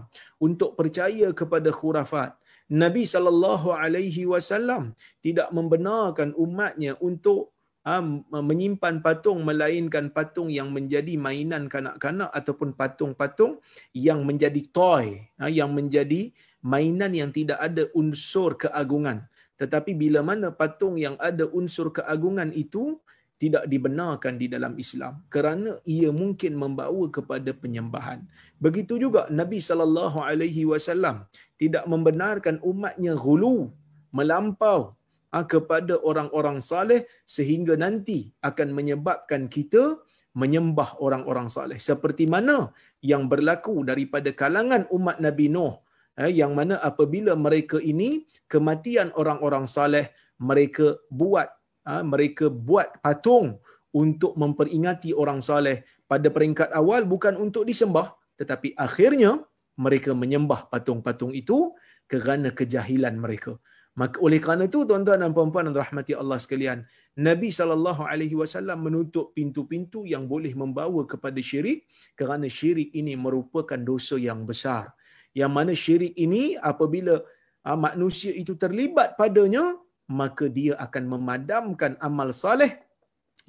untuk 0.47 0.71
percaya 0.79 1.29
kepada 1.39 1.71
khurafat 1.79 2.31
Nabi 2.67 3.03
sallallahu 3.07 3.71
alaihi 3.71 4.27
wasallam 4.27 4.91
tidak 5.23 5.47
membenarkan 5.55 6.35
umatnya 6.35 6.99
untuk 6.99 7.55
ha, 7.87 8.03
menyimpan 8.49 8.99
patung 8.99 9.47
melainkan 9.47 10.11
patung 10.11 10.51
yang 10.51 10.69
menjadi 10.75 11.15
mainan 11.15 11.71
kanak-kanak 11.71 12.27
ataupun 12.35 12.75
patung-patung 12.75 13.63
yang 13.95 14.27
menjadi 14.27 14.61
toy 14.75 15.23
ha, 15.39 15.47
yang 15.47 15.71
menjadi 15.71 16.35
mainan 16.59 17.15
yang 17.15 17.31
tidak 17.31 17.59
ada 17.63 17.87
unsur 17.95 18.59
keagungan 18.59 19.23
tetapi 19.55 19.95
bila 19.95 20.19
mana 20.21 20.51
patung 20.51 20.99
yang 20.99 21.15
ada 21.17 21.47
unsur 21.49 21.89
keagungan 21.89 22.51
itu 22.51 22.99
tidak 23.37 23.69
dibenarkan 23.69 24.33
di 24.41 24.49
dalam 24.49 24.73
Islam 24.83 25.21
kerana 25.33 25.77
ia 25.85 26.09
mungkin 26.09 26.57
membawa 26.57 27.05
kepada 27.17 27.53
penyembahan. 27.53 28.25
Begitu 28.57 28.97
juga 28.97 29.29
Nabi 29.29 29.61
sallallahu 29.61 30.17
alaihi 30.25 30.65
wasallam 30.65 31.21
tidak 31.61 31.83
membenarkan 31.89 32.61
umatnya 32.61 33.13
ghulu 33.17 33.73
melampau 34.13 34.97
Ah, 35.27 35.43
kepada 35.53 35.99
orang-orang 36.09 36.57
saleh 36.63 37.03
sehingga 37.27 37.75
nanti 37.75 38.31
akan 38.49 38.71
menyebabkan 38.77 39.51
kita 39.55 39.99
menyembah 40.41 40.95
orang-orang 41.03 41.51
saleh. 41.51 41.75
Seperti 41.83 42.23
mana 42.31 42.71
yang 43.03 43.27
berlaku 43.31 43.83
daripada 43.83 44.31
kalangan 44.31 44.87
umat 44.87 45.19
Nabi 45.25 45.51
Nuh 45.51 45.83
eh, 46.15 46.31
yang 46.31 46.55
mana 46.55 46.79
apabila 46.79 47.35
mereka 47.35 47.75
ini 47.91 48.23
kematian 48.47 49.11
orang-orang 49.19 49.67
saleh 49.67 50.15
mereka 50.39 50.95
buat 51.11 51.51
ah, 51.83 52.03
mereka 52.07 52.47
buat 52.47 52.95
patung 53.03 53.59
untuk 53.91 54.31
memperingati 54.39 55.11
orang 55.11 55.43
saleh. 55.43 55.83
Pada 56.07 56.31
peringkat 56.31 56.71
awal 56.71 57.03
bukan 57.03 57.35
untuk 57.35 57.67
disembah 57.67 58.15
tetapi 58.39 58.79
akhirnya 58.79 59.43
mereka 59.77 60.11
menyembah 60.17 60.69
patung-patung 60.71 61.31
itu 61.41 61.73
kerana 62.11 62.49
kejahilan 62.51 63.15
mereka 63.15 63.55
Maka 63.97 64.21
oleh 64.21 64.37
kerana 64.37 64.69
itu 64.69 64.85
tuan-tuan 64.85 65.17
dan 65.25 65.33
puan-puan 65.33 65.65
dan 65.67 65.73
rahmati 65.73 66.13
Allah 66.13 66.37
sekalian, 66.37 66.85
Nabi 67.27 67.49
sallallahu 67.49 68.05
alaihi 68.05 68.37
wasallam 68.37 68.85
menutup 68.85 69.33
pintu-pintu 69.37 70.05
yang 70.05 70.29
boleh 70.33 70.53
membawa 70.53 71.01
kepada 71.11 71.41
syirik 71.49 71.89
kerana 72.13 72.45
syirik 72.57 72.93
ini 72.93 73.17
merupakan 73.17 73.79
dosa 73.89 74.21
yang 74.21 74.45
besar. 74.45 74.93
Yang 75.33 75.51
mana 75.57 75.73
syirik 75.83 76.13
ini 76.13 76.43
apabila 76.71 77.25
ah, 77.65 77.73
manusia 77.87 78.29
itu 78.37 78.53
terlibat 78.53 79.17
padanya, 79.17 79.73
maka 80.05 80.45
dia 80.45 80.77
akan 80.77 81.03
memadamkan 81.17 81.97
amal 81.97 82.29
saleh 82.29 82.77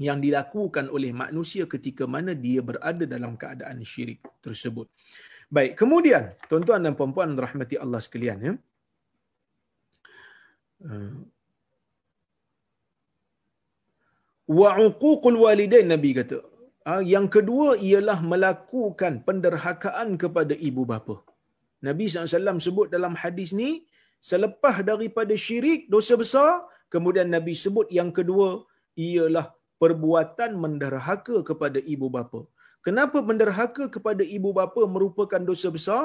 yang 0.00 0.16
dilakukan 0.16 0.88
oleh 0.88 1.12
manusia 1.12 1.68
ketika 1.68 2.08
mana 2.08 2.32
dia 2.32 2.64
berada 2.64 3.04
dalam 3.04 3.36
keadaan 3.36 3.84
syirik 3.84 4.24
tersebut. 4.40 4.88
Baik, 5.56 5.72
kemudian 5.80 6.24
tuan-tuan 6.48 6.84
dan 6.84 6.94
puan-puan 6.98 7.30
rahmati 7.44 7.76
Allah 7.84 8.00
sekalian 8.06 8.38
ya. 8.46 8.52
Wa 14.58 14.70
uququl 14.86 15.38
walidain 15.44 15.88
Nabi 15.94 16.10
kata. 16.20 16.38
Ah, 16.90 17.02
yang 17.14 17.26
kedua 17.34 17.68
ialah 17.88 18.18
melakukan 18.32 19.14
penderhakaan 19.26 20.08
kepada 20.22 20.54
ibu 20.68 20.82
bapa. 20.92 21.16
Nabi 21.88 22.04
SAW 22.08 22.60
sebut 22.66 22.86
dalam 22.94 23.14
hadis 23.22 23.50
ni, 23.60 23.70
selepas 24.30 24.76
daripada 24.90 25.34
syirik, 25.46 25.80
dosa 25.94 26.14
besar, 26.22 26.50
kemudian 26.94 27.28
Nabi 27.36 27.52
sebut 27.64 27.88
yang 27.98 28.10
kedua 28.18 28.48
ialah 29.08 29.46
perbuatan 29.82 30.50
menderhaka 30.64 31.36
kepada 31.48 31.78
ibu 31.94 32.08
bapa. 32.16 32.40
Kenapa 32.88 33.20
menderhaka 33.28 33.84
kepada 33.94 34.24
ibu 34.24 34.48
bapa 34.58 34.82
merupakan 34.88 35.42
dosa 35.48 35.68
besar? 35.68 36.04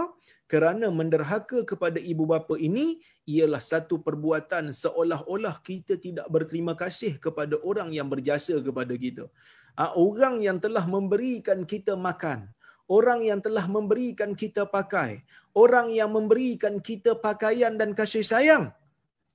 Kerana 0.51 0.91
menderhaka 0.91 1.63
kepada 1.69 1.95
ibu 2.11 2.27
bapa 2.31 2.59
ini 2.67 2.99
ialah 3.33 3.61
satu 3.63 4.03
perbuatan 4.03 4.75
seolah-olah 4.75 5.63
kita 5.63 5.95
tidak 6.05 6.27
berterima 6.27 6.75
kasih 6.81 7.15
kepada 7.25 7.55
orang 7.69 7.95
yang 7.97 8.11
berjasa 8.11 8.59
kepada 8.67 8.91
kita. 8.99 9.31
Ah, 9.79 9.95
orang 9.95 10.43
yang 10.43 10.59
telah 10.59 10.83
memberikan 10.95 11.63
kita 11.63 11.95
makan, 11.95 12.51
orang 12.91 13.23
yang 13.29 13.39
telah 13.39 13.63
memberikan 13.75 14.35
kita 14.35 14.67
pakai, 14.67 15.23
orang 15.55 15.87
yang 15.99 16.11
memberikan 16.11 16.83
kita 16.89 17.15
pakaian 17.15 17.79
dan 17.79 17.95
kasih 17.95 18.27
sayang 18.27 18.75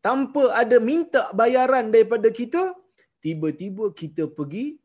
tanpa 0.04 0.52
ada 0.52 0.76
minta 0.76 1.32
bayaran 1.32 1.88
daripada 1.96 2.28
kita, 2.28 2.76
tiba-tiba 3.24 3.88
kita 3.96 4.28
pergi 4.36 4.76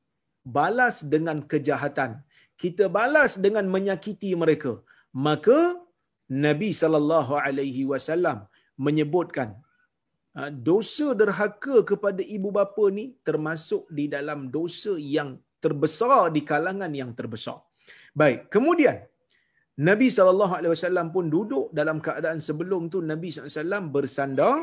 balas 0.47 1.03
dengan 1.03 1.43
kejahatan. 1.43 2.23
Kita 2.61 2.85
balas 2.97 3.33
dengan 3.45 3.65
menyakiti 3.75 4.31
mereka. 4.43 4.73
Maka 5.27 5.59
Nabi 6.45 6.69
sallallahu 6.81 7.33
alaihi 7.45 7.83
wasallam 7.91 8.37
menyebutkan 8.85 9.49
ah, 10.39 10.51
dosa 10.69 11.07
derhaka 11.21 11.75
kepada 11.91 12.21
ibu 12.35 12.49
bapa 12.57 12.85
ni 12.97 13.05
termasuk 13.27 13.83
di 13.97 14.05
dalam 14.15 14.39
dosa 14.57 14.93
yang 15.17 15.31
terbesar 15.63 16.21
di 16.35 16.41
kalangan 16.51 16.91
yang 17.01 17.11
terbesar. 17.19 17.57
Baik, 18.21 18.39
kemudian 18.53 18.97
Nabi 19.87 20.07
SAW 20.13 21.09
pun 21.15 21.25
duduk 21.35 21.65
dalam 21.79 21.97
keadaan 22.05 22.37
sebelum 22.47 22.81
tu 22.93 23.01
Nabi 23.11 23.33
SAW 23.33 23.89
bersandar 23.95 24.55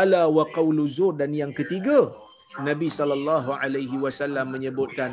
ala 0.00 0.22
wa 0.36 0.44
qawlu 0.56 0.84
zur 0.96 1.12
dan 1.20 1.30
yang 1.40 1.52
ketiga 1.58 1.98
Nabi 2.68 2.88
SAW 2.90 4.46
menyebutkan 4.54 5.10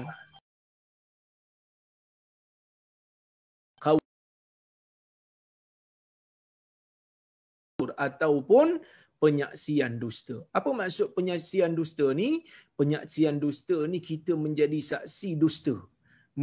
ataupun 8.07 8.67
penyaksian 9.23 9.93
dusta. 10.03 10.35
Apa 10.59 10.69
maksud 10.81 11.07
penyaksian 11.17 11.71
dusta 11.79 12.05
ni? 12.21 12.29
Penyaksian 12.79 13.37
dusta 13.43 13.77
ni 13.91 14.01
kita 14.09 14.33
menjadi 14.45 14.79
saksi 14.91 15.29
dusta. 15.43 15.75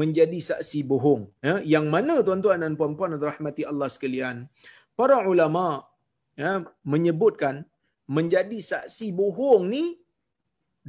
Menjadi 0.00 0.38
saksi 0.48 0.80
bohong. 0.90 1.22
Ya? 1.48 1.54
Yang 1.74 1.86
mana 1.94 2.14
tuan-tuan 2.26 2.62
dan 2.64 2.78
puan-puan 2.80 3.12
dan 3.14 3.22
rahmati 3.30 3.62
Allah 3.70 3.88
sekalian? 3.94 4.36
Para 4.98 5.16
ulama 5.32 5.64
ya, 6.42 6.52
menyebutkan 6.92 7.66
menjadi 8.16 8.58
saksi 8.72 9.08
bohong 9.20 9.64
ni 9.74 9.84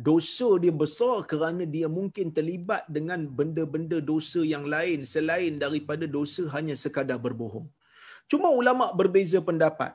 dosa 0.08 0.49
dia 0.63 0.73
besar 0.84 1.15
kerana 1.32 1.63
dia 1.75 1.88
mungkin 1.97 2.27
terlibat 2.38 2.84
dengan 2.97 3.27
benda-benda 3.38 3.97
dosa 4.12 4.41
yang 4.53 4.63
lain 4.73 5.03
selain 5.13 5.60
daripada 5.63 6.05
dosa 6.17 6.43
hanya 6.55 6.75
sekadar 6.84 7.19
berbohong. 7.25 7.67
Cuma 8.32 8.47
ulama 8.62 8.86
berbeza 8.99 9.39
pendapat 9.49 9.91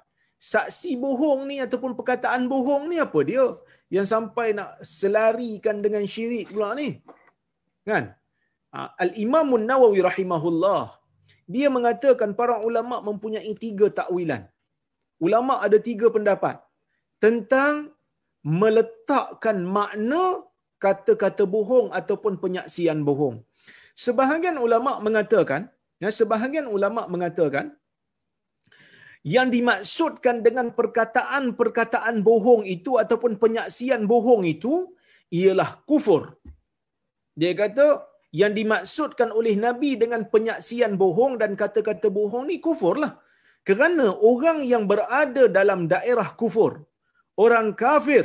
saksi 0.50 0.90
bohong 1.04 1.40
ni 1.50 1.56
ataupun 1.64 1.92
perkataan 1.98 2.42
bohong 2.52 2.84
ni 2.90 2.96
apa 3.06 3.20
dia 3.30 3.44
yang 3.94 4.06
sampai 4.12 4.46
nak 4.58 4.70
selarikan 4.96 5.78
dengan 5.84 6.04
syirik 6.12 6.46
pula 6.52 6.68
ni? 6.80 6.88
Kan? 7.88 8.04
Ha, 8.74 8.80
al 9.04 9.10
imam 9.24 9.48
nawawi 9.70 10.00
rahimahullah 10.08 10.84
dia 11.54 11.68
mengatakan 11.76 12.30
para 12.40 12.56
ulama 12.68 12.96
mempunyai 13.08 13.52
tiga 13.64 13.86
takwilan. 13.98 14.42
Ulama 15.26 15.54
ada 15.66 15.78
tiga 15.88 16.06
pendapat 16.14 16.56
tentang 17.24 17.92
meletakkan 18.44 19.58
makna 19.76 20.24
kata-kata 20.84 21.44
bohong 21.54 21.88
ataupun 21.98 22.36
penyaksian 22.42 23.00
bohong. 23.08 23.36
Sebahagian 24.04 24.56
ulama 24.66 24.92
mengatakan 25.06 25.70
ya 26.02 26.10
sebahagian 26.18 26.66
ulama 26.76 27.02
mengatakan 27.14 27.72
yang 29.24 29.48
dimaksudkan 29.54 30.44
dengan 30.46 30.66
perkataan-perkataan 30.78 32.16
bohong 32.28 32.62
itu 32.76 33.00
ataupun 33.02 33.40
penyaksian 33.42 34.04
bohong 34.12 34.44
itu 34.54 34.72
ialah 35.32 35.70
kufur. 35.88 36.36
Dia 37.40 37.52
kata 37.60 37.86
yang 38.40 38.52
dimaksudkan 38.58 39.32
oleh 39.38 39.54
Nabi 39.66 39.90
dengan 40.02 40.22
penyaksian 40.32 40.92
bohong 41.02 41.34
dan 41.40 41.56
kata-kata 41.62 42.08
bohong 42.18 42.44
ni 42.50 42.58
kufur 42.66 43.00
lah. 43.02 43.12
Kerana 43.68 44.06
orang 44.30 44.58
yang 44.72 44.84
berada 44.90 45.44
dalam 45.48 45.88
daerah 45.92 46.28
kufur, 46.40 46.72
orang 47.44 47.72
kafir, 47.82 48.24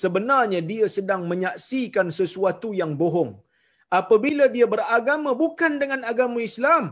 sebenarnya 0.00 0.60
dia 0.70 0.86
sedang 0.96 1.26
menyaksikan 1.30 2.14
sesuatu 2.14 2.70
yang 2.80 2.94
bohong. 3.02 3.32
Apabila 3.90 4.46
dia 4.54 4.70
beragama 4.74 5.34
bukan 5.42 5.82
dengan 5.82 6.00
agama 6.12 6.38
Islam, 6.38 6.84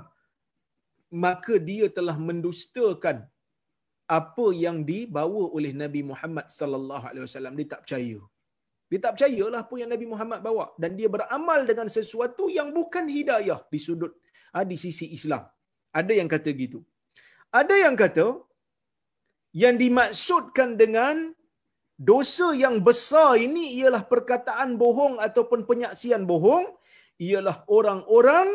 maka 1.24 1.54
dia 1.70 1.86
telah 1.96 2.16
mendustakan 2.28 3.16
apa 4.18 4.46
yang 4.64 4.76
dibawa 4.90 5.44
oleh 5.56 5.72
Nabi 5.82 6.00
Muhammad 6.10 6.46
sallallahu 6.58 7.04
alaihi 7.10 7.24
wasallam 7.26 7.54
dia 7.58 7.68
tak 7.74 7.80
percaya. 7.84 8.18
Dia 8.90 8.98
tak 9.04 9.12
percayalah 9.14 9.60
apa 9.66 9.74
yang 9.80 9.90
Nabi 9.94 10.06
Muhammad 10.12 10.40
bawa 10.46 10.64
dan 10.82 10.90
dia 10.98 11.08
beramal 11.14 11.60
dengan 11.70 11.88
sesuatu 11.96 12.44
yang 12.58 12.68
bukan 12.78 13.04
hidayah 13.16 13.60
di 13.72 13.78
sudut 13.86 14.12
ha, 14.54 14.62
di 14.70 14.76
sisi 14.84 15.10
Islam. 15.16 15.42
Ada 16.00 16.12
yang 16.20 16.28
kata 16.34 16.50
gitu. 16.62 16.80
Ada 17.60 17.74
yang 17.84 17.96
kata 18.02 18.26
yang 19.62 19.74
dimaksudkan 19.82 20.70
dengan 20.82 21.16
dosa 22.10 22.48
yang 22.64 22.76
besar 22.88 23.30
ini 23.46 23.64
ialah 23.80 24.02
perkataan 24.12 24.70
bohong 24.82 25.14
ataupun 25.26 25.60
penyaksian 25.68 26.22
bohong 26.30 26.66
ialah 27.26 27.56
orang-orang 27.76 28.48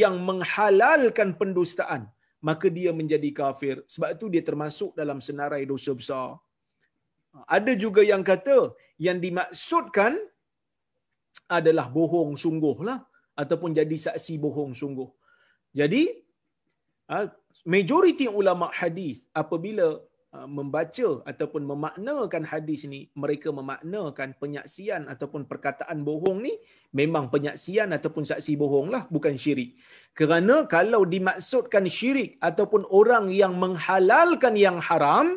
yang 0.00 0.14
menghalalkan 0.28 1.28
pendustaan 1.40 2.02
maka 2.48 2.66
dia 2.78 2.90
menjadi 3.00 3.30
kafir. 3.40 3.76
Sebab 3.94 4.08
itu 4.16 4.26
dia 4.34 4.42
termasuk 4.48 4.90
dalam 5.00 5.18
senarai 5.26 5.62
dosa 5.72 5.92
besar. 6.00 6.28
Ada 7.56 7.72
juga 7.84 8.02
yang 8.02 8.24
kata 8.30 8.74
yang 9.06 9.18
dimaksudkan 9.24 10.18
adalah 11.58 11.86
bohong 11.98 12.34
sungguh 12.44 12.76
lah 12.88 12.98
ataupun 13.42 13.70
jadi 13.78 13.96
saksi 14.06 14.34
bohong 14.44 14.72
sungguh. 14.80 15.06
Jadi 15.70 16.02
ha, 17.06 17.30
majoriti 17.74 18.26
ulama 18.40 18.68
hadis 18.80 19.30
apabila 19.42 19.86
membaca 20.30 21.08
ataupun 21.26 21.62
memaknakan 21.66 22.46
hadis 22.46 22.86
ni 22.86 23.10
mereka 23.18 23.50
memaknakan 23.50 24.38
penyaksian 24.38 25.10
ataupun 25.10 25.42
perkataan 25.50 26.06
bohong 26.06 26.38
ni 26.46 26.54
memang 26.94 27.26
penyaksian 27.34 27.90
ataupun 27.90 28.22
saksi 28.22 28.54
bohong 28.54 28.94
lah 28.94 29.02
bukan 29.10 29.34
syirik. 29.34 29.74
Kerana 30.14 30.70
kalau 30.70 31.02
dimaksudkan 31.02 31.90
syirik 31.90 32.38
ataupun 32.38 32.86
orang 32.94 33.26
yang 33.34 33.58
menghalalkan 33.58 34.54
yang 34.54 34.78
haram 34.78 35.34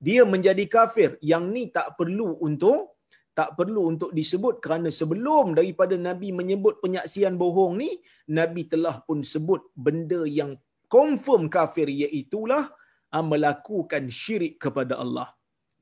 dia 0.00 0.24
menjadi 0.24 0.64
kafir. 0.64 1.20
Yang 1.20 1.44
ni 1.52 1.62
tak 1.68 2.00
perlu 2.00 2.40
untuk 2.40 2.96
tak 3.36 3.52
perlu 3.56 3.88
untuk 3.92 4.10
disebut 4.16 4.64
kerana 4.64 4.88
sebelum 4.88 5.56
daripada 5.56 5.96
Nabi 5.96 6.32
menyebut 6.32 6.80
penyaksian 6.84 7.36
bohong 7.36 7.80
ni 7.80 7.90
Nabi 8.32 8.64
telah 8.64 9.00
pun 9.04 9.20
sebut 9.24 9.72
benda 9.76 10.24
yang 10.24 10.56
confirm 10.88 11.48
kafir 11.48 11.88
iaitulah 11.88 12.64
Ah, 12.68 12.81
melakukan 13.20 14.08
syirik 14.08 14.56
kepada 14.56 14.96
Allah. 15.04 15.28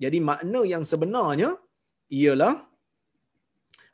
Jadi 0.03 0.19
makna 0.19 0.61
yang 0.73 0.83
sebenarnya 0.83 1.55
ialah 2.11 2.55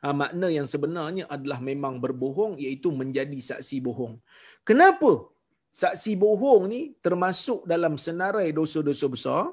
ah, 0.05 0.15
makna 0.21 0.47
yang 0.57 0.67
sebenarnya 0.73 1.29
adalah 1.35 1.59
memang 1.69 2.01
berbohong 2.03 2.57
iaitu 2.63 2.89
menjadi 3.01 3.37
saksi 3.49 3.77
bohong. 3.87 4.17
Kenapa 4.67 5.11
saksi 5.81 6.13
bohong 6.23 6.65
ni 6.73 6.81
termasuk 7.05 7.61
dalam 7.73 7.93
senarai 8.05 8.49
dosa-dosa 8.59 9.07
besar? 9.15 9.43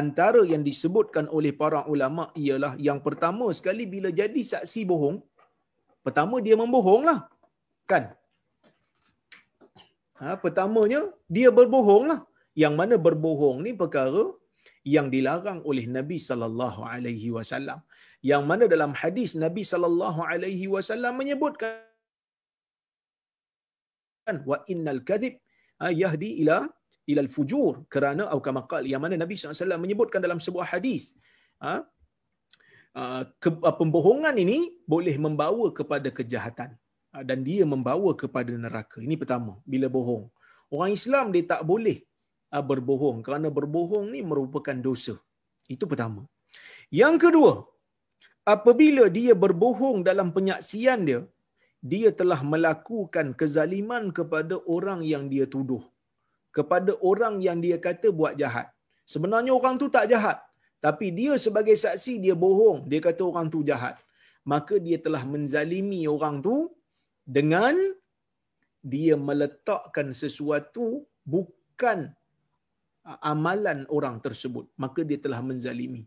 Antara 0.00 0.44
yang 0.52 0.60
disebutkan 0.60 1.26
oleh 1.32 1.52
para 1.60 1.80
ulama 1.88 2.28
ialah 2.36 2.76
yang 2.76 3.00
pertama 3.00 3.48
sekali 3.58 3.88
bila 3.88 4.12
jadi 4.12 4.42
saksi 4.52 4.84
bohong, 4.84 5.24
pertama 6.04 6.44
dia 6.44 6.56
membohonglah. 6.60 7.24
Kan? 7.88 8.12
Ha, 10.20 10.36
pertamanya 10.44 11.00
dia 11.24 11.48
berbohonglah 11.58 12.20
yang 12.62 12.74
mana 12.80 12.94
berbohong 13.06 13.58
ni 13.66 13.72
perkara 13.82 14.24
yang 14.94 15.06
dilarang 15.14 15.60
oleh 15.70 15.84
Nabi 15.96 16.18
sallallahu 16.28 16.80
alaihi 16.92 17.28
wasallam. 17.36 17.80
Yang 18.30 18.42
mana 18.50 18.64
dalam 18.74 18.92
hadis 19.00 19.30
Nabi 19.44 19.62
sallallahu 19.72 20.20
alaihi 20.30 20.66
wasallam 20.74 21.14
menyebutkan 21.20 21.76
wa 24.50 24.58
innal 24.72 25.00
kadhib 25.10 25.34
yahdi 26.02 26.30
ila 26.42 26.56
ila 27.10 27.20
al-fujur. 27.26 27.72
Kerana 27.94 28.24
atau 28.30 28.42
kama 28.48 28.62
yang 28.92 29.02
mana 29.04 29.14
Nabi 29.22 29.34
SAW 29.36 29.84
menyebutkan 29.84 30.20
dalam 30.26 30.40
sebuah 30.46 30.66
hadis 30.72 31.04
ha, 31.62 31.72
ke, 33.42 33.50
pembohongan 33.80 34.36
ini 34.44 34.58
boleh 34.94 35.16
membawa 35.26 35.68
kepada 35.78 36.10
kejahatan. 36.18 36.72
Dan 37.28 37.38
dia 37.48 37.64
membawa 37.72 38.10
kepada 38.22 38.52
neraka. 38.64 38.98
Ini 39.06 39.16
pertama 39.20 39.52
bila 39.72 39.86
bohong. 39.96 40.24
Orang 40.74 40.92
Islam 40.98 41.32
dia 41.34 41.44
tak 41.52 41.62
boleh 41.70 41.98
berbohong. 42.68 43.18
Kerana 43.26 43.48
berbohong 43.58 44.06
ni 44.12 44.20
merupakan 44.30 44.76
dosa. 44.88 45.14
Itu 45.74 45.84
pertama. 45.90 46.24
Yang 47.00 47.16
kedua, 47.24 47.52
apabila 48.54 49.04
dia 49.18 49.36
berbohong 49.44 50.00
dalam 50.08 50.32
penyaksian 50.36 51.04
dia, 51.08 51.20
dia 51.92 52.10
telah 52.20 52.40
melakukan 52.52 53.36
kezaliman 53.40 54.10
kepada 54.18 54.56
orang 54.76 55.04
yang 55.12 55.28
dia 55.32 55.44
tuduh. 55.54 55.84
Kepada 56.56 56.96
orang 57.10 57.38
yang 57.46 57.58
dia 57.64 57.76
kata 57.86 58.08
buat 58.10 58.34
jahat. 58.40 58.72
Sebenarnya 59.04 59.52
orang 59.58 59.76
tu 59.82 59.86
tak 59.96 60.10
jahat. 60.12 60.38
Tapi 60.86 61.06
dia 61.18 61.34
sebagai 61.44 61.76
saksi 61.84 62.18
dia 62.24 62.34
bohong. 62.34 62.88
Dia 62.90 63.00
kata 63.04 63.22
orang 63.30 63.46
tu 63.54 63.60
jahat. 63.70 63.94
Maka 64.52 64.80
dia 64.86 64.96
telah 64.96 65.22
menzalimi 65.28 66.08
orang 66.08 66.40
tu 66.46 66.72
dengan 67.36 67.76
dia 68.80 69.14
meletakkan 69.28 70.08
sesuatu 70.16 71.04
bukan 71.34 72.16
amalan 73.32 73.80
orang 73.96 74.16
tersebut 74.26 74.66
maka 74.82 75.00
dia 75.10 75.18
telah 75.24 75.40
menzalimi. 75.50 76.04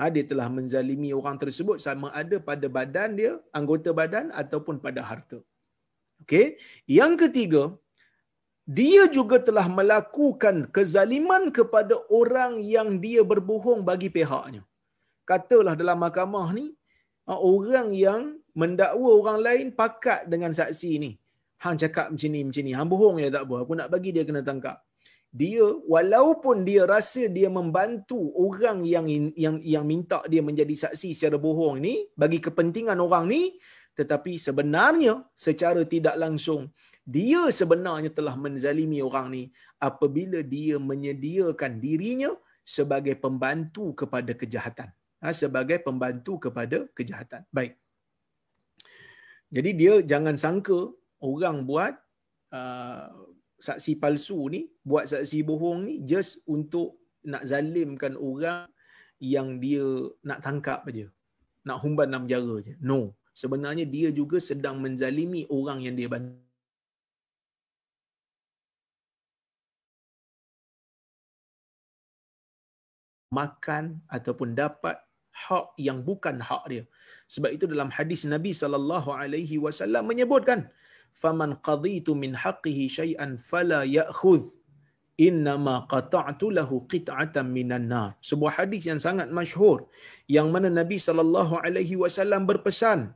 Ha, 0.00 0.08
dia 0.14 0.24
telah 0.30 0.48
menzalimi 0.56 1.10
orang 1.18 1.36
tersebut 1.42 1.76
sama 1.86 2.08
ada 2.20 2.36
pada 2.48 2.66
badan 2.76 3.10
dia 3.20 3.32
anggota 3.58 3.92
badan 4.00 4.26
ataupun 4.42 4.76
pada 4.84 5.00
harta. 5.08 5.38
Okey? 6.24 6.46
Yang 6.98 7.12
ketiga 7.22 7.62
dia 8.80 9.02
juga 9.16 9.36
telah 9.48 9.66
melakukan 9.78 10.56
kezaliman 10.76 11.44
kepada 11.58 11.94
orang 12.20 12.52
yang 12.74 12.88
dia 13.04 13.22
berbohong 13.30 13.80
bagi 13.90 14.08
pihaknya. 14.16 14.62
Katalah 15.30 15.74
dalam 15.80 15.98
mahkamah 16.04 16.48
ni 16.58 16.66
ha, 17.28 17.36
orang 17.36 17.90
yang 18.06 18.22
mendakwa 18.60 19.10
orang 19.20 19.38
lain 19.46 19.66
pakat 19.80 20.20
dengan 20.32 20.52
saksi 20.60 20.92
ni. 21.04 21.10
Hang 21.64 21.76
cakap 21.82 22.06
macam 22.12 22.30
ni 22.32 22.40
macam 22.48 22.62
ni. 22.64 22.72
Hang 22.78 22.88
bohong 22.92 23.16
ya 23.20 23.28
tak 23.36 23.44
apa. 23.44 23.56
Aku 23.62 23.72
nak 23.80 23.88
bagi 23.92 24.10
dia 24.16 24.24
kena 24.28 24.40
tangkap 24.40 24.80
dia 25.30 25.62
walaupun 25.86 26.66
dia 26.66 26.82
rasa 26.90 27.30
dia 27.30 27.46
membantu 27.46 28.18
orang 28.34 28.82
yang 28.82 29.06
yang 29.38 29.62
yang 29.62 29.84
minta 29.86 30.18
dia 30.26 30.42
menjadi 30.42 30.90
saksi 30.90 31.14
secara 31.14 31.38
bohong 31.38 31.78
ni 31.78 32.10
bagi 32.18 32.42
kepentingan 32.42 32.98
orang 32.98 33.30
ni 33.30 33.54
tetapi 33.94 34.42
sebenarnya 34.42 35.22
secara 35.38 35.86
tidak 35.86 36.18
langsung 36.18 36.74
dia 37.06 37.46
sebenarnya 37.50 38.10
telah 38.10 38.34
menzalimi 38.34 38.98
orang 39.02 39.26
ni 39.30 39.44
apabila 39.78 40.42
dia 40.42 40.76
menyediakan 40.78 41.78
dirinya 41.78 42.30
sebagai 42.76 43.18
pembantu 43.18 43.90
kepada 44.04 44.32
kejahatan. 44.36 44.88
Ha, 45.20 45.36
sebagai 45.36 45.82
pembantu 45.84 46.48
kepada 46.48 46.88
kejahatan. 46.96 47.44
Baik. 47.52 47.76
Jadi 49.50 49.70
dia 49.74 49.94
jangan 50.00 50.38
sangka 50.38 50.94
orang 51.20 51.66
buat 51.66 51.92
uh, 52.54 53.10
saksi 53.66 53.92
palsu 54.02 54.40
ni 54.54 54.60
buat 54.80 55.04
saksi 55.12 55.38
bohong 55.44 55.78
ni 55.86 55.94
just 56.10 56.40
untuk 56.48 56.96
nak 57.32 57.44
zalimkan 57.44 58.16
orang 58.16 58.64
yang 59.20 59.60
dia 59.62 59.84
nak 60.24 60.40
tangkap 60.40 60.80
aja 60.88 61.06
nak 61.68 61.78
humban 61.84 62.08
dalam 62.08 62.24
penjara 62.24 62.56
je 62.66 62.74
no. 62.80 63.00
Sebenarnya 63.40 63.84
dia 63.94 64.08
juga 64.20 64.38
sedang 64.42 64.76
menzalimi 64.84 65.42
orang 65.58 65.78
yang 65.86 65.94
dia 65.98 66.08
bantu. 66.12 66.34
Makan 73.38 73.84
ataupun 74.10 74.58
dapat 74.58 74.98
hak 75.30 75.66
yang 75.78 76.02
bukan 76.08 76.42
hak 76.48 76.64
dia. 76.72 76.84
Sebab 77.30 77.50
itu 77.56 77.64
dalam 77.70 77.88
hadis 77.96 78.26
Nabi 78.34 78.50
sallallahu 78.50 79.14
alaihi 79.14 79.56
wasallam 79.64 80.10
menyebutkan 80.10 80.66
faman 81.22 81.58
qaditu 81.68 82.14
min 82.22 82.32
haqqihi 82.42 82.84
shay'an 82.98 83.36
fala 83.50 83.82
ya'khudh. 83.98 84.46
Innama 85.28 85.74
qata'tu 85.92 86.48
lahu 86.58 86.76
qit'atan 86.92 87.46
minan 87.56 87.84
nar. 87.92 88.08
Sebuah 88.28 88.52
hadis 88.58 88.88
yang 88.88 89.00
sangat 89.06 89.28
masyhur 89.38 89.78
yang 90.36 90.48
mana 90.54 90.68
Nabi 90.80 90.96
sallallahu 90.96 91.60
alaihi 91.60 92.00
wasallam 92.02 92.48
berpesan 92.50 93.12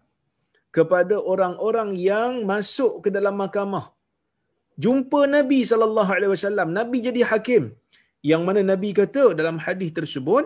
kepada 0.77 1.17
orang-orang 1.33 1.91
yang 2.11 2.45
masuk 2.51 2.93
ke 3.05 3.09
dalam 3.17 3.35
mahkamah. 3.43 3.87
Jumpa 4.85 5.21
Nabi 5.37 5.61
sallallahu 5.71 6.11
alaihi 6.17 6.33
wasallam. 6.37 6.69
Nabi 6.79 6.99
jadi 7.09 7.23
hakim. 7.31 7.73
Yang 8.31 8.43
mana 8.49 8.61
Nabi 8.73 8.91
kata 9.01 9.25
dalam 9.39 9.57
hadis 9.65 9.91
tersebut 9.99 10.45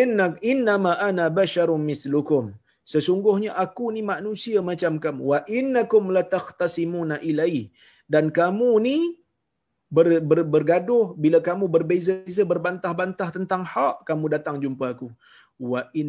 inna 0.00 0.26
innama 0.52 0.92
ana 1.08 1.24
basyarum 1.38 1.82
mislukum 1.90 2.44
sesungguhnya 2.86 3.50
aku 3.64 3.90
ni 3.94 4.02
manusia 4.12 4.62
macam 4.62 5.02
kamu. 5.04 5.22
Wa 5.32 5.38
innakum 5.58 6.14
latakhtasimuna 6.16 7.18
ilai 7.30 7.74
dan 8.06 8.30
kamu 8.30 8.70
ni 8.86 8.96
ber, 9.90 10.22
ber, 10.22 10.46
bergaduh 10.54 11.18
bila 11.18 11.42
kamu 11.42 11.66
berbeza-beza 11.66 12.46
berbantah-bantah 12.46 13.28
tentang 13.34 13.66
hak 13.66 14.06
kamu 14.06 14.24
datang 14.38 14.62
jumpa 14.62 14.94
aku. 14.94 15.10
Wa 15.58 15.90
in 15.98 16.06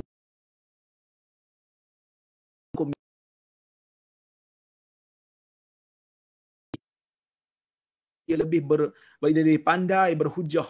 dia 8.28 8.38
lebih 8.43 8.61
ber, 8.69 8.82
lebih 9.23 9.63
pandai 9.63 10.11
berhujah. 10.13 10.67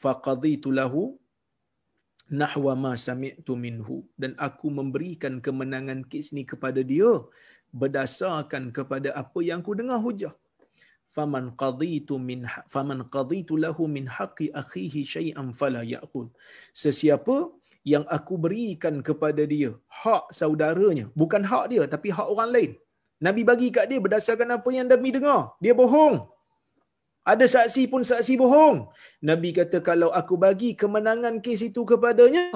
Faqaditu 0.00 0.72
lahu 0.72 1.19
nahwa 2.40 2.72
ma 2.84 2.92
sami'tu 3.06 3.54
minhu. 3.64 3.96
Dan 4.22 4.32
aku 4.46 4.66
memberikan 4.78 5.34
kemenangan 5.46 6.00
kes 6.10 6.28
ni 6.36 6.44
kepada 6.52 6.82
dia 6.92 7.10
berdasarkan 7.80 8.64
kepada 8.76 9.08
apa 9.22 9.38
yang 9.48 9.60
aku 9.62 9.74
dengar 9.80 10.00
hujah. 10.06 10.34
Faman 11.14 11.46
qaditu 11.62 12.16
min 12.28 12.40
ha-, 12.52 12.64
faman 12.72 13.00
qaditu 13.14 13.54
lahu 13.64 13.84
min 13.96 14.06
haqqi 14.16 14.46
akhihi 14.62 15.00
shay'an 15.14 15.48
fala 15.60 15.82
ya'khudh 15.94 16.30
sesiapa 16.82 17.36
yang 17.92 18.04
aku 18.16 18.34
berikan 18.44 18.96
kepada 19.08 19.42
dia 19.52 19.70
hak 20.00 20.24
saudaranya 20.40 21.06
bukan 21.20 21.42
hak 21.50 21.64
dia 21.72 21.82
tapi 21.94 22.14
hak 22.16 22.28
orang 22.34 22.50
lain. 22.56 22.72
Nabi 23.26 23.42
bagi 23.50 23.68
kat 23.74 23.86
dia 23.90 24.00
berdasarkan 24.04 24.54
apa 24.56 24.68
yang 24.76 24.86
nabi 24.92 25.08
dengar. 25.16 25.40
Dia 25.64 25.74
bohong 25.80 26.16
ada 27.24 27.44
saksi 27.44 27.82
pun 27.92 28.00
saksi 28.00 28.34
bohong. 28.40 28.88
Nabi 29.20 29.52
kata 29.52 29.84
kalau 29.84 30.08
aku 30.20 30.40
bagi 30.40 30.72
kemenangan 30.72 31.44
kes 31.44 31.60
itu 31.68 31.84
kepadanya, 31.84 32.48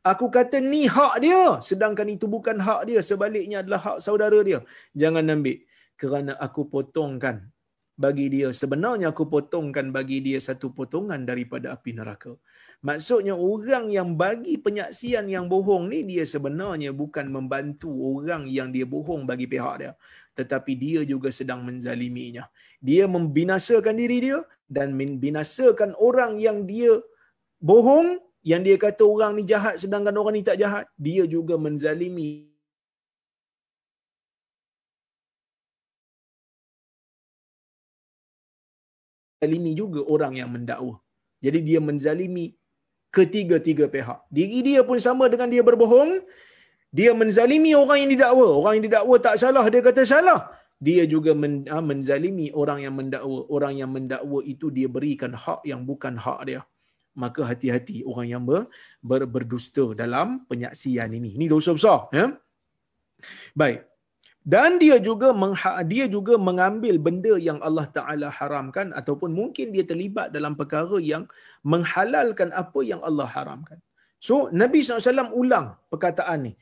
aku 0.00 0.32
kata 0.32 0.64
ni 0.64 0.88
hak 0.88 1.14
dia. 1.20 1.60
Sedangkan 1.60 2.08
itu 2.08 2.24
bukan 2.24 2.56
hak 2.56 2.88
dia. 2.88 3.00
Sebaliknya 3.04 3.60
adalah 3.60 3.80
hak 3.86 3.98
saudara 4.00 4.40
dia. 4.40 4.64
Jangan 4.96 5.28
ambil. 5.28 5.60
Kerana 6.00 6.32
aku 6.40 6.70
potongkan 6.72 7.50
bagi 7.98 8.26
dia. 8.32 8.48
Sebenarnya 8.54 9.12
aku 9.12 9.26
potongkan 9.28 9.90
bagi 9.90 10.24
dia 10.24 10.38
satu 10.38 10.70
potongan 10.72 11.26
daripada 11.28 11.76
api 11.76 11.92
neraka. 11.98 12.32
Maksudnya 12.78 13.34
orang 13.34 13.90
yang 13.90 14.14
bagi 14.14 14.54
penyaksian 14.54 15.26
yang 15.26 15.50
bohong 15.50 15.90
ni 15.90 16.06
dia 16.06 16.22
sebenarnya 16.22 16.94
bukan 16.94 17.26
membantu 17.26 17.90
orang 17.90 18.46
yang 18.46 18.70
dia 18.70 18.86
bohong 18.86 19.26
bagi 19.26 19.50
pihak 19.50 19.74
dia 19.82 19.92
tetapi 20.38 20.72
dia 20.84 21.00
juga 21.12 21.28
sedang 21.38 21.60
menzaliminya. 21.68 22.44
Dia 22.88 23.04
membinasakan 23.14 23.94
diri 24.00 24.18
dia 24.26 24.38
dan 24.76 24.94
membinasakan 25.00 25.90
orang 26.08 26.38
yang 26.46 26.58
dia 26.70 26.92
bohong, 27.70 28.08
yang 28.50 28.62
dia 28.66 28.76
kata 28.84 29.02
orang 29.14 29.32
ni 29.38 29.44
jahat 29.52 29.74
sedangkan 29.82 30.14
orang 30.20 30.34
ni 30.38 30.44
tak 30.50 30.58
jahat. 30.62 30.86
Dia 30.94 31.24
juga 31.34 31.58
menzalimi 31.66 32.30
menzalimi 39.38 39.72
juga 39.82 40.00
orang 40.14 40.34
yang 40.40 40.50
mendakwa. 40.54 40.94
Jadi 41.46 41.58
dia 41.68 41.80
menzalimi 41.88 42.46
ketiga-tiga 43.14 43.86
pihak. 43.94 44.20
Diri 44.36 44.58
dia 44.68 44.80
pun 44.88 44.98
sama 45.06 45.30
dengan 45.32 45.46
dia 45.54 45.62
berbohong, 45.68 46.10
dia 46.88 47.12
menzalimi 47.20 47.72
orang 47.76 47.98
yang 48.02 48.10
didakwa. 48.14 48.48
Orang 48.60 48.72
yang 48.80 48.86
didakwa 48.88 49.16
tak 49.26 49.36
salah, 49.42 49.64
dia 49.72 49.82
kata 49.84 50.02
salah. 50.08 50.40
Dia 50.78 51.04
juga 51.10 51.34
men, 51.34 51.66
ha, 51.68 51.82
menzalimi 51.90 52.48
orang 52.54 52.78
yang 52.84 52.94
mendakwa. 52.96 53.38
Orang 53.56 53.74
yang 53.80 53.90
mendakwa 53.92 54.40
itu 54.52 54.72
dia 54.72 54.88
berikan 54.96 55.32
hak 55.44 55.60
yang 55.70 55.82
bukan 55.84 56.16
hak 56.16 56.40
dia. 56.48 56.60
Maka 57.18 57.42
hati-hati 57.50 58.06
orang 58.06 58.26
yang 58.32 58.42
ber, 58.48 58.70
ber, 59.02 59.22
berdusta 59.26 59.84
dalam 60.02 60.46
penyaksian 60.50 61.10
ini. 61.18 61.34
Ini 61.36 61.46
dosa 61.50 61.74
besar. 61.74 62.06
Ya? 62.14 62.26
Baik. 63.58 63.84
Dan 64.48 64.80
dia 64.80 64.96
juga 64.96 65.28
mengha, 65.42 65.82
dia 65.84 66.08
juga 66.08 66.40
mengambil 66.40 66.96
benda 66.96 67.34
yang 67.36 67.58
Allah 67.60 67.84
Ta'ala 67.96 68.28
haramkan 68.32 68.96
ataupun 68.96 69.28
mungkin 69.34 69.74
dia 69.74 69.84
terlibat 69.84 70.32
dalam 70.32 70.56
perkara 70.56 70.96
yang 71.02 71.28
menghalalkan 71.60 72.48
apa 72.62 72.80
yang 72.80 73.02
Allah 73.04 73.28
haramkan. 73.28 73.76
So 74.16 74.48
Nabi 74.50 74.82
SAW 74.82 75.36
ulang 75.36 75.76
perkataan 75.92 76.48
ni 76.48 76.52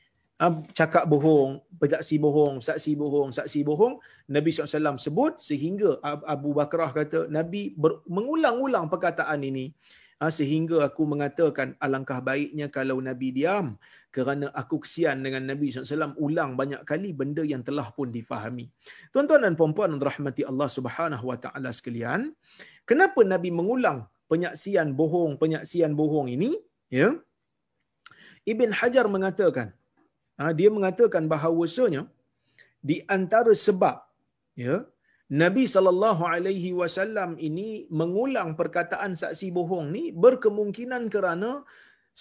cakap 0.69 1.09
bohong, 1.09 1.65
bersaksi 1.81 2.21
bohong, 2.21 2.61
saksi 2.61 2.93
bohong, 2.93 3.33
saksi 3.33 3.65
bohong, 3.65 3.97
Nabi 4.29 4.53
SAW 4.53 5.01
sebut 5.01 5.41
sehingga 5.41 5.97
Abu 6.05 6.53
Bakrah 6.53 6.93
kata 6.93 7.25
Nabi 7.25 7.73
ber, 7.73 8.05
mengulang-ulang 8.05 8.85
perkataan 8.85 9.41
ini 9.41 9.73
sehingga 10.17 10.81
aku 10.89 11.05
mengatakan 11.05 11.77
alangkah 11.77 12.17
baiknya 12.21 12.73
kalau 12.73 12.97
Nabi 12.97 13.29
diam 13.33 13.77
kerana 14.09 14.49
aku 14.49 14.81
kesian 14.81 15.21
dengan 15.21 15.45
Nabi 15.45 15.69
SAW 15.69 16.17
ulang 16.17 16.57
banyak 16.57 16.81
kali 16.85 17.13
benda 17.13 17.45
yang 17.45 17.61
telah 17.61 17.93
pun 17.93 18.09
difahami. 18.09 18.65
Tuan-tuan 19.13 19.45
dan 19.45 19.53
puan-puan 19.53 19.93
rahmati 20.01 20.41
Allah 20.41 20.65
Subhanahu 20.65 21.21
Wa 21.21 21.37
Taala 21.37 21.69
sekalian, 21.69 22.33
kenapa 22.81 23.21
Nabi 23.21 23.53
mengulang 23.53 24.09
penyaksian 24.25 24.97
bohong, 24.97 25.37
penyaksian 25.37 25.93
bohong 25.93 26.33
ini? 26.33 26.57
Ya. 26.89 27.13
Ibn 28.41 28.73
Hajar 28.73 29.05
mengatakan, 29.05 29.76
Ha, 29.76 29.76
dia 30.59 30.69
mengatakan 30.75 31.25
bahawasanya 31.33 32.05
di 32.89 32.97
antara 33.15 33.53
sebab 33.65 33.97
ya 34.53 34.85
Nabi 35.43 35.63
sallallahu 35.73 36.23
alaihi 36.33 36.71
wasallam 36.79 37.35
ini 37.47 37.69
mengulang 37.99 38.49
perkataan 38.59 39.11
saksi 39.21 39.47
bohong 39.57 39.87
ni 39.95 40.03
berkemungkinan 40.25 41.11
kerana 41.15 41.51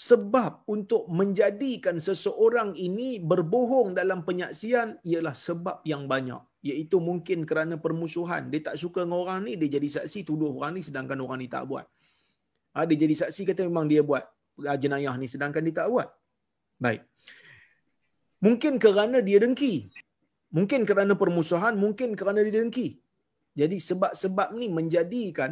sebab 0.07 0.67
untuk 0.75 1.07
menjadikan 1.19 1.97
seseorang 2.07 2.71
ini 2.87 3.23
berbohong 3.31 3.95
dalam 4.01 4.27
penyaksian 4.29 4.89
ialah 5.11 5.33
sebab 5.47 5.87
yang 5.93 6.05
banyak. 6.11 6.43
Iaitu 6.69 6.99
mungkin 7.09 7.47
kerana 7.49 7.79
permusuhan. 7.85 8.51
Dia 8.53 8.61
tak 8.69 8.77
suka 8.83 9.07
dengan 9.07 9.23
orang 9.23 9.41
ni 9.47 9.53
dia 9.61 9.71
jadi 9.79 9.89
saksi 9.97 10.27
tuduh 10.29 10.51
orang 10.57 10.77
ni 10.77 10.83
sedangkan 10.89 11.17
orang 11.25 11.39
ni 11.41 11.49
tak 11.49 11.65
buat. 11.71 11.87
Ha, 12.75 12.85
dia 12.91 12.99
jadi 13.07 13.15
saksi 13.23 13.43
kata 13.49 13.63
memang 13.71 13.87
dia 13.93 14.03
buat 14.11 14.27
jenayah 14.83 15.15
ni 15.17 15.31
sedangkan 15.31 15.63
dia 15.63 15.75
tak 15.81 15.89
buat. 15.95 16.11
Baik 16.77 17.07
mungkin 18.45 18.77
kerana 18.85 19.19
dia 19.29 19.39
dengki 19.45 19.75
mungkin 20.57 20.81
kerana 20.89 21.13
permusuhan 21.23 21.75
mungkin 21.85 22.13
kerana 22.21 22.41
dia 22.47 22.55
dengki 22.59 22.89
jadi 23.61 23.77
sebab-sebab 23.89 24.49
ni 24.61 24.67
menjadikan 24.79 25.51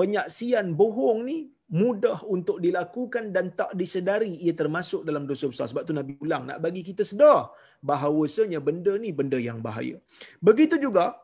penyaksian 0.00 0.72
bohong 0.80 1.20
ni 1.28 1.38
mudah 1.80 2.18
untuk 2.34 2.56
dilakukan 2.64 3.24
dan 3.34 3.54
tak 3.58 3.70
disedari 3.80 4.32
ia 4.46 4.54
termasuk 4.60 5.06
dalam 5.08 5.24
dosa 5.30 5.46
besar. 5.52 5.66
Sebab 5.70 5.82
tu 5.88 5.94
Nabi 5.98 6.18
ulang 6.24 6.44
nak 6.48 6.58
bagi 6.64 6.82
kita 6.88 7.02
sedar 7.10 7.40
bahawasanya 7.90 8.58
benda 8.68 8.92
ni 9.04 9.10
benda 9.18 9.38
yang 9.48 9.58
bahaya. 9.66 9.96
Begitu 10.48 10.76
juga 10.86 11.14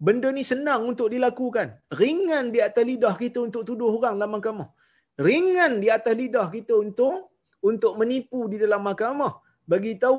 benda 0.00 0.32
ni 0.38 0.44
senang 0.52 0.88
untuk 0.92 1.12
dilakukan. 1.14 1.76
Ringan 2.02 2.48
di 2.54 2.62
atas 2.68 2.84
lidah 2.90 3.14
kita 3.22 3.44
untuk 3.48 3.62
tuduh 3.68 3.92
orang 3.98 4.16
dalam 4.16 4.32
mahkamah. 4.36 4.68
Ringan 5.28 5.72
di 5.84 5.88
atas 5.96 6.14
lidah 6.16 6.48
kita 6.48 6.74
untuk 6.80 7.28
untuk 7.60 7.92
menipu 8.00 8.48
di 8.52 8.56
dalam 8.56 8.80
mahkamah. 8.88 9.34
Bagi 9.70 9.94
tahu 10.02 10.14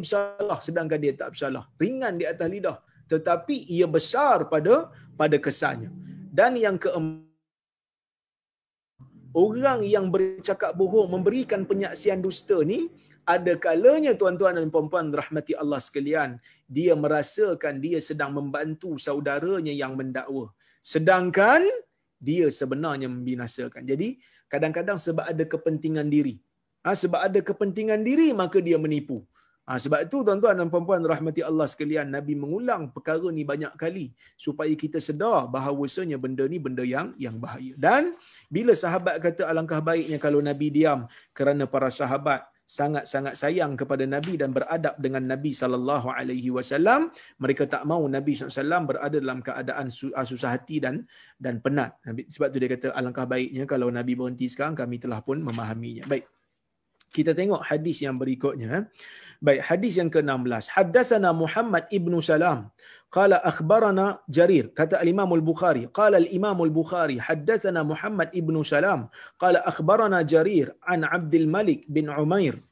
bersalah 0.00 0.58
sedangkan 0.66 0.98
dia 0.98 1.14
tak 1.20 1.28
bersalah. 1.32 1.64
Ringan 1.82 2.14
di 2.20 2.26
atas 2.32 2.48
lidah 2.54 2.78
tetapi 3.12 3.56
ia 3.76 3.86
besar 3.96 4.46
pada 4.52 4.74
pada 5.20 5.36
kesannya. 5.46 5.90
Dan 6.30 6.54
yang 6.64 6.78
keempat 6.82 7.30
orang 9.34 9.80
yang 9.86 10.10
bercakap 10.14 10.74
bohong 10.74 11.10
memberikan 11.14 11.62
penyaksian 11.70 12.18
dusta 12.22 12.58
ni 12.66 12.90
ada 13.26 13.54
kalanya 13.54 14.12
tuan-tuan 14.18 14.58
dan 14.58 14.66
puan-puan 14.74 15.14
rahmati 15.14 15.54
Allah 15.54 15.78
sekalian 15.78 16.40
dia 16.66 16.98
merasakan 16.98 17.78
dia 17.78 18.02
sedang 18.02 18.34
membantu 18.34 18.98
saudaranya 18.98 19.70
yang 19.70 19.94
mendakwa 19.94 20.50
sedangkan 20.82 21.62
dia 22.18 22.50
sebenarnya 22.50 23.06
membinasakan 23.06 23.86
jadi 23.86 24.18
kadang-kadang 24.50 24.98
sebab 24.98 25.24
ada 25.30 25.44
kepentingan 25.46 26.10
diri 26.10 26.42
ha, 26.84 26.96
sebab 27.02 27.20
ada 27.28 27.40
kepentingan 27.50 28.00
diri 28.02 28.28
maka 28.42 28.58
dia 28.58 28.78
menipu 28.80 29.20
Ha, 29.70 29.78
sebab 29.78 30.02
itu 30.02 30.26
tuan-tuan 30.26 30.58
dan 30.58 30.66
puan-puan 30.66 30.98
rahmati 30.98 31.46
Allah 31.46 31.62
sekalian, 31.72 32.10
Nabi 32.10 32.34
mengulang 32.34 32.90
perkara 32.90 33.30
ni 33.30 33.46
banyak 33.46 33.70
kali 33.78 34.10
supaya 34.34 34.74
kita 34.74 34.98
sedar 34.98 35.46
bahawasanya 35.46 36.18
benda 36.18 36.42
ni 36.50 36.58
benda 36.58 36.82
yang 36.82 37.14
yang 37.14 37.38
bahaya. 37.38 37.78
Dan 37.78 38.18
bila 38.50 38.74
sahabat 38.74 39.22
kata 39.22 39.46
alangkah 39.46 39.78
baiknya 39.78 40.18
kalau 40.18 40.42
Nabi 40.42 40.74
diam 40.74 41.06
kerana 41.30 41.70
para 41.70 41.86
sahabat 41.86 42.50
sangat-sangat 42.66 43.38
sayang 43.38 43.78
kepada 43.78 44.02
Nabi 44.10 44.34
dan 44.42 44.50
beradab 44.50 44.98
dengan 44.98 45.22
Nabi 45.22 45.54
sallallahu 45.54 46.10
alaihi 46.18 46.50
wasallam, 46.50 47.14
mereka 47.38 47.70
tak 47.70 47.86
mau 47.86 48.02
Nabi 48.10 48.34
SAW 48.38 48.90
berada 48.90 49.22
dalam 49.22 49.38
keadaan 49.38 49.86
ah, 50.18 50.26
susah 50.26 50.50
hati 50.50 50.82
dan 50.82 51.06
dan 51.38 51.62
penat. 51.62 51.94
Sebab 52.34 52.50
tu 52.50 52.58
dia 52.58 52.70
kata 52.74 52.90
alangkah 52.90 53.22
baiknya 53.22 53.70
kalau 53.70 53.86
Nabi 53.86 54.18
berhenti 54.18 54.50
sekarang 54.50 54.74
kami 54.74 54.98
telah 54.98 55.22
pun 55.22 55.38
memahaminya. 55.38 56.10
Baik. 56.10 56.39
Kita 57.16 57.34
tengok 57.34 57.62
hadis 57.70 57.98
yang 58.06 58.16
berikutnya. 58.22 58.86
Baik, 59.40 59.60
hadis 59.68 59.94
yang 59.98 60.10
ke-16. 60.14 60.68
Haddatsana 60.76 61.30
Muhammad 61.42 61.84
ibnu 61.98 62.20
Salam. 62.30 62.68
Qala 63.10 63.36
akhbarana 63.50 64.22
Jarir. 64.36 64.70
Kata 64.78 65.02
al-Imam 65.02 65.30
al-Bukhari. 65.38 65.88
Qala 65.98 66.16
al-Imam 66.22 66.58
al-Bukhari. 66.66 67.16
Haddatsana 67.28 67.82
Muhammad 67.82 68.28
ibnu 68.40 68.60
Salam. 68.72 69.00
Qala 69.42 69.64
akhbarana 69.70 70.20
Jarir 70.32 70.76
an 70.86 71.02
Abdul 71.02 71.48
Malik 71.56 71.88
bin 71.88 72.12
Umair. 72.12 72.62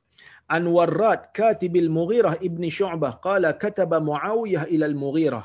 An 0.57 0.65
Warrad 0.77 1.33
katib 1.39 1.75
al-Mughirah 1.85 2.39
ibn 2.49 2.63
Shu'bah. 2.79 3.13
Qala 3.27 3.57
kataba 3.57 3.99
Muawiyah 4.11 4.71
ila 4.75 4.87
al-Mughirah. 4.93 5.45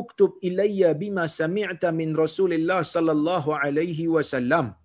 Uktub 0.00 0.38
ilayya 0.40 0.92
bima 1.02 1.24
sami'ta 1.28 1.92
min 1.92 2.14
Rasulillah 2.16 2.80
sallallahu 2.84 3.56
alaihi 3.56 4.08
wasallam. 4.14 4.76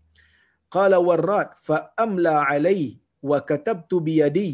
Qala 0.71 0.97
Warrad 0.99 1.55
fa 1.55 1.91
amla 1.95 2.43
alayhi 2.43 2.99
wa 3.32 3.39
katabtu 3.49 3.97
biyadi 4.07 4.51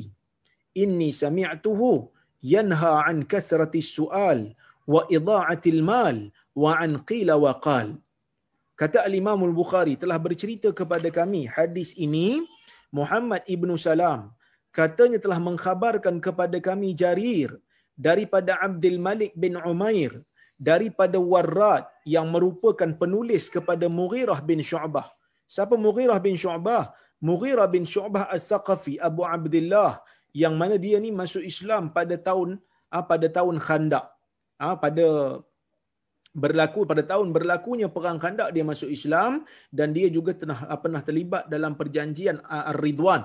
inni 0.84 1.10
sami'tuhu 1.22 1.92
yanha 2.54 2.94
an 3.10 3.18
kathrati 3.34 3.82
su'al 3.96 4.40
wa 4.94 5.02
idha'ati 5.18 5.70
al-mal 5.76 6.18
wa 6.64 6.72
an 6.86 6.92
qila 7.10 7.36
wa 7.46 7.54
qal 7.66 7.88
kata 8.82 9.00
al-imam 9.08 9.40
al-bukhari 9.50 9.94
telah 10.04 10.18
bercerita 10.26 10.70
kepada 10.80 11.10
kami 11.20 11.42
hadis 11.58 11.92
ini 12.06 12.28
Muhammad 13.00 13.42
ibnu 13.56 13.74
Salam 13.88 14.22
katanya 14.80 15.20
telah 15.24 15.40
mengkhabarkan 15.48 16.16
kepada 16.26 16.58
kami 16.68 16.90
Jarir 17.02 17.50
daripada 18.08 18.58
Abdul 18.68 18.98
Malik 19.08 19.32
bin 19.44 19.54
Umair 19.74 20.12
daripada 20.70 21.18
Warrad 21.32 21.84
yang 22.14 22.28
merupakan 22.34 22.90
penulis 23.02 23.44
kepada 23.56 23.86
Mughirah 24.00 24.40
bin 24.50 24.60
Syu'bah. 24.72 25.08
Siapa 25.54 25.76
Mughirah 25.86 26.20
bin 26.26 26.36
Syu'bah? 26.44 26.84
Mughirah 27.28 27.68
bin 27.76 27.84
Syu'bah 27.94 28.28
Al-Thaqafi 28.36 28.94
Abu 29.10 29.22
Abdullah 29.36 29.92
yang 30.36 30.54
mana 30.62 30.76
dia 30.86 30.98
ni 31.06 31.10
masuk 31.22 31.44
Islam 31.52 31.84
pada 31.98 32.16
tahun 32.28 32.60
ah, 32.94 33.06
pada 33.12 33.28
tahun 33.38 33.56
Khandaq. 33.68 34.06
Ah, 34.64 34.76
pada 34.84 35.08
berlaku 36.44 36.82
pada 36.90 37.04
tahun 37.12 37.28
berlakunya 37.36 37.88
perang 37.96 38.18
Khandaq 38.24 38.50
dia 38.56 38.66
masuk 38.66 38.90
Islam 38.98 39.46
dan 39.78 39.94
dia 39.98 40.08
juga 40.18 40.34
pernah 40.42 40.60
ah, 40.72 40.80
pernah 40.84 41.02
terlibat 41.08 41.46
dalam 41.54 41.74
perjanjian 41.80 42.38
Ar-Ridwan 42.44 43.24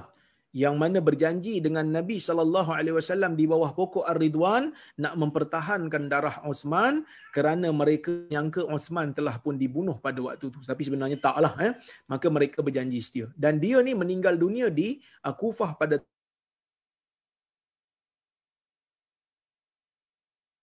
yang 0.56 0.80
mana 0.80 1.04
berjanji 1.04 1.60
dengan 1.60 1.84
Nabi 1.84 2.16
sallallahu 2.16 2.72
alaihi 2.72 2.96
wasallam 2.96 3.36
di 3.36 3.44
bawah 3.44 3.76
pokok 3.76 4.08
Ar-Ridwan 4.08 4.72
nak 4.96 5.14
mempertahankan 5.20 6.08
darah 6.08 6.40
Osman 6.48 7.04
kerana 7.36 7.68
mereka 7.68 8.24
nyangka 8.32 8.64
Osman 8.64 9.12
telah 9.12 9.36
pun 9.44 9.60
dibunuh 9.60 10.00
pada 10.00 10.16
waktu 10.24 10.48
itu. 10.48 10.58
Tapi 10.64 10.82
sebenarnya 10.88 11.20
taklah 11.20 11.52
eh. 11.60 11.76
Maka 12.08 12.32
mereka 12.32 12.64
berjanji 12.64 13.04
setia. 13.04 13.28
Dan 13.36 13.60
dia 13.60 13.76
ni 13.84 13.92
meninggal 13.92 14.40
dunia 14.40 14.72
di 14.72 15.04
Kufah 15.20 15.76
pada 15.76 16.00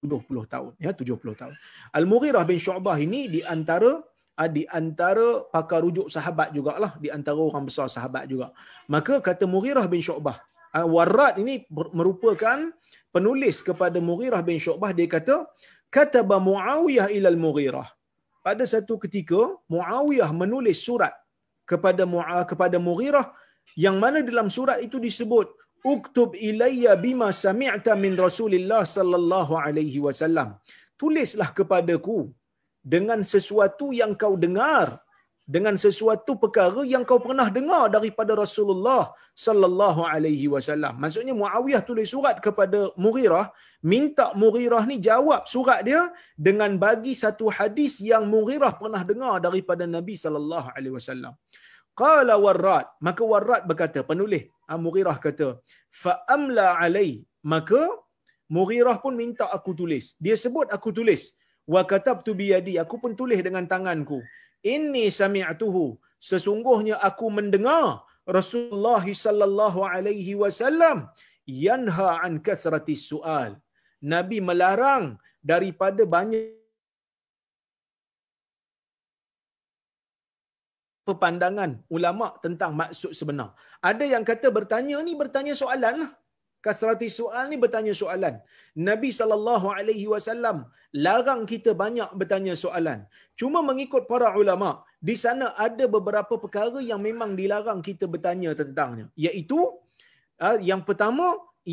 70 0.05 0.45
tahun 0.45 0.71
ya 0.77 0.93
70 0.93 1.17
tahun. 1.33 1.53
Al-Mughirah 1.93 2.45
bin 2.45 2.61
Syu'bah 2.61 2.97
ini 3.01 3.25
di 3.29 3.41
antara 3.41 4.01
di 4.55 4.63
antara 4.79 5.27
pakar 5.53 5.79
rujuk 5.85 6.07
sahabat 6.15 6.51
jugalah 6.55 6.91
di 7.03 7.09
antara 7.17 7.39
orang 7.39 7.63
besar 7.69 7.87
sahabat 7.95 8.27
juga. 8.31 8.47
Maka 8.93 9.23
kata 9.27 9.47
Mughirah 9.47 9.85
bin 9.93 10.03
Syu'bah 10.07 10.37
ah, 10.75 10.87
Warad 10.95 11.39
ini 11.43 11.63
merupakan 11.71 12.59
penulis 13.15 13.63
kepada 13.63 13.97
Mughirah 14.09 14.41
bin 14.49 14.59
Syu'bah. 14.65 14.91
Dia 14.97 15.07
kata 15.15 15.47
kataba 15.87 16.37
Muawiyah 16.49 17.07
ila 17.17 17.29
al-Mughirah 17.33 17.87
pada 18.47 18.63
satu 18.73 18.95
ketika 19.03 19.41
Muawiyah 19.73 20.29
menulis 20.41 20.79
surat 20.87 21.15
kepada 21.71 22.03
kepada 22.51 22.77
Mughirah 22.87 23.27
yang 23.85 23.95
mana 24.03 24.19
dalam 24.29 24.51
surat 24.57 24.77
itu 24.87 24.99
disebut 25.07 25.47
uktub 25.93 26.29
ilayya 26.49 26.93
bima 27.05 27.29
sami'ta 27.45 27.93
min 28.03 28.13
Rasulillah 28.25 28.83
sallallahu 28.95 29.53
alaihi 29.65 30.03
wasallam. 30.05 30.49
Tulislah 30.99 31.49
kepadaku 31.57 32.17
dengan 32.93 33.19
sesuatu 33.33 33.89
yang 34.01 34.13
kau 34.23 34.35
dengar 34.45 34.87
dengan 35.53 35.75
sesuatu 35.83 36.31
perkara 36.43 36.81
yang 36.91 37.03
kau 37.09 37.19
pernah 37.25 37.45
dengar 37.57 37.83
daripada 37.95 38.33
Rasulullah 38.43 39.03
sallallahu 39.45 40.01
alaihi 40.13 40.47
wasallam. 40.53 40.93
Maksudnya 41.03 41.33
Muawiyah 41.41 41.81
tulis 41.89 42.09
surat 42.13 42.37
kepada 42.45 42.79
Mughirah, 43.05 43.45
minta 43.93 44.25
Mughirah 44.43 44.83
ni 44.89 44.97
jawab 45.07 45.45
surat 45.53 45.85
dia 45.87 46.01
dengan 46.47 46.73
bagi 46.85 47.13
satu 47.23 47.45
hadis 47.57 48.01
yang 48.11 48.25
Mughirah 48.35 48.73
pernah 48.81 49.03
dengar 49.11 49.35
daripada 49.47 49.85
Nabi 49.97 50.17
sallallahu 50.23 50.69
alaihi 50.73 50.95
wasallam. 50.97 51.35
Qala 52.01 52.35
Warrad, 52.45 52.85
maka 53.07 53.21
Warrad 53.31 53.63
berkata, 53.69 53.99
penulis 54.09 54.43
ah, 54.67 54.79
Mughirah 54.85 55.17
kata, 55.25 55.47
fa 56.01 56.13
amla 56.35 56.67
alai, 56.85 57.11
maka 57.53 57.81
Mughirah 58.57 58.97
pun 59.03 59.13
minta 59.21 59.45
aku 59.57 59.71
tulis. 59.79 60.17
Dia 60.25 60.35
sebut 60.41 60.67
aku 60.75 60.89
tulis. 60.97 61.33
Wa 61.73 61.81
katabtu 61.91 62.31
biyadi, 62.41 62.73
aku 62.83 62.95
pun 63.03 63.11
tulis 63.19 63.39
dengan 63.47 63.65
tanganku. 63.73 64.19
Inni 64.73 65.05
sami'tuhu, 65.19 65.85
sesungguhnya 66.29 66.95
aku 67.09 67.25
mendengar 67.37 68.05
Rasulullah 68.37 69.05
sallallahu 69.25 69.79
alaihi 69.93 70.33
wasallam 70.41 70.97
yanha 71.45 72.09
an 72.25 72.41
kathrati 72.47 72.97
sual. 73.09 73.57
Nabi 74.13 74.37
melarang 74.49 75.05
daripada 75.51 76.05
banyak 76.15 76.53
pepandangan 81.05 81.71
ulama 81.95 82.27
tentang 82.45 82.73
maksud 82.81 83.13
sebenar. 83.19 83.49
Ada 83.89 84.05
yang 84.13 84.23
kata 84.29 84.49
bertanya 84.57 84.97
ni 85.07 85.13
bertanya 85.13 85.53
soalan 85.53 85.95
lah. 86.01 86.11
Kasrati 86.65 87.07
soal 87.17 87.45
ni 87.51 87.57
bertanya 87.63 87.93
soalan. 88.01 88.35
Nabi 88.89 89.09
sallallahu 89.19 89.67
alaihi 89.77 90.07
wasallam 90.13 90.57
larang 91.05 91.41
kita 91.51 91.71
banyak 91.83 92.09
bertanya 92.19 92.53
soalan. 92.63 92.99
Cuma 93.39 93.59
mengikut 93.69 94.03
para 94.11 94.29
ulama, 94.41 94.69
di 95.09 95.15
sana 95.23 95.47
ada 95.67 95.85
beberapa 95.95 96.35
perkara 96.43 96.79
yang 96.91 97.01
memang 97.07 97.33
dilarang 97.39 97.81
kita 97.89 98.07
bertanya 98.13 98.51
tentangnya. 98.61 99.05
Iaitu 99.25 99.59
ah, 100.45 100.57
yang 100.71 100.83
pertama 100.89 101.27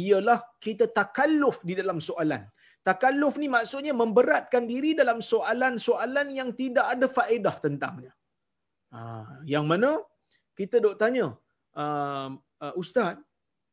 ialah 0.04 0.40
kita 0.66 0.86
takalluf 0.98 1.58
di 1.68 1.76
dalam 1.80 2.00
soalan. 2.08 2.42
Takalluf 2.88 3.34
ni 3.42 3.46
maksudnya 3.56 3.94
memberatkan 4.02 4.64
diri 4.72 4.90
dalam 5.00 5.18
soalan-soalan 5.32 6.28
yang 6.38 6.50
tidak 6.60 6.86
ada 6.94 7.06
faedah 7.16 7.56
tentangnya. 7.64 8.12
Ah, 8.92 9.38
yang 9.54 9.64
mana 9.70 9.90
kita 10.58 10.76
dok 10.84 10.96
tanya, 11.00 11.26
uh, 11.80 12.28
uh, 12.64 12.74
Ustaz, 12.82 13.16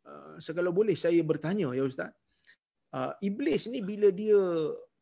uh, 0.10 0.36
segala 0.48 0.70
boleh 0.80 0.96
saya 1.04 1.22
bertanya 1.32 1.68
ya 1.78 1.84
Ustaz. 1.92 2.12
Uh, 2.90 3.14
iblis 3.30 3.70
ni 3.74 3.80
bila 3.90 4.10
dia 4.22 4.40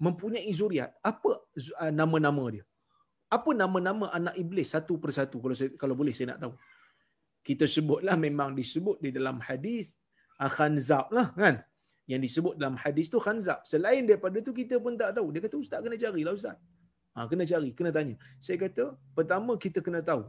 mempunyai 0.06 0.52
zuriat, 0.60 0.92
apa 1.12 1.32
uh, 1.82 1.92
nama-nama 2.00 2.44
dia? 2.56 2.64
Apa 3.38 3.52
nama-nama 3.62 4.06
anak 4.18 4.36
iblis 4.44 4.72
satu 4.76 5.00
persatu 5.04 5.38
kalau 5.44 5.56
saya, 5.60 5.72
kalau 5.82 5.96
boleh 6.00 6.14
saya 6.18 6.36
nak 6.36 6.40
tahu. 6.44 6.54
Kita 7.48 7.64
sebutlah 7.76 8.16
memang 8.20 8.52
disebut 8.60 9.00
di 9.06 9.10
dalam 9.18 9.40
hadis 9.48 9.96
uh, 10.44 10.52
khanzab 10.52 11.08
lah 11.18 11.32
kan. 11.44 11.64
Yang 12.12 12.22
disebut 12.28 12.54
dalam 12.60 12.76
hadis 12.84 13.08
tu 13.14 13.20
khanzab. 13.20 13.60
Selain 13.72 14.04
daripada 14.10 14.40
tu 14.40 14.52
kita 14.56 14.76
pun 14.84 14.96
tak 15.00 15.12
tahu. 15.18 15.28
Dia 15.36 15.42
kata 15.44 15.56
ustaz 15.60 15.80
kena 15.84 15.96
carilah 16.00 16.34
ustaz. 16.40 16.56
Ha, 17.18 17.26
kena 17.32 17.44
cari, 17.50 17.70
kena 17.78 17.92
tanya. 17.98 18.16
Saya 18.46 18.58
kata 18.64 18.84
pertama 19.18 19.58
kita 19.64 19.80
kena 19.86 20.00
tahu 20.10 20.24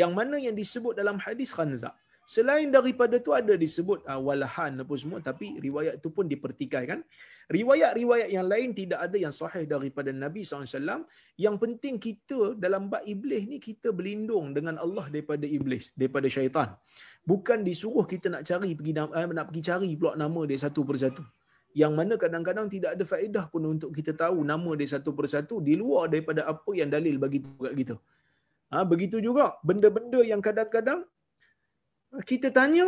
yang 0.00 0.12
mana 0.18 0.36
yang 0.46 0.54
disebut 0.54 0.92
dalam 1.00 1.16
hadis 1.22 1.50
khanzab. 1.56 1.94
Selain 2.26 2.66
daripada 2.74 3.22
tu 3.22 3.30
ada 3.30 3.54
disebut 3.54 4.02
uh, 4.02 4.18
walahan 4.18 4.74
apa 4.82 4.94
semua 4.98 5.22
tapi 5.22 5.62
riwayat 5.62 6.02
itu 6.02 6.10
pun 6.10 6.26
dipertikaikan. 6.26 7.06
Riwayat-riwayat 7.46 8.34
yang 8.34 8.50
lain 8.50 8.74
tidak 8.74 8.98
ada 9.06 9.14
yang 9.14 9.30
sahih 9.30 9.62
daripada 9.62 10.10
Nabi 10.10 10.42
SAW. 10.42 11.06
Yang 11.38 11.56
penting 11.62 11.94
kita 12.02 12.58
dalam 12.58 12.90
bab 12.90 13.06
iblis 13.06 13.46
ni 13.46 13.62
kita 13.62 13.94
berlindung 13.94 14.50
dengan 14.50 14.74
Allah 14.82 15.06
daripada 15.06 15.46
iblis, 15.46 15.94
daripada 15.94 16.26
syaitan. 16.26 16.74
Bukan 17.22 17.62
disuruh 17.62 18.02
kita 18.02 18.26
nak 18.34 18.42
cari 18.42 18.74
pergi 18.74 18.92
uh, 18.98 19.30
nak 19.30 19.46
pergi 19.46 19.62
cari 19.70 19.90
pula 19.94 20.18
nama 20.18 20.40
dia 20.50 20.58
satu 20.66 20.82
persatu. 20.82 21.22
Yang 21.78 21.92
mana 21.94 22.14
kadang-kadang 22.18 22.66
tidak 22.66 22.98
ada 22.98 23.04
faedah 23.06 23.44
pun 23.54 23.62
untuk 23.70 23.94
kita 23.94 24.18
tahu 24.18 24.42
nama 24.42 24.70
dia 24.74 24.98
satu 24.98 25.14
persatu 25.14 25.62
di 25.62 25.78
luar 25.78 26.10
daripada 26.10 26.42
apa 26.42 26.74
yang 26.74 26.90
dalil 26.90 27.22
bagi 27.22 27.38
kita. 27.54 27.94
Ha, 28.74 28.82
begitu 28.82 29.22
juga 29.22 29.54
benda-benda 29.62 30.26
yang 30.26 30.42
kadang-kadang 30.42 31.06
kita 32.22 32.48
tanya, 32.54 32.86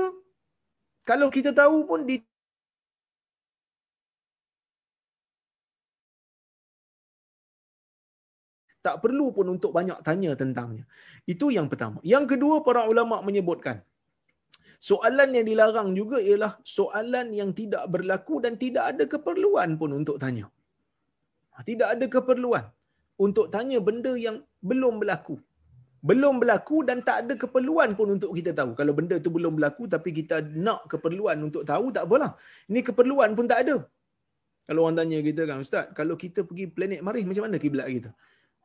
kalau 1.08 1.28
kita 1.32 1.50
tahu 1.52 1.88
pun 1.88 2.04
di 2.08 2.16
tak 8.84 9.04
perlu 9.04 9.26
pun 9.36 9.46
untuk 9.54 9.72
banyak 9.76 9.98
tanya 10.06 10.32
tentangnya. 10.38 10.84
Itu 11.32 11.52
yang 11.52 11.68
pertama. 11.72 11.98
Yang 12.00 12.24
kedua, 12.36 12.64
para 12.64 12.88
ulama 12.92 13.20
menyebutkan, 13.20 13.84
soalan 14.80 15.36
yang 15.36 15.46
dilarang 15.50 15.90
juga 15.92 16.18
ialah 16.22 16.52
soalan 16.62 17.34
yang 17.40 17.50
tidak 17.52 17.84
berlaku 17.90 18.40
dan 18.44 18.56
tidak 18.56 18.84
ada 18.94 19.04
keperluan 19.04 19.76
pun 19.80 19.92
untuk 19.92 20.16
tanya. 20.22 20.46
Tidak 21.68 21.88
ada 21.94 22.06
keperluan 22.06 22.64
untuk 23.18 23.50
tanya 23.50 23.82
benda 23.82 24.14
yang 24.14 24.46
belum 24.62 25.02
berlaku 25.02 25.36
belum 25.98 26.38
berlaku 26.38 26.86
dan 26.86 27.02
tak 27.02 27.26
ada 27.26 27.34
keperluan 27.34 27.98
pun 27.98 28.14
untuk 28.14 28.30
kita 28.38 28.54
tahu. 28.54 28.78
Kalau 28.78 28.92
benda 28.94 29.18
tu 29.18 29.30
belum 29.34 29.58
berlaku 29.58 29.90
tapi 29.90 30.14
kita 30.14 30.46
nak 30.54 30.86
keperluan 30.86 31.38
untuk 31.42 31.66
tahu, 31.66 31.90
tak 31.90 32.06
apalah. 32.06 32.38
Ini 32.70 32.80
keperluan 32.86 33.34
pun 33.34 33.50
tak 33.50 33.66
ada. 33.66 33.76
Kalau 34.68 34.84
orang 34.84 35.00
tanya 35.00 35.18
kita 35.24 35.42
kan, 35.48 35.64
Ustaz, 35.64 35.90
kalau 35.98 36.14
kita 36.14 36.44
pergi 36.44 36.68
planet 36.68 37.00
Marih, 37.02 37.24
macam 37.26 37.48
mana 37.48 37.56
kiblat 37.56 37.88
kita? 37.88 38.10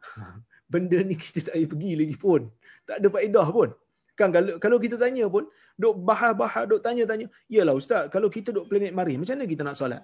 benda 0.74 1.00
ni 1.06 1.16
kita 1.16 1.40
tak 1.48 1.54
payah 1.56 1.70
pergi 1.74 1.92
lagi 2.02 2.16
pun. 2.20 2.42
Tak 2.86 2.98
ada 3.00 3.08
faedah 3.16 3.48
pun. 3.50 3.70
Kan 4.14 4.30
kalau 4.30 4.54
kalau 4.62 4.78
kita 4.78 4.96
tanya 5.02 5.26
pun, 5.26 5.50
duk 5.74 5.96
bahas-bahas, 6.06 6.70
duk 6.70 6.82
tanya-tanya, 6.86 7.26
iyalah 7.50 7.74
Ustaz, 7.74 8.12
kalau 8.14 8.30
kita 8.30 8.54
duk 8.54 8.70
planet 8.70 8.94
Marih, 8.94 9.18
macam 9.18 9.34
mana 9.40 9.46
kita 9.50 9.64
nak 9.66 9.78
solat? 9.80 10.04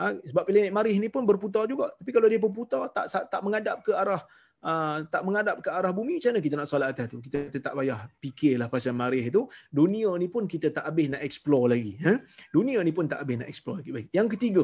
Ha, 0.00 0.16
sebab 0.16 0.44
planet 0.48 0.72
Marih 0.72 0.96
ni 1.02 1.12
pun 1.12 1.28
berputar 1.28 1.68
juga. 1.68 1.92
Tapi 1.98 2.10
kalau 2.14 2.28
dia 2.32 2.40
berputar, 2.40 2.88
tak 2.96 3.04
tak 3.28 3.40
mengadap 3.44 3.84
ke 3.84 3.92
arah 3.92 4.24
uh, 4.64 5.04
tak 5.12 5.22
menghadap 5.26 5.56
ke 5.60 5.68
arah 5.68 5.92
bumi, 5.92 6.16
macam 6.16 6.30
mana 6.32 6.40
kita 6.40 6.54
nak 6.56 6.68
solat 6.72 6.88
atas 6.96 7.06
tu? 7.12 7.18
Kita, 7.20 7.52
tak 7.52 7.72
payah 7.76 8.00
fikirlah 8.22 8.68
pasal 8.72 8.96
marih 8.96 9.24
tu. 9.28 9.44
Dunia 9.68 10.10
ni 10.16 10.28
pun 10.32 10.48
kita 10.48 10.72
tak 10.72 10.88
habis 10.88 11.12
nak 11.12 11.22
explore 11.28 11.76
lagi. 11.76 12.00
Ha? 12.00 12.12
Dunia 12.56 12.80
ni 12.80 12.92
pun 12.96 13.04
tak 13.04 13.20
habis 13.22 13.36
nak 13.44 13.48
explore 13.52 13.84
lagi. 13.84 13.90
Baik. 13.96 14.08
Yang 14.16 14.28
ketiga, 14.34 14.62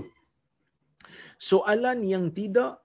soalan 1.37 1.99
yang 2.13 2.25
tidak 2.33 2.81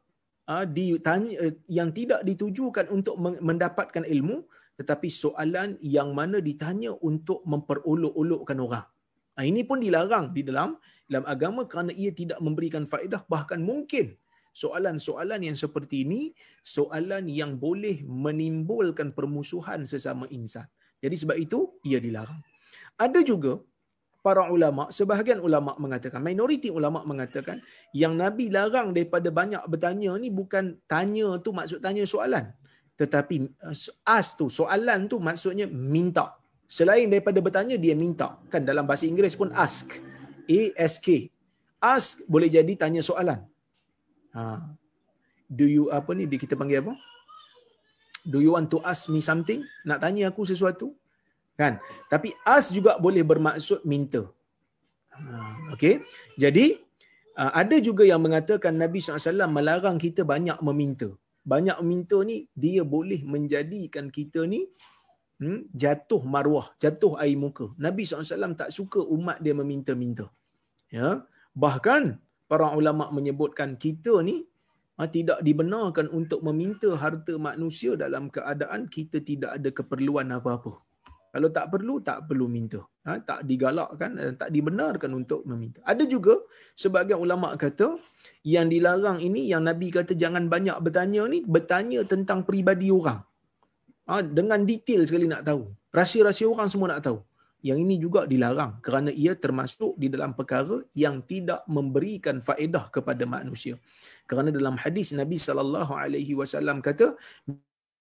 uh, 0.52 0.66
ditanya, 0.68 1.36
uh, 1.48 1.54
yang 1.72 1.90
tidak 1.96 2.22
ditujukan 2.28 2.92
untuk 2.92 3.16
mendapatkan 3.20 4.04
ilmu, 4.04 4.44
tetapi 4.76 5.08
soalan 5.08 5.80
yang 5.80 6.12
mana 6.12 6.44
ditanya 6.44 6.92
untuk 7.00 7.40
memperolok-olokkan 7.48 8.60
orang. 8.60 8.86
Nah, 9.36 9.44
ini 9.44 9.68
pun 9.68 9.80
dilarang 9.84 10.32
di 10.36 10.44
dalam 10.48 10.80
dalam 11.06 11.26
agama 11.30 11.62
kerana 11.70 11.92
ia 11.94 12.10
tidak 12.10 12.40
memberikan 12.42 12.84
faedah 12.90 13.22
bahkan 13.30 13.62
mungkin 13.62 14.18
soalan-soalan 14.56 15.44
yang 15.44 15.58
seperti 15.60 16.08
ini 16.08 16.32
soalan 16.64 17.28
yang 17.28 17.60
boleh 17.60 18.08
menimbulkan 18.08 19.12
permusuhan 19.12 19.84
sesama 19.84 20.32
insan. 20.32 20.64
Jadi 21.04 21.16
sebab 21.20 21.36
itu 21.36 21.76
ia 21.84 22.00
dilarang. 22.00 22.40
Ada 22.96 23.20
juga 23.20 23.60
para 24.24 24.48
ulama, 24.48 24.88
sebahagian 24.90 25.44
ulama 25.44 25.76
mengatakan, 25.76 26.24
minoriti 26.24 26.72
ulama 26.72 27.04
mengatakan 27.04 27.60
yang 27.92 28.16
Nabi 28.16 28.48
larang 28.50 28.96
daripada 28.96 29.30
banyak 29.30 29.62
bertanya 29.68 30.16
ni 30.18 30.32
bukan 30.32 30.80
tanya 30.88 31.36
tu 31.44 31.52
maksud 31.52 31.84
tanya 31.84 32.08
soalan. 32.08 32.50
Tetapi 32.96 33.36
uh, 33.60 33.76
as 34.08 34.28
tu, 34.40 34.48
soalan 34.48 35.12
tu 35.12 35.20
maksudnya 35.20 35.68
minta. 35.68 36.40
Selain 36.66 37.06
daripada 37.06 37.38
bertanya, 37.44 37.78
dia 37.78 37.94
minta. 37.94 38.42
Kan 38.50 38.66
dalam 38.66 38.90
bahasa 38.90 39.06
Inggeris 39.06 39.38
pun 39.38 39.54
ask. 39.54 39.94
A-S-K. 40.50 41.30
Ask 41.78 42.26
boleh 42.26 42.50
jadi 42.50 42.74
tanya 42.74 43.06
soalan. 43.06 43.46
Ha. 44.36 44.44
Do 45.58 45.66
you 45.76 45.84
apa 45.98 46.12
ni 46.18 46.24
dia 46.32 46.40
kita 46.44 46.56
panggil 46.60 46.84
apa? 46.84 46.94
Do 48.26 48.42
you 48.44 48.52
want 48.58 48.68
to 48.74 48.80
ask 48.92 49.08
me 49.14 49.22
something? 49.30 49.62
Nak 49.90 50.00
tanya 50.04 50.30
aku 50.32 50.44
sesuatu? 50.52 50.88
Kan? 51.60 51.80
Tapi 52.12 52.36
ask 52.56 52.76
juga 52.78 52.98
boleh 53.06 53.24
bermaksud 53.32 53.86
minta. 53.92 54.24
Ha. 55.16 55.22
Okey. 55.76 56.04
Jadi 56.44 56.66
uh, 57.40 57.52
ada 57.62 57.78
juga 57.88 58.04
yang 58.12 58.20
mengatakan 58.26 58.76
Nabi 58.76 59.00
SAW 59.00 59.48
melarang 59.58 59.96
kita 60.06 60.28
banyak 60.34 60.60
meminta. 60.68 61.10
Banyak 61.46 61.78
meminta 61.86 62.18
ni 62.30 62.38
dia 62.64 62.82
boleh 62.96 63.22
menjadikan 63.34 64.10
kita 64.10 64.50
ni 64.50 64.66
hmm, 65.40 65.70
jatuh 65.82 66.22
maruah, 66.34 66.68
jatuh 66.82 67.14
air 67.24 67.38
muka. 67.44 67.72
Nabi 67.86 68.04
SAW 68.04 68.58
tak 68.62 68.74
suka 68.78 69.00
umat 69.16 69.38
dia 69.46 69.54
meminta-minta. 69.62 70.28
Ya. 70.98 71.24
Bahkan 71.64 72.04
para 72.56 72.72
ulama 72.72 73.12
menyebutkan 73.12 73.76
kita 73.76 74.24
ni 74.24 74.48
ha, 74.96 75.12
tidak 75.12 75.44
dibenarkan 75.44 76.08
untuk 76.20 76.40
meminta 76.48 76.96
harta 76.96 77.36
manusia 77.36 78.00
dalam 78.00 78.32
keadaan 78.32 78.88
kita 78.88 79.20
tidak 79.20 79.60
ada 79.60 79.70
keperluan 79.76 80.32
apa-apa. 80.32 80.80
Kalau 81.36 81.52
tak 81.52 81.68
perlu, 81.68 82.00
tak 82.00 82.32
perlu 82.32 82.48
minta. 82.48 82.80
Ha, 83.04 83.20
tak 83.20 83.44
digalakkan 83.44 84.16
dan 84.16 84.40
tak 84.40 84.56
dibenarkan 84.56 85.12
untuk 85.20 85.44
meminta. 85.44 85.84
Ada 85.84 86.08
juga 86.08 86.40
sebagian 86.80 87.20
ulama 87.20 87.52
kata 87.60 88.00
yang 88.48 88.72
dilarang 88.72 89.20
ini, 89.20 89.52
yang 89.52 89.68
Nabi 89.68 89.92
kata 89.92 90.16
jangan 90.16 90.48
banyak 90.48 90.80
bertanya 90.80 91.28
ni, 91.28 91.44
bertanya 91.44 92.08
tentang 92.08 92.48
peribadi 92.48 92.88
orang. 92.88 93.20
Ha, 94.08 94.24
dengan 94.24 94.64
detail 94.64 95.04
sekali 95.04 95.28
nak 95.28 95.44
tahu. 95.44 95.68
Rahsia-rahsia 95.92 96.48
orang 96.48 96.72
semua 96.72 96.96
nak 96.96 97.04
tahu 97.04 97.20
yang 97.66 97.82
ini 97.82 97.96
juga 97.98 98.30
dilarang 98.30 98.78
kerana 98.86 99.10
ia 99.10 99.34
termasuk 99.34 99.98
di 99.98 100.08
dalam 100.14 100.38
perkara 100.38 100.78
yang 100.94 101.26
tidak 101.26 101.66
memberikan 101.66 102.38
faedah 102.48 102.94
kepada 102.94 103.26
manusia. 103.26 103.74
Kerana 104.30 104.54
dalam 104.54 104.78
hadis 104.78 105.18
Nabi 105.18 105.42
sallallahu 105.42 105.94
alaihi 105.98 106.38
wasallam 106.38 106.78
kata 106.86 107.18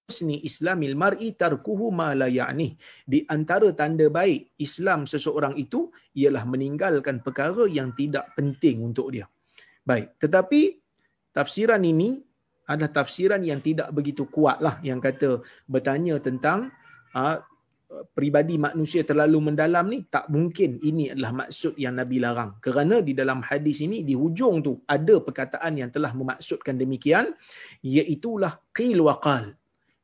husni 0.04 0.36
islamil 0.44 0.92
mar'i 0.92 1.32
tarkuhu 1.32 1.88
ma 1.88 2.12
la 2.12 2.28
ya'ni. 2.28 2.76
Di 3.08 3.24
antara 3.36 3.72
tanda 3.72 4.06
baik 4.12 4.52
Islam 4.60 5.08
seseorang 5.08 5.56
itu 5.56 5.88
ialah 6.12 6.44
meninggalkan 6.44 7.24
perkara 7.24 7.64
yang 7.64 7.96
tidak 7.96 8.36
penting 8.36 8.84
untuk 8.84 9.16
dia. 9.16 9.24
Baik, 9.80 10.20
tetapi 10.20 10.60
tafsiran 11.32 11.80
ini 11.80 12.20
adalah 12.68 12.92
tafsiran 13.00 13.40
yang 13.44 13.60
tidak 13.64 13.88
begitu 13.96 14.28
kuatlah 14.28 14.80
yang 14.84 15.00
kata 15.00 15.40
bertanya 15.68 16.16
tentang 16.20 16.72
ah, 17.16 17.40
peribadi 18.14 18.59
manusia 18.59 19.07
terlalu 19.07 19.51
mendalam 19.51 19.86
ni 19.86 20.05
tak 20.11 20.26
mungkin 20.32 20.82
ini 20.82 21.14
adalah 21.14 21.47
maksud 21.47 21.78
yang 21.78 21.95
Nabi 21.99 22.18
larang 22.18 22.59
kerana 22.59 22.99
di 23.01 23.12
dalam 23.14 23.40
hadis 23.45 23.84
ini 23.86 24.03
di 24.03 24.18
hujung 24.18 24.64
tu 24.64 24.72
ada 24.84 25.20
perkataan 25.22 25.78
yang 25.78 25.90
telah 25.95 26.11
memaksudkan 26.12 26.74
demikian 26.74 27.30
iaitu 27.84 28.40
lah 28.40 28.59
qil 28.74 29.05
wa 29.05 29.16
qal 29.22 29.55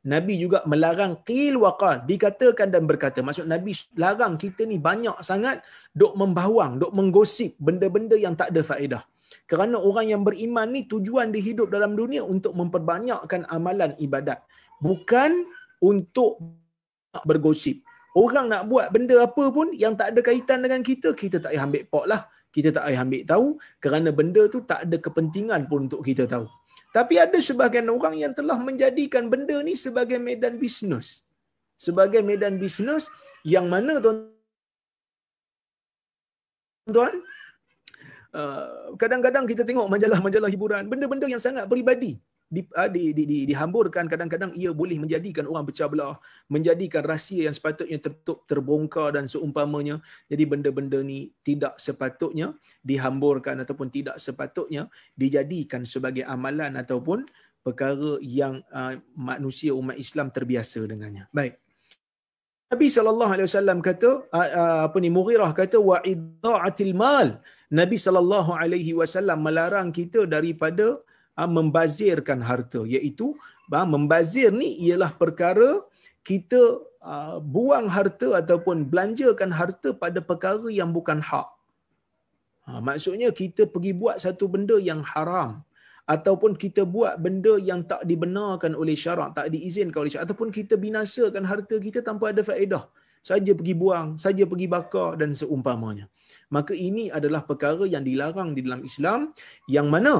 Nabi 0.00 0.40
juga 0.40 0.64
melarang 0.64 1.20
qil 1.28 1.60
wa 1.60 1.76
qal, 1.76 2.08
dikatakan 2.08 2.72
dan 2.72 2.88
berkata. 2.88 3.20
Maksud 3.20 3.44
Nabi 3.44 3.76
larang 4.00 4.40
kita 4.40 4.64
ni 4.64 4.80
banyak 4.80 5.20
sangat 5.20 5.60
dok 5.92 6.16
membawang, 6.16 6.80
dok 6.80 6.96
menggosip 6.96 7.52
benda-benda 7.60 8.16
yang 8.16 8.32
tak 8.32 8.48
ada 8.56 8.64
faedah. 8.64 9.04
Kerana 9.44 9.76
orang 9.76 10.08
yang 10.08 10.22
beriman 10.24 10.72
ni 10.72 10.88
tujuan 10.88 11.28
dia 11.28 11.44
hidup 11.44 11.68
dalam 11.68 11.92
dunia 11.92 12.24
untuk 12.24 12.56
memperbanyakkan 12.56 13.44
amalan 13.52 13.92
ibadat. 14.00 14.40
Bukan 14.80 15.44
untuk 15.84 16.40
bergosip. 17.26 17.82
Orang 18.14 18.46
nak 18.50 18.66
buat 18.70 18.90
benda 18.94 19.22
apa 19.22 19.44
pun 19.54 19.70
yang 19.74 19.94
tak 19.94 20.14
ada 20.14 20.20
kaitan 20.28 20.62
dengan 20.66 20.82
kita, 20.82 21.14
kita 21.14 21.38
tak 21.38 21.54
payah 21.54 21.62
ambil 21.66 21.82
pot 21.86 22.06
lah. 22.10 22.26
Kita 22.50 22.74
tak 22.74 22.90
payah 22.90 23.06
ambil 23.06 23.22
tahu 23.22 23.54
kerana 23.78 24.10
benda 24.10 24.42
tu 24.50 24.66
tak 24.66 24.82
ada 24.86 24.98
kepentingan 24.98 25.70
pun 25.70 25.86
untuk 25.86 26.02
kita 26.02 26.26
tahu. 26.26 26.50
Tapi 26.90 27.22
ada 27.22 27.38
sebahagian 27.38 27.86
orang 27.86 28.18
yang 28.18 28.34
telah 28.34 28.58
menjadikan 28.58 29.30
benda 29.30 29.62
ni 29.62 29.78
sebagai 29.78 30.18
medan 30.18 30.58
bisnes. 30.58 31.22
Sebagai 31.78 32.18
medan 32.26 32.58
bisnes 32.58 33.06
yang 33.46 33.70
mana 33.70 34.02
tuan-tuan 34.02 34.34
uh, 38.34 38.90
kadang-kadang 38.98 39.46
kita 39.46 39.62
tengok 39.62 39.86
majalah-majalah 39.86 40.50
hiburan, 40.50 40.90
benda-benda 40.90 41.30
yang 41.30 41.42
sangat 41.46 41.70
peribadi 41.70 42.18
di, 42.50 42.66
ah, 42.74 42.90
di, 42.90 43.14
di, 43.14 43.24
di, 43.30 43.38
dihamburkan. 43.46 44.10
Kadang-kadang 44.10 44.50
ia 44.58 44.74
boleh 44.74 44.98
menjadikan 44.98 45.46
orang 45.46 45.64
pecah 45.70 45.86
belah 45.86 46.18
menjadikan 46.50 47.06
rahsia 47.06 47.46
yang 47.46 47.54
sepatutnya 47.54 47.98
tertutup 48.02 48.42
terbongkar 48.50 49.14
dan 49.14 49.30
seumpamanya. 49.30 50.02
Jadi 50.26 50.44
benda-benda 50.50 50.98
ni 51.10 51.30
tidak 51.46 51.78
sepatutnya 51.78 52.50
dihamburkan 52.82 53.62
ataupun 53.62 53.88
tidak 53.94 54.18
sepatutnya 54.18 54.90
dijadikan 55.14 55.86
sebagai 55.86 56.26
amalan 56.26 56.74
ataupun 56.82 57.22
perkara 57.62 58.18
yang 58.18 58.54
uh, 58.74 58.98
manusia 59.14 59.70
umat 59.80 59.94
Islam 59.94 60.34
terbiasa 60.34 60.82
dengannya. 60.90 61.30
Baik. 61.30 61.54
Nabi 62.70 62.86
sallallahu 62.86 63.32
alaihi 63.34 63.46
wasallam 63.50 63.78
kata 63.82 64.10
uh, 64.30 64.82
apa 64.86 64.98
ni 65.02 65.10
Mughirah 65.10 65.50
kata 65.54 65.78
wa 65.78 65.98
idda'atil 66.02 66.94
mal. 66.98 67.42
Nabi 67.70 67.96
sallallahu 67.98 68.50
alaihi 68.62 68.94
wasallam 68.98 69.38
melarang 69.46 69.90
kita 69.94 70.26
daripada 70.34 70.98
Ah, 70.98 71.09
membazirkan 71.56 72.40
harta 72.42 72.82
iaitu 72.84 73.36
ah, 73.72 73.86
membazir 73.86 74.50
ni 74.50 74.76
ialah 74.86 75.10
perkara 75.22 75.84
kita 76.26 76.60
ah, 77.00 77.36
buang 77.38 77.86
harta 77.88 78.40
ataupun 78.42 78.88
belanjakan 78.90 79.50
harta 79.52 79.90
pada 79.94 80.20
perkara 80.20 80.68
yang 80.68 80.92
bukan 80.92 81.20
hak. 81.22 81.48
maksudnya 82.86 83.28
kita 83.34 83.66
pergi 83.66 83.92
buat 84.00 84.16
satu 84.22 84.46
benda 84.46 84.76
yang 84.78 85.02
haram 85.02 85.50
ataupun 86.14 86.52
kita 86.62 86.82
buat 86.94 87.14
benda 87.24 87.54
yang 87.70 87.80
tak 87.90 88.02
dibenarkan 88.10 88.72
oleh 88.82 88.96
syarak, 89.02 89.30
tak 89.38 89.46
diizinkan 89.54 89.98
oleh 90.02 90.10
syarak 90.12 90.26
ataupun 90.28 90.48
kita 90.58 90.74
binasakan 90.74 91.44
harta 91.50 91.76
kita 91.86 92.02
tanpa 92.08 92.34
ada 92.34 92.42
faedah. 92.50 92.84
Saja 93.20 93.52
pergi 93.58 93.74
buang, 93.76 94.08
saja 94.24 94.44
pergi 94.50 94.66
bakar 94.74 95.20
dan 95.20 95.30
seumpamanya. 95.40 96.08
Maka 96.56 96.72
ini 96.88 97.12
adalah 97.18 97.44
perkara 97.44 97.84
yang 97.94 98.02
dilarang 98.08 98.56
di 98.56 98.64
dalam 98.66 98.80
Islam 98.90 99.36
yang 99.68 99.86
mana 99.94 100.14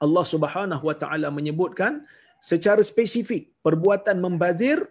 Allah 0.00 0.24
Subhanahu 0.26 0.84
wa 0.90 0.96
taala 0.96 1.28
menyebutkan 1.30 2.02
secara 2.42 2.82
spesifik 2.82 3.54
perbuatan 3.64 4.18
membazir 4.20 4.84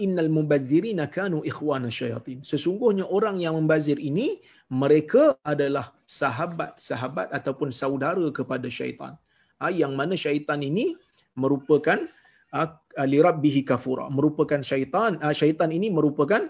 innal 0.00 0.32
mubadzirina 0.32 1.04
kanu 1.12 1.44
ikhwana 1.44 1.92
syayatin. 1.92 2.40
Sesungguhnya 2.40 3.04
orang 3.04 3.36
yang 3.44 3.54
membazir 3.60 4.00
ini 4.00 4.40
mereka 4.72 5.36
adalah 5.44 5.92
sahabat-sahabat 6.08 7.28
ataupun 7.36 7.68
saudara 7.68 8.24
kepada 8.32 8.64
syaitan. 8.72 9.12
Ha, 9.60 9.68
yang 9.68 9.92
mana 9.92 10.16
syaitan 10.16 10.56
ini 10.64 10.96
merupakan 11.36 12.00
ha, 12.48 12.80
li 13.04 13.20
rabbihi 13.20 13.60
kafura. 13.68 14.08
Merupakan 14.08 14.64
syaitan 14.64 15.20
ha, 15.20 15.36
syaitan 15.36 15.68
ini 15.68 15.92
merupakan 15.92 16.48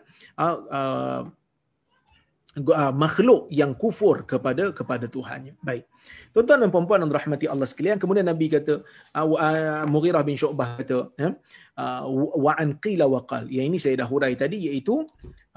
makhluk 2.95 3.51
yang 3.51 3.75
kufur 3.75 4.23
kepada 4.23 4.71
kepada 4.71 5.11
Tuhannya. 5.11 5.59
Baik. 5.59 5.91
Tuan-tuan 6.31 6.63
dan 6.63 6.71
puan-puan 6.71 7.03
yang 7.03 7.11
rahmati 7.11 7.47
Allah 7.51 7.67
sekalian, 7.67 7.99
kemudian 7.99 8.27
Nabi 8.29 8.47
kata 8.47 8.85
uh, 9.19 9.27
uh, 9.27 9.83
Mughirah 9.91 10.23
bin 10.23 10.39
Syu'bah 10.39 10.79
kata, 10.79 11.11
ya, 11.19 11.35
uh, 11.81 12.03
wa 12.39 12.53
an 12.55 12.79
qila 12.79 13.11
wa 13.11 13.27
qal. 13.27 13.51
Yang 13.51 13.67
ini 13.67 13.79
saya 13.83 13.95
dah 14.05 14.09
hurai 14.11 14.39
tadi 14.39 14.71
iaitu 14.71 15.03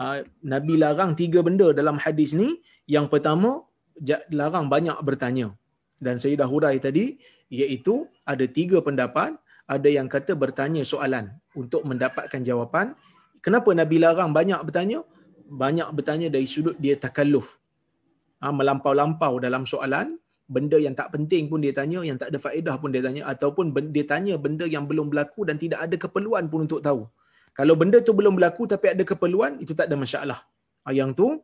uh, 0.02 0.18
Nabi 0.42 0.74
larang 0.82 1.14
tiga 1.14 1.46
benda 1.46 1.70
dalam 1.76 2.02
hadis 2.02 2.34
ni. 2.34 2.58
Yang 2.88 3.12
pertama, 3.14 3.62
larang 4.32 4.72
banyak 4.72 4.98
bertanya. 5.04 5.54
Dan 6.00 6.18
saya 6.18 6.40
dah 6.40 6.50
hurai 6.50 6.80
tadi 6.80 7.20
iaitu 7.52 8.08
ada 8.24 8.46
tiga 8.48 8.80
pendapat, 8.80 9.36
ada 9.68 9.90
yang 9.92 10.08
kata 10.08 10.34
bertanya 10.34 10.82
soalan 10.88 11.36
untuk 11.54 11.84
mendapatkan 11.84 12.42
jawapan. 12.42 12.96
Kenapa 13.44 13.70
Nabi 13.76 14.00
larang 14.00 14.32
banyak 14.32 14.60
bertanya? 14.64 15.04
Banyak 15.50 15.90
bertanya 15.96 16.28
dari 16.28 16.48
sudut 16.48 16.76
dia 16.78 16.96
takalluf. 17.00 17.58
Ha, 18.44 18.54
melampau-lampau 18.54 19.42
dalam 19.42 19.64
soalan, 19.66 20.20
benda 20.46 20.78
yang 20.78 20.94
tak 20.94 21.10
penting 21.16 21.50
pun 21.52 21.60
dia 21.66 21.74
tanya, 21.74 22.00
yang 22.06 22.20
tak 22.22 22.30
ada 22.32 22.40
faedah 22.46 22.76
pun 22.82 22.94
dia 22.94 23.02
tanya, 23.02 23.26
ataupun 23.32 23.74
dia 23.96 24.06
tanya 24.06 24.36
benda 24.38 24.66
yang 24.70 24.86
belum 24.86 25.10
berlaku 25.12 25.48
dan 25.50 25.58
tidak 25.58 25.80
ada 25.86 25.96
keperluan 26.04 26.46
pun 26.52 26.70
untuk 26.70 26.84
tahu. 26.88 27.02
Kalau 27.58 27.74
benda 27.74 27.98
tu 28.08 28.14
belum 28.14 28.38
berlaku 28.38 28.70
tapi 28.70 28.94
ada 28.94 29.04
keperluan, 29.12 29.58
itu 29.64 29.74
tak 29.74 29.90
ada 29.90 29.98
masalah. 29.98 30.40
Ha, 30.86 30.94
yang 30.94 31.12
tu, 31.18 31.42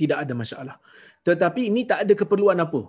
tidak 0.00 0.18
ada 0.26 0.32
masalah. 0.42 0.76
Tetapi 1.22 1.70
ini 1.70 1.82
tak 1.90 1.98
ada 2.04 2.12
keperluan 2.20 2.58
apa. 2.66 2.82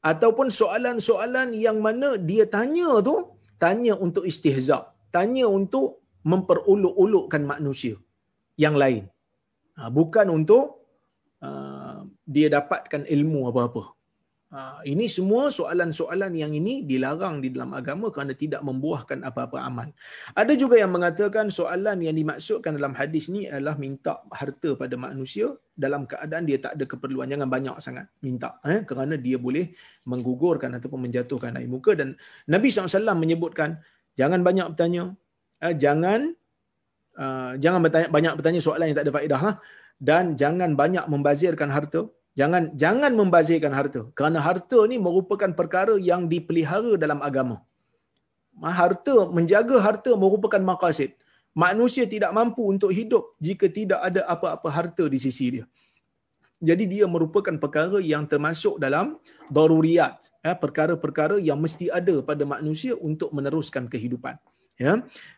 Ataupun 0.00 0.48
soalan-soalan 0.48 1.52
yang 1.66 1.78
mana 1.84 2.16
dia 2.16 2.44
tanya 2.48 2.90
tu, 3.08 3.36
tanya 3.60 3.94
untuk 4.06 4.24
istihzab. 4.24 4.96
Tanya 5.16 5.44
untuk 5.50 6.00
memperolok-olokkan 6.24 7.42
manusia 7.52 7.96
yang 8.56 8.76
lain. 8.82 9.04
Ha, 9.80 9.88
bukan 9.88 10.28
untuk 10.28 10.84
uh, 11.40 12.04
dia 12.28 12.52
dapatkan 12.52 13.08
ilmu 13.08 13.48
apa-apa. 13.48 13.96
Uh, 14.50 14.82
ini 14.82 15.06
semua 15.06 15.46
soalan-soalan 15.46 16.34
yang 16.34 16.50
ini 16.50 16.82
dilarang 16.82 17.38
di 17.38 17.54
dalam 17.54 17.70
agama 17.70 18.10
kerana 18.10 18.34
tidak 18.34 18.60
membuahkan 18.66 19.22
apa-apa 19.22 19.62
amal. 19.62 19.88
Ada 20.34 20.58
juga 20.58 20.74
yang 20.74 20.90
mengatakan 20.90 21.54
soalan 21.54 22.02
yang 22.02 22.18
dimaksudkan 22.18 22.74
dalam 22.74 22.92
hadis 22.98 23.30
ni 23.30 23.46
adalah 23.46 23.78
minta 23.78 24.18
harta 24.28 24.74
pada 24.74 24.98
manusia 24.98 25.54
dalam 25.70 26.02
keadaan 26.02 26.50
dia 26.50 26.58
tak 26.58 26.74
ada 26.74 26.84
keperluan. 26.84 27.30
Jangan 27.30 27.46
banyak 27.46 27.76
sangat 27.78 28.10
minta. 28.26 28.58
Eh? 28.66 28.82
Kerana 28.82 29.14
dia 29.14 29.38
boleh 29.38 29.70
menggugurkan 30.10 30.74
ataupun 30.76 31.08
menjatuhkan 31.08 31.54
air 31.54 31.70
muka. 31.70 31.94
Dan 31.94 32.18
Nabi 32.50 32.74
SAW 32.74 33.16
menyebutkan, 33.16 33.78
jangan 34.18 34.42
banyak 34.42 34.66
bertanya. 34.74 35.14
Eh? 35.62 35.78
Jangan 35.78 36.34
Uh, 37.20 37.52
jangan 37.62 37.80
bertanya, 37.84 38.08
banyak 38.16 38.32
bertanya 38.38 38.60
soalan 38.64 38.86
yang 38.88 38.96
tak 38.98 39.04
ada 39.06 39.14
faedah 39.16 39.40
lah. 39.46 39.56
dan 40.08 40.24
jangan 40.40 40.70
banyak 40.80 41.04
membazirkan 41.12 41.68
harta. 41.76 42.08
Jangan 42.40 42.62
jangan 42.82 43.12
membazirkan 43.20 43.72
harta. 43.78 44.00
Kerana 44.16 44.38
harta 44.46 44.78
ni 44.90 44.96
merupakan 45.06 45.50
perkara 45.58 45.94
yang 46.10 46.24
dipelihara 46.32 46.96
dalam 46.96 47.20
agama. 47.28 47.56
Harta 48.80 49.28
menjaga 49.36 49.76
harta 49.86 50.10
merupakan 50.22 50.62
maqasid. 50.70 51.12
Manusia 51.52 52.04
tidak 52.14 52.32
mampu 52.38 52.62
untuk 52.72 52.90
hidup 52.98 53.36
jika 53.46 53.66
tidak 53.78 54.00
ada 54.08 54.24
apa-apa 54.34 54.68
harta 54.72 55.04
di 55.14 55.18
sisi 55.20 55.46
dia. 55.54 55.64
Jadi 56.68 56.84
dia 56.92 57.04
merupakan 57.14 57.56
perkara 57.64 57.98
yang 58.12 58.24
termasuk 58.32 58.76
dalam 58.84 59.16
daruriyat 59.52 60.16
ya, 60.44 60.52
perkara-perkara 60.64 61.36
yang 61.40 61.60
mesti 61.60 61.88
ada 61.88 62.20
pada 62.20 62.44
manusia 62.44 62.92
untuk 62.96 63.32
meneruskan 63.36 63.88
kehidupan 63.92 64.36
ya? 64.80 64.92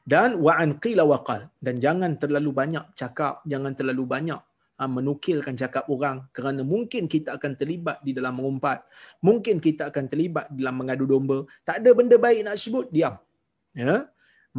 Dan 0.07 0.39
wa 0.45 0.53
an 0.63 0.79
qila 0.83 1.03
wa 1.13 1.19
qal. 1.27 1.51
Dan 1.59 1.83
jangan 1.85 2.15
terlalu 2.23 2.51
banyak 2.61 2.85
cakap 3.01 3.43
jangan 3.53 3.73
terlalu 3.79 4.05
banyak 4.15 4.41
ha, 4.79 4.83
menukilkan 4.97 5.55
cakap 5.63 5.85
orang 5.95 6.17
kerana 6.37 6.63
mungkin 6.73 7.11
kita 7.15 7.31
akan 7.37 7.53
terlibat 7.61 7.99
di 8.07 8.13
dalam 8.19 8.39
mengumpat 8.39 8.79
mungkin 9.27 9.59
kita 9.67 9.91
akan 9.91 10.05
terlibat 10.13 10.47
dalam 10.55 10.75
mengadu 10.81 11.07
domba. 11.13 11.39
Tak 11.67 11.83
ada 11.83 11.91
benda 11.99 12.17
baik 12.27 12.41
nak 12.47 12.57
sebut 12.65 12.87
diam. 12.95 13.15
Ya? 13.75 14.07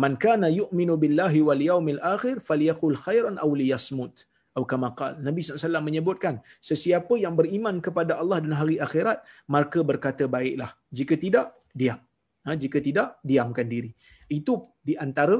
Man 0.01 0.13
kana 0.23 0.47
yu'minu 0.59 0.93
billahi 1.03 1.39
wal 1.47 1.63
yaumil 1.69 2.01
akhir 2.13 2.35
falyaqul 2.47 2.97
khairan 3.05 3.35
aw 3.43 3.49
liyasmut. 3.61 4.25
Atau 4.53 4.65
kama 4.69 4.93
qala 4.97 5.17
Nabi 5.27 5.41
SAW 5.41 5.81
menyebutkan 5.81 6.37
sesiapa 6.69 7.13
yang 7.17 7.33
beriman 7.39 7.81
kepada 7.85 8.21
Allah 8.21 8.37
dan 8.43 8.53
hari 8.53 8.77
akhirat 8.85 9.25
maka 9.49 9.79
berkata 9.81 10.29
baiklah. 10.35 10.71
Jika 10.97 11.17
tidak 11.17 11.57
diam 11.73 11.97
Ha, 12.43 12.59
jika 12.59 12.83
tidak, 12.83 13.23
diamkan 13.23 13.63
diri. 13.71 13.95
Itu 14.27 14.75
di 14.83 14.99
antara 14.99 15.39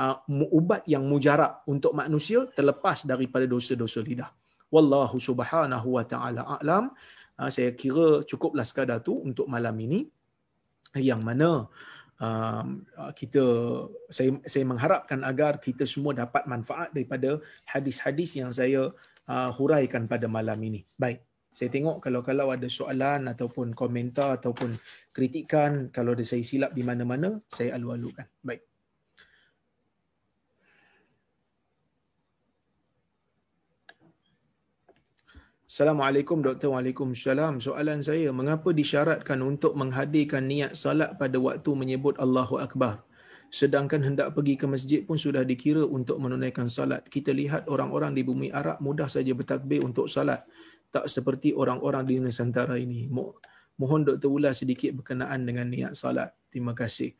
uh, 0.00 0.16
ubat 0.48 0.88
yang 0.88 1.04
mujarab 1.04 1.68
untuk 1.68 1.92
manusia 1.92 2.48
terlepas 2.56 3.04
daripada 3.04 3.44
dosa-dosa 3.44 4.00
lidah. 4.00 4.32
Wallahu 4.72 5.20
subhanahu 5.20 6.00
wa 6.00 6.04
ta'ala 6.08 6.40
a'lam. 6.56 6.88
Uh, 7.36 7.50
saya 7.52 7.76
kira 7.76 8.24
cukuplah 8.24 8.64
sekadar 8.64 9.04
tu 9.04 9.20
untuk 9.20 9.44
malam 9.44 9.76
ini. 9.76 10.08
Yang 10.96 11.20
mana 11.20 11.50
uh, 12.16 12.64
kita 13.12 13.44
saya 14.08 14.40
saya 14.48 14.64
mengharapkan 14.64 15.20
agar 15.20 15.60
kita 15.60 15.84
semua 15.84 16.16
dapat 16.16 16.48
manfaat 16.48 16.88
daripada 16.96 17.44
hadis-hadis 17.68 18.40
yang 18.40 18.56
saya 18.56 18.88
uh, 19.28 19.50
huraikan 19.52 20.08
pada 20.08 20.24
malam 20.24 20.56
ini. 20.64 20.88
Baik. 20.96 21.27
Saya 21.48 21.72
tengok 21.72 22.04
kalau-kalau 22.04 22.52
ada 22.52 22.68
soalan 22.68 23.26
ataupun 23.32 23.72
komentar 23.72 24.36
ataupun 24.36 24.76
kritikan 25.10 25.88
kalau 25.88 26.12
ada 26.12 26.22
saya 26.22 26.44
silap 26.44 26.76
di 26.76 26.84
mana-mana, 26.84 27.40
saya 27.48 27.74
alu-alukan. 27.74 28.28
Baik. 28.44 28.68
Assalamualaikum 35.68 36.40
Dr. 36.40 36.72
Waalaikumsalam. 36.72 37.60
Soalan 37.60 38.00
saya, 38.00 38.32
mengapa 38.32 38.72
disyaratkan 38.72 39.36
untuk 39.44 39.76
menghadirkan 39.76 40.48
niat 40.48 40.72
salat 40.72 41.12
pada 41.20 41.36
waktu 41.36 41.68
menyebut 41.76 42.16
Allahu 42.16 42.56
Akbar? 42.56 43.04
Sedangkan 43.52 44.00
hendak 44.00 44.32
pergi 44.32 44.56
ke 44.56 44.64
masjid 44.64 45.00
pun 45.04 45.20
sudah 45.20 45.44
dikira 45.44 45.84
untuk 45.84 46.20
menunaikan 46.24 46.72
salat. 46.72 47.04
Kita 47.08 47.36
lihat 47.36 47.68
orang-orang 47.68 48.16
di 48.16 48.24
bumi 48.24 48.48
Arab 48.48 48.80
mudah 48.80 49.12
saja 49.12 49.32
bertakbir 49.36 49.84
untuk 49.84 50.08
salat. 50.08 50.40
Tak 50.88 51.06
seperti 51.06 51.52
orang-orang 51.52 52.08
di 52.08 52.16
Nusantara 52.20 52.76
ini. 52.80 53.08
Mohon 53.78 54.00
Dr. 54.10 54.26
ulas 54.26 54.58
sedikit 54.58 54.90
berkenaan 54.90 55.46
dengan 55.46 55.70
niat 55.70 55.94
salat. 55.94 56.34
Terima 56.48 56.72
kasih. 56.72 57.12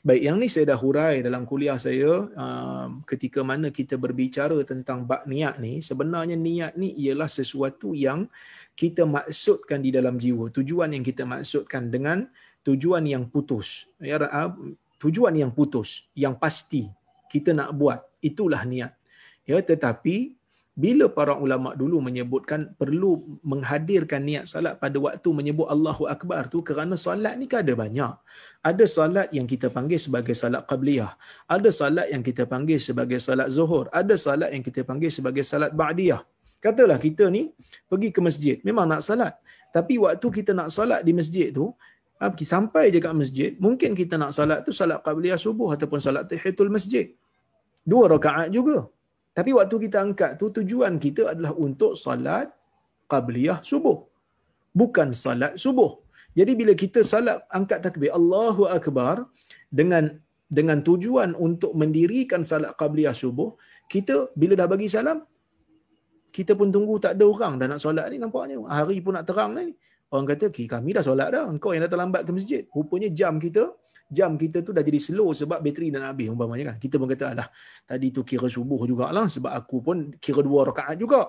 Baik, 0.00 0.22
yang 0.30 0.38
ni 0.38 0.46
saya 0.46 0.72
dah 0.72 0.78
hurai 0.78 1.18
dalam 1.18 1.42
kuliah 1.42 1.74
saya 1.74 2.24
um, 2.24 3.02
ketika 3.02 3.42
mana 3.42 3.74
kita 3.74 3.98
berbicara 3.98 4.62
tentang 4.62 5.04
bak 5.04 5.26
niat 5.26 5.58
ni. 5.58 5.82
Sebenarnya 5.82 6.38
niat 6.38 6.78
ni 6.78 6.94
ialah 6.94 7.26
sesuatu 7.26 7.98
yang 7.98 8.30
kita 8.78 9.02
maksudkan 9.02 9.82
di 9.82 9.90
dalam 9.90 10.16
jiwa. 10.16 10.54
Tujuan 10.54 10.94
yang 10.94 11.02
kita 11.02 11.26
maksudkan 11.26 11.90
dengan 11.90 12.30
tujuan 12.62 13.04
yang 13.04 13.26
putus. 13.26 13.90
Ya, 13.98 14.22
uh, 14.22 14.54
tujuan 15.02 15.34
yang 15.34 15.50
putus, 15.50 16.06
yang 16.14 16.38
pasti 16.38 16.86
kita 17.26 17.52
nak 17.52 17.74
buat. 17.74 18.06
Itulah 18.22 18.62
niat. 18.62 18.94
Ya, 19.44 19.58
tetapi 19.58 20.35
bila 20.76 21.08
para 21.08 21.32
ulama 21.44 21.72
dulu 21.80 22.04
menyebutkan 22.04 22.60
perlu 22.80 23.40
menghadirkan 23.40 24.20
niat 24.28 24.44
salat 24.52 24.76
pada 24.82 25.00
waktu 25.00 25.28
menyebut 25.38 25.64
Allahu 25.74 26.04
Akbar 26.14 26.52
tu 26.52 26.60
kerana 26.68 27.00
solat 27.00 27.32
ni 27.40 27.48
kan 27.48 27.64
ada 27.64 27.72
banyak. 27.72 28.12
Ada 28.60 28.84
solat 28.84 29.28
yang 29.32 29.48
kita 29.52 29.72
panggil 29.76 29.96
sebagai 29.96 30.36
salat 30.36 30.68
qabliyah. 30.68 31.16
Ada 31.48 31.72
solat 31.72 32.06
yang 32.12 32.20
kita 32.20 32.44
panggil 32.44 32.76
sebagai 32.76 33.18
salat 33.24 33.48
zuhur. 33.56 33.88
Ada 34.00 34.20
solat 34.20 34.52
yang 34.52 34.60
kita 34.60 34.84
panggil 34.84 35.08
sebagai 35.08 35.44
salat 35.48 35.72
ba'diyah. 35.72 36.20
Katalah 36.60 37.00
kita 37.00 37.24
ni 37.32 37.42
pergi 37.88 38.08
ke 38.12 38.20
masjid, 38.20 38.56
memang 38.68 38.84
nak 38.92 39.00
salat. 39.00 39.32
Tapi 39.72 39.96
waktu 40.04 40.28
kita 40.28 40.52
nak 40.52 40.68
salat 40.76 41.00
di 41.08 41.12
masjid 41.16 41.48
tu, 41.56 41.72
ah, 42.20 42.28
sampai 42.36 42.92
je 42.92 43.00
kat 43.00 43.14
masjid, 43.16 43.50
mungkin 43.56 43.96
kita 43.96 44.20
nak 44.20 44.36
salat 44.36 44.60
tu 44.60 44.76
salat 44.76 45.00
qabliyah 45.00 45.40
subuh 45.40 45.72
ataupun 45.72 46.04
salat 46.04 46.28
tahiyatul 46.28 46.68
masjid. 46.68 47.16
Dua 47.80 48.12
rakaat 48.12 48.52
juga. 48.52 48.92
Tapi 49.36 49.50
waktu 49.58 49.76
kita 49.84 49.96
angkat 50.06 50.30
tu 50.40 50.46
tujuan 50.56 50.92
kita 51.04 51.22
adalah 51.32 51.52
untuk 51.66 51.92
salat 52.04 52.48
qabliyah 53.12 53.58
subuh. 53.70 53.98
Bukan 54.80 55.08
salat 55.24 55.52
subuh. 55.64 55.90
Jadi 56.38 56.52
bila 56.60 56.72
kita 56.82 57.00
salat 57.12 57.38
angkat 57.58 57.78
takbir 57.86 58.12
Allahu 58.18 58.64
akbar 58.78 59.16
dengan 59.78 60.04
dengan 60.58 60.78
tujuan 60.88 61.30
untuk 61.46 61.72
mendirikan 61.80 62.42
salat 62.50 62.72
qabliyah 62.80 63.14
subuh, 63.22 63.50
kita 63.92 64.16
bila 64.40 64.54
dah 64.60 64.68
bagi 64.74 64.88
salam 64.96 65.18
kita 66.36 66.52
pun 66.58 66.68
tunggu 66.74 66.94
tak 67.04 67.12
ada 67.16 67.24
orang 67.32 67.52
dah 67.60 67.66
nak 67.72 67.80
solat 67.80 68.06
ni 68.12 68.16
nampaknya 68.20 68.60
hari 68.78 69.00
pun 69.04 69.16
nak 69.16 69.24
terang 69.28 69.52
ni. 69.56 69.72
Orang 70.12 70.26
kata 70.30 70.52
kami 70.52 70.90
dah 70.96 71.02
solat 71.08 71.28
dah, 71.34 71.44
engkau 71.52 71.72
yang 71.74 71.82
datang 71.88 72.00
lambat 72.04 72.22
ke 72.28 72.30
masjid. 72.36 72.62
Rupanya 72.76 73.08
jam 73.18 73.40
kita 73.44 73.72
jam 74.06 74.38
kita 74.38 74.62
tu 74.62 74.70
dah 74.70 74.82
jadi 74.86 75.02
slow 75.02 75.34
sebab 75.34 75.58
bateri 75.58 75.90
dah 75.90 75.98
nak 75.98 76.10
habis 76.14 76.30
umpamanya 76.30 76.74
kan. 76.74 76.76
Kita 76.78 76.94
pun 76.96 77.10
kata 77.10 77.24
alah 77.34 77.48
tadi 77.82 78.14
tu 78.14 78.22
kira 78.22 78.46
subuh 78.46 78.86
jugalah 78.86 79.26
sebab 79.26 79.50
aku 79.50 79.82
pun 79.82 80.14
kira 80.22 80.40
dua 80.46 80.70
rakaat 80.70 80.96
juga. 80.96 81.26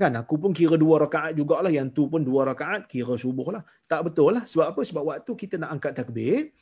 Kan 0.00 0.16
aku 0.16 0.40
pun 0.40 0.50
kira 0.56 0.80
dua 0.80 1.04
rakaat 1.04 1.36
jugalah 1.36 1.68
yang 1.68 1.92
tu 1.92 2.08
pun 2.08 2.24
dua 2.24 2.48
rakaat 2.48 2.88
kira 2.88 3.20
subuh 3.20 3.52
lah. 3.52 3.62
Tak 3.84 4.08
betul 4.08 4.40
lah. 4.40 4.48
Sebab 4.48 4.66
apa? 4.72 4.80
Sebab 4.80 5.02
waktu 5.12 5.32
kita 5.36 5.60
nak 5.60 5.70
angkat 5.76 5.92
takbir, 5.92 6.56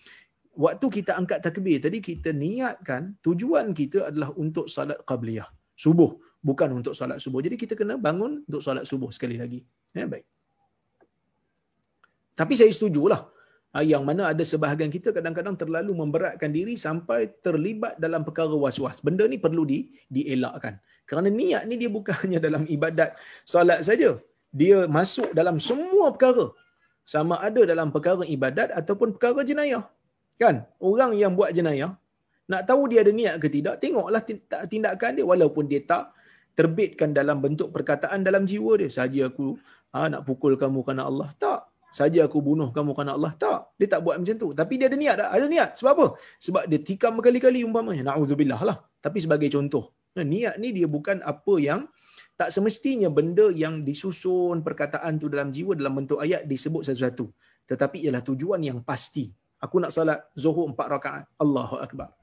waktu 0.59 0.86
kita 0.91 1.14
angkat 1.14 1.39
takbir 1.39 1.78
tadi 1.78 2.03
kita 2.03 2.34
niatkan 2.34 3.14
tujuan 3.22 3.70
kita 3.70 4.11
adalah 4.11 4.34
untuk 4.34 4.66
salat 4.66 4.99
qabliyah. 5.07 5.47
Subuh. 5.78 6.18
Bukan 6.39 6.70
untuk 6.70 6.95
salat 6.95 7.18
subuh. 7.18 7.43
Jadi 7.43 7.55
kita 7.59 7.74
kena 7.78 7.99
bangun 7.99 8.47
untuk 8.47 8.62
salat 8.62 8.86
subuh 8.86 9.11
sekali 9.11 9.39
lagi. 9.39 9.62
Ya, 9.95 10.07
baik. 10.07 10.22
Tapi 12.39 12.55
saya 12.55 12.70
setujulah. 12.70 13.38
Ah, 13.77 13.85
yang 13.85 14.01
mana 14.09 14.33
ada 14.33 14.45
sebahagian 14.51 14.89
kita 14.89 15.12
kadang-kadang 15.16 15.53
terlalu 15.62 15.93
memberatkan 16.01 16.49
diri 16.57 16.75
sampai 16.87 17.29
terlibat 17.45 18.01
dalam 18.05 18.25
perkara 18.25 18.57
was-was. 18.64 19.05
Benda 19.05 19.29
ni 19.29 19.37
perlu 19.37 19.69
di 19.69 19.93
dielakkan. 20.09 20.81
Kerana 21.05 21.29
niat 21.29 21.62
ni 21.69 21.77
dia 21.77 21.91
bukan 21.93 22.16
hanya 22.25 22.41
dalam 22.41 22.64
ibadat 22.64 23.12
solat 23.45 23.85
saja. 23.85 24.16
Dia 24.61 24.89
masuk 24.89 25.37
dalam 25.37 25.61
semua 25.61 26.09
perkara. 26.16 26.49
Sama 27.05 27.37
ada 27.49 27.61
dalam 27.69 27.93
perkara 27.93 28.25
ibadat 28.25 28.73
ataupun 28.73 29.12
perkara 29.16 29.45
jenayah. 29.45 29.85
Kan? 30.41 30.64
Orang 30.81 31.12
yang 31.21 31.37
buat 31.37 31.53
jenayah, 31.53 31.93
nak 32.49 32.62
tahu 32.64 32.89
dia 32.89 33.05
ada 33.05 33.12
niat 33.12 33.37
ke 33.43 33.49
tidak, 33.53 33.77
tengoklah 33.85 34.23
tindakan 34.73 35.12
dia 35.16 35.25
walaupun 35.29 35.69
dia 35.69 35.85
tak 35.85 36.16
terbitkan 36.57 37.12
dalam 37.12 37.45
bentuk 37.45 37.69
perkataan 37.69 38.25
dalam 38.25 38.49
jiwa 38.49 38.81
dia. 38.81 38.89
Saja 38.89 39.29
aku 39.29 39.61
ha, 39.93 40.09
nak 40.09 40.25
pukul 40.25 40.57
kamu 40.57 40.81
kerana 40.89 41.05
Allah. 41.05 41.29
Tak 41.37 41.68
saja 41.89 42.20
aku 42.28 42.39
bunuh 42.45 42.68
kamu 42.74 42.93
kerana 42.93 43.16
Allah. 43.16 43.32
Tak. 43.32 43.76
Dia 43.80 43.89
tak 43.97 44.01
buat 44.05 44.20
macam 44.20 44.36
tu. 44.36 44.49
Tapi 44.53 44.74
dia 44.76 44.86
ada 44.93 44.97
niat 44.99 45.16
tak? 45.16 45.30
Ada 45.32 45.47
niat. 45.49 45.70
Sebab 45.80 45.91
apa? 45.97 46.07
Sebab 46.36 46.62
dia 46.68 46.78
tikam 46.82 47.12
berkali-kali 47.16 47.64
umpamanya. 47.64 48.12
Na'udzubillah 48.12 48.61
lah. 48.61 48.76
Tapi 49.01 49.18
sebagai 49.24 49.49
contoh. 49.49 49.97
Niat 50.18 50.59
ni 50.59 50.74
dia 50.74 50.91
bukan 50.91 51.22
apa 51.22 51.55
yang 51.62 51.86
tak 52.34 52.51
semestinya 52.51 53.07
benda 53.07 53.55
yang 53.55 53.86
disusun 53.86 54.66
perkataan 54.66 55.14
tu 55.22 55.30
dalam 55.30 55.55
jiwa 55.55 55.78
dalam 55.78 55.95
bentuk 55.95 56.18
ayat 56.18 56.43
disebut 56.45 56.82
sesuatu. 56.82 57.30
Tetapi 57.70 58.03
ialah 58.03 58.22
tujuan 58.26 58.59
yang 58.66 58.82
pasti. 58.82 59.30
Aku 59.62 59.78
nak 59.78 59.95
salat 59.95 60.18
zuhur 60.34 60.66
empat 60.66 60.86
rakaat. 60.91 61.24
Allahu 61.39 61.78
Akbar 61.78 62.18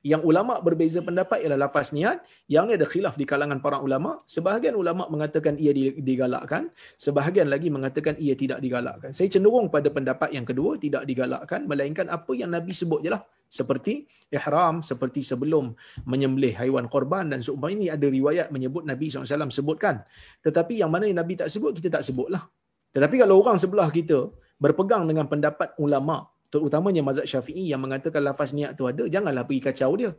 yang 0.00 0.24
ulama 0.24 0.64
berbeza 0.64 1.04
pendapat 1.04 1.44
ialah 1.44 1.68
lafaz 1.68 1.92
niat 1.92 2.24
yang 2.48 2.64
ni 2.64 2.76
ada 2.76 2.88
khilaf 2.88 3.20
di 3.20 3.28
kalangan 3.28 3.60
para 3.60 3.84
ulama. 3.84 4.24
Sebahagian 4.24 4.72
ulama 4.72 5.04
mengatakan 5.12 5.60
ia 5.60 5.76
digalakkan 5.76 6.72
sebahagian 6.96 7.52
lagi 7.52 7.68
mengatakan 7.68 8.16
ia 8.16 8.32
tidak 8.32 8.64
digalakkan. 8.64 9.12
Saya 9.12 9.28
cenderung 9.28 9.68
pada 9.68 9.92
pendapat 9.92 10.32
yang 10.32 10.48
kedua 10.48 10.80
tidak 10.80 11.04
digalakkan 11.04 11.68
melainkan 11.68 12.08
apa 12.08 12.32
yang 12.32 12.48
nabi 12.48 12.72
sebut 12.72 13.04
jelah. 13.04 13.20
Seperti 13.50 14.06
ihram 14.30 14.80
seperti 14.80 15.26
sebelum 15.26 15.74
menyembelih 16.06 16.54
haiwan 16.54 16.86
korban 16.86 17.28
dan 17.28 17.42
seumpama 17.42 17.74
ini 17.74 17.90
ada 17.90 18.06
riwayat 18.06 18.54
menyebut 18.54 18.86
nabi 18.86 19.10
SAW 19.10 19.50
sebutkan. 19.52 20.00
Tetapi 20.40 20.80
yang 20.80 20.88
mana 20.88 21.10
yang 21.10 21.20
nabi 21.20 21.36
tak 21.36 21.52
sebut 21.52 21.76
kita 21.76 22.00
tak 22.00 22.06
sebutlah. 22.06 22.46
Tetapi 22.94 23.20
kalau 23.20 23.42
orang 23.42 23.58
sebelah 23.58 23.90
kita 23.92 24.32
berpegang 24.56 25.04
dengan 25.04 25.28
pendapat 25.28 25.76
ulama 25.76 26.24
terutamanya 26.50 27.00
mazhab 27.06 27.24
Syafi'i 27.24 27.70
yang 27.70 27.80
mengatakan 27.80 28.20
lafaz 28.26 28.50
niat 28.50 28.74
tu 28.74 28.84
ada, 28.90 29.06
janganlah 29.06 29.46
pergi 29.46 29.62
kacau 29.62 29.94
dia. 29.94 30.10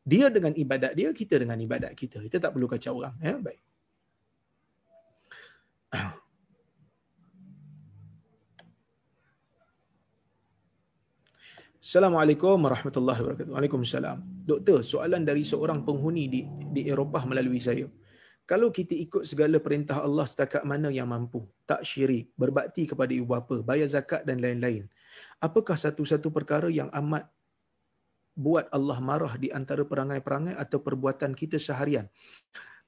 Dia 0.00 0.32
dengan 0.32 0.56
ibadat 0.56 0.96
dia, 0.96 1.12
kita 1.12 1.36
dengan 1.36 1.60
ibadat 1.60 1.92
kita. 1.92 2.24
Kita 2.24 2.40
tak 2.40 2.56
perlu 2.56 2.64
kacau 2.70 3.04
orang. 3.04 3.12
Ya, 3.20 3.36
baik. 3.36 3.60
Assalamualaikum 11.84 12.56
warahmatullahi 12.60 13.20
wabarakatuh. 13.20 13.52
Waalaikumsalam. 13.52 14.46
Doktor, 14.46 14.80
soalan 14.86 15.26
dari 15.26 15.44
seorang 15.44 15.84
penghuni 15.84 16.30
di 16.32 16.40
di 16.70 16.86
Eropah 16.88 17.26
melalui 17.28 17.60
saya. 17.60 17.84
Kalau 18.50 18.74
kita 18.74 18.98
ikut 18.98 19.22
segala 19.22 19.62
perintah 19.62 20.02
Allah 20.02 20.26
setakat 20.26 20.66
mana 20.66 20.90
yang 20.90 21.06
mampu, 21.06 21.46
tak 21.70 21.86
syirik, 21.86 22.34
berbakti 22.34 22.82
kepada 22.82 23.14
ibu 23.14 23.30
bapa, 23.30 23.62
bayar 23.62 23.86
zakat 23.86 24.26
dan 24.26 24.42
lain-lain, 24.42 24.90
apakah 25.42 25.76
satu-satu 25.76 26.28
perkara 26.30 26.68
yang 26.70 26.88
amat 26.90 27.28
buat 28.36 28.66
Allah 28.72 28.98
marah 29.02 29.34
di 29.36 29.48
antara 29.50 29.82
perangai-perangai 29.84 30.54
atau 30.56 30.78
perbuatan 30.80 31.36
kita 31.36 31.58
seharian. 31.58 32.06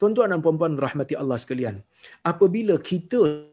Tuan-tuan 0.00 0.34
dan 0.34 0.40
puan-puan 0.42 0.74
rahmati 0.74 1.14
Allah 1.14 1.38
sekalian, 1.38 1.78
apabila 2.26 2.74
kita 2.80 3.52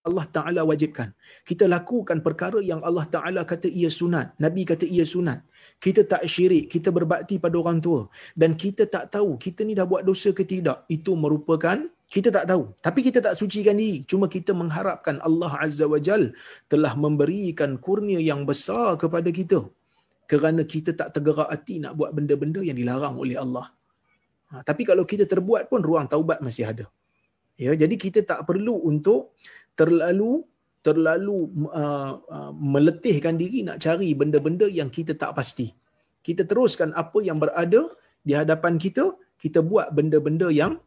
Allah 0.00 0.26
Ta'ala 0.36 0.60
wajibkan. 0.64 1.12
Kita 1.44 1.68
lakukan 1.68 2.24
perkara 2.24 2.58
yang 2.64 2.80
Allah 2.88 3.04
Ta'ala 3.04 3.44
kata 3.44 3.68
ia 3.68 3.92
sunat. 3.92 4.32
Nabi 4.40 4.64
kata 4.64 4.88
ia 4.88 5.04
sunat. 5.04 5.44
Kita 5.76 6.08
tak 6.08 6.24
syirik. 6.24 6.72
Kita 6.72 6.88
berbakti 6.88 7.36
pada 7.36 7.56
orang 7.60 7.84
tua. 7.84 8.08
Dan 8.32 8.56
kita 8.56 8.88
tak 8.88 9.12
tahu 9.12 9.36
kita 9.36 9.60
ni 9.68 9.76
dah 9.76 9.84
buat 9.84 10.00
dosa 10.00 10.32
ke 10.32 10.48
tidak. 10.48 10.88
Itu 10.88 11.20
merupakan 11.20 11.84
kita 12.14 12.28
tak 12.36 12.44
tahu. 12.50 12.62
Tapi 12.86 13.00
kita 13.06 13.18
tak 13.26 13.34
sucikan 13.40 13.76
diri. 13.80 14.02
Cuma 14.10 14.26
kita 14.36 14.52
mengharapkan 14.60 15.16
Allah 15.28 15.52
Azza 15.64 15.86
wa 15.92 16.00
Jal 16.06 16.22
telah 16.72 16.92
memberikan 17.04 17.78
kurnia 17.84 18.20
yang 18.30 18.42
besar 18.50 18.88
kepada 19.02 19.30
kita. 19.38 19.58
Kerana 20.30 20.62
kita 20.72 20.90
tak 21.00 21.08
tergerak 21.14 21.48
hati 21.54 21.78
nak 21.84 21.94
buat 21.98 22.10
benda-benda 22.16 22.60
yang 22.68 22.78
dilarang 22.80 23.14
oleh 23.22 23.38
Allah. 23.44 23.66
Ha, 24.50 24.62
tapi 24.68 24.82
kalau 24.90 25.04
kita 25.12 25.24
terbuat 25.32 25.70
pun 25.70 25.80
ruang 25.88 26.06
taubat 26.12 26.38
masih 26.46 26.66
ada. 26.72 26.84
Ya, 27.62 27.72
jadi 27.82 27.94
kita 28.04 28.20
tak 28.30 28.40
perlu 28.48 28.74
untuk 28.90 29.38
terlalu 29.78 30.42
terlalu 30.86 31.38
uh, 31.80 32.12
uh, 32.36 32.52
meletihkan 32.74 33.36
diri 33.42 33.60
nak 33.68 33.78
cari 33.84 34.10
benda-benda 34.20 34.66
yang 34.78 34.90
kita 34.96 35.12
tak 35.22 35.32
pasti. 35.38 35.68
Kita 36.26 36.42
teruskan 36.50 36.90
apa 37.02 37.18
yang 37.28 37.38
berada 37.42 37.82
di 38.26 38.32
hadapan 38.40 38.80
kita, 38.84 39.04
kita 39.42 39.60
buat 39.70 39.92
benda-benda 39.96 40.48
yang 40.60 40.80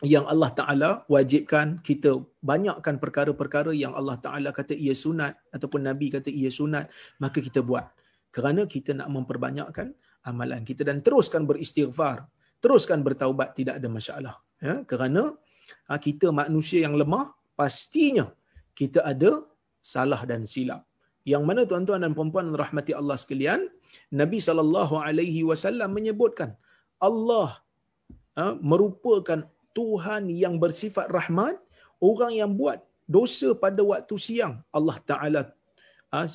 yang 0.00 0.24
Allah 0.32 0.50
Taala 0.58 0.90
wajibkan 1.14 1.84
kita 1.84 2.24
banyakkan 2.40 2.96
perkara-perkara 2.96 3.76
yang 3.76 3.92
Allah 3.92 4.16
Taala 4.24 4.50
kata 4.50 4.72
ia 4.72 4.96
sunat 4.96 5.36
ataupun 5.52 5.84
nabi 5.88 6.08
kata 6.08 6.32
ia 6.32 6.48
sunat 6.48 6.88
maka 7.22 7.38
kita 7.44 7.60
buat 7.60 7.86
kerana 8.32 8.64
kita 8.64 8.96
nak 8.98 9.12
memperbanyakkan 9.12 9.92
amalan 10.24 10.64
kita 10.64 10.82
dan 10.88 11.04
teruskan 11.04 11.44
beristighfar 11.50 12.26
teruskan 12.64 13.04
bertaubat 13.06 13.52
tidak 13.58 13.76
ada 13.78 13.88
masalah 13.92 14.34
Ya, 14.62 14.74
kerana 14.90 15.22
ha, 15.90 15.98
kita 16.06 16.30
manusia 16.30 16.78
yang 16.86 16.94
lemah, 16.94 17.34
pastinya 17.58 18.26
kita 18.78 19.02
ada 19.12 19.42
salah 19.82 20.22
dan 20.30 20.46
silap. 20.52 20.86
Yang 21.32 21.42
mana 21.48 21.60
tuan-tuan 21.70 22.02
dan 22.06 22.14
puan-puan 22.14 22.46
rahmati 22.62 22.94
Allah 23.00 23.18
sekalian, 23.18 23.66
Nabi 24.20 24.38
sallallahu 24.38 24.94
alaihi 25.02 25.42
wasallam 25.50 25.90
menyebutkan 25.98 26.54
Allah 27.08 27.58
ha, 28.38 28.54
merupakan 28.70 29.42
Tuhan 29.78 30.28
yang 30.42 30.54
bersifat 30.62 31.08
rahmat, 31.18 31.56
orang 31.98 32.32
yang 32.40 32.52
buat 32.60 32.78
dosa 33.16 33.48
pada 33.64 33.82
waktu 33.92 34.14
siang, 34.26 34.54
Allah 34.70 34.96
Taala 35.10 35.42
ha, 36.12 36.28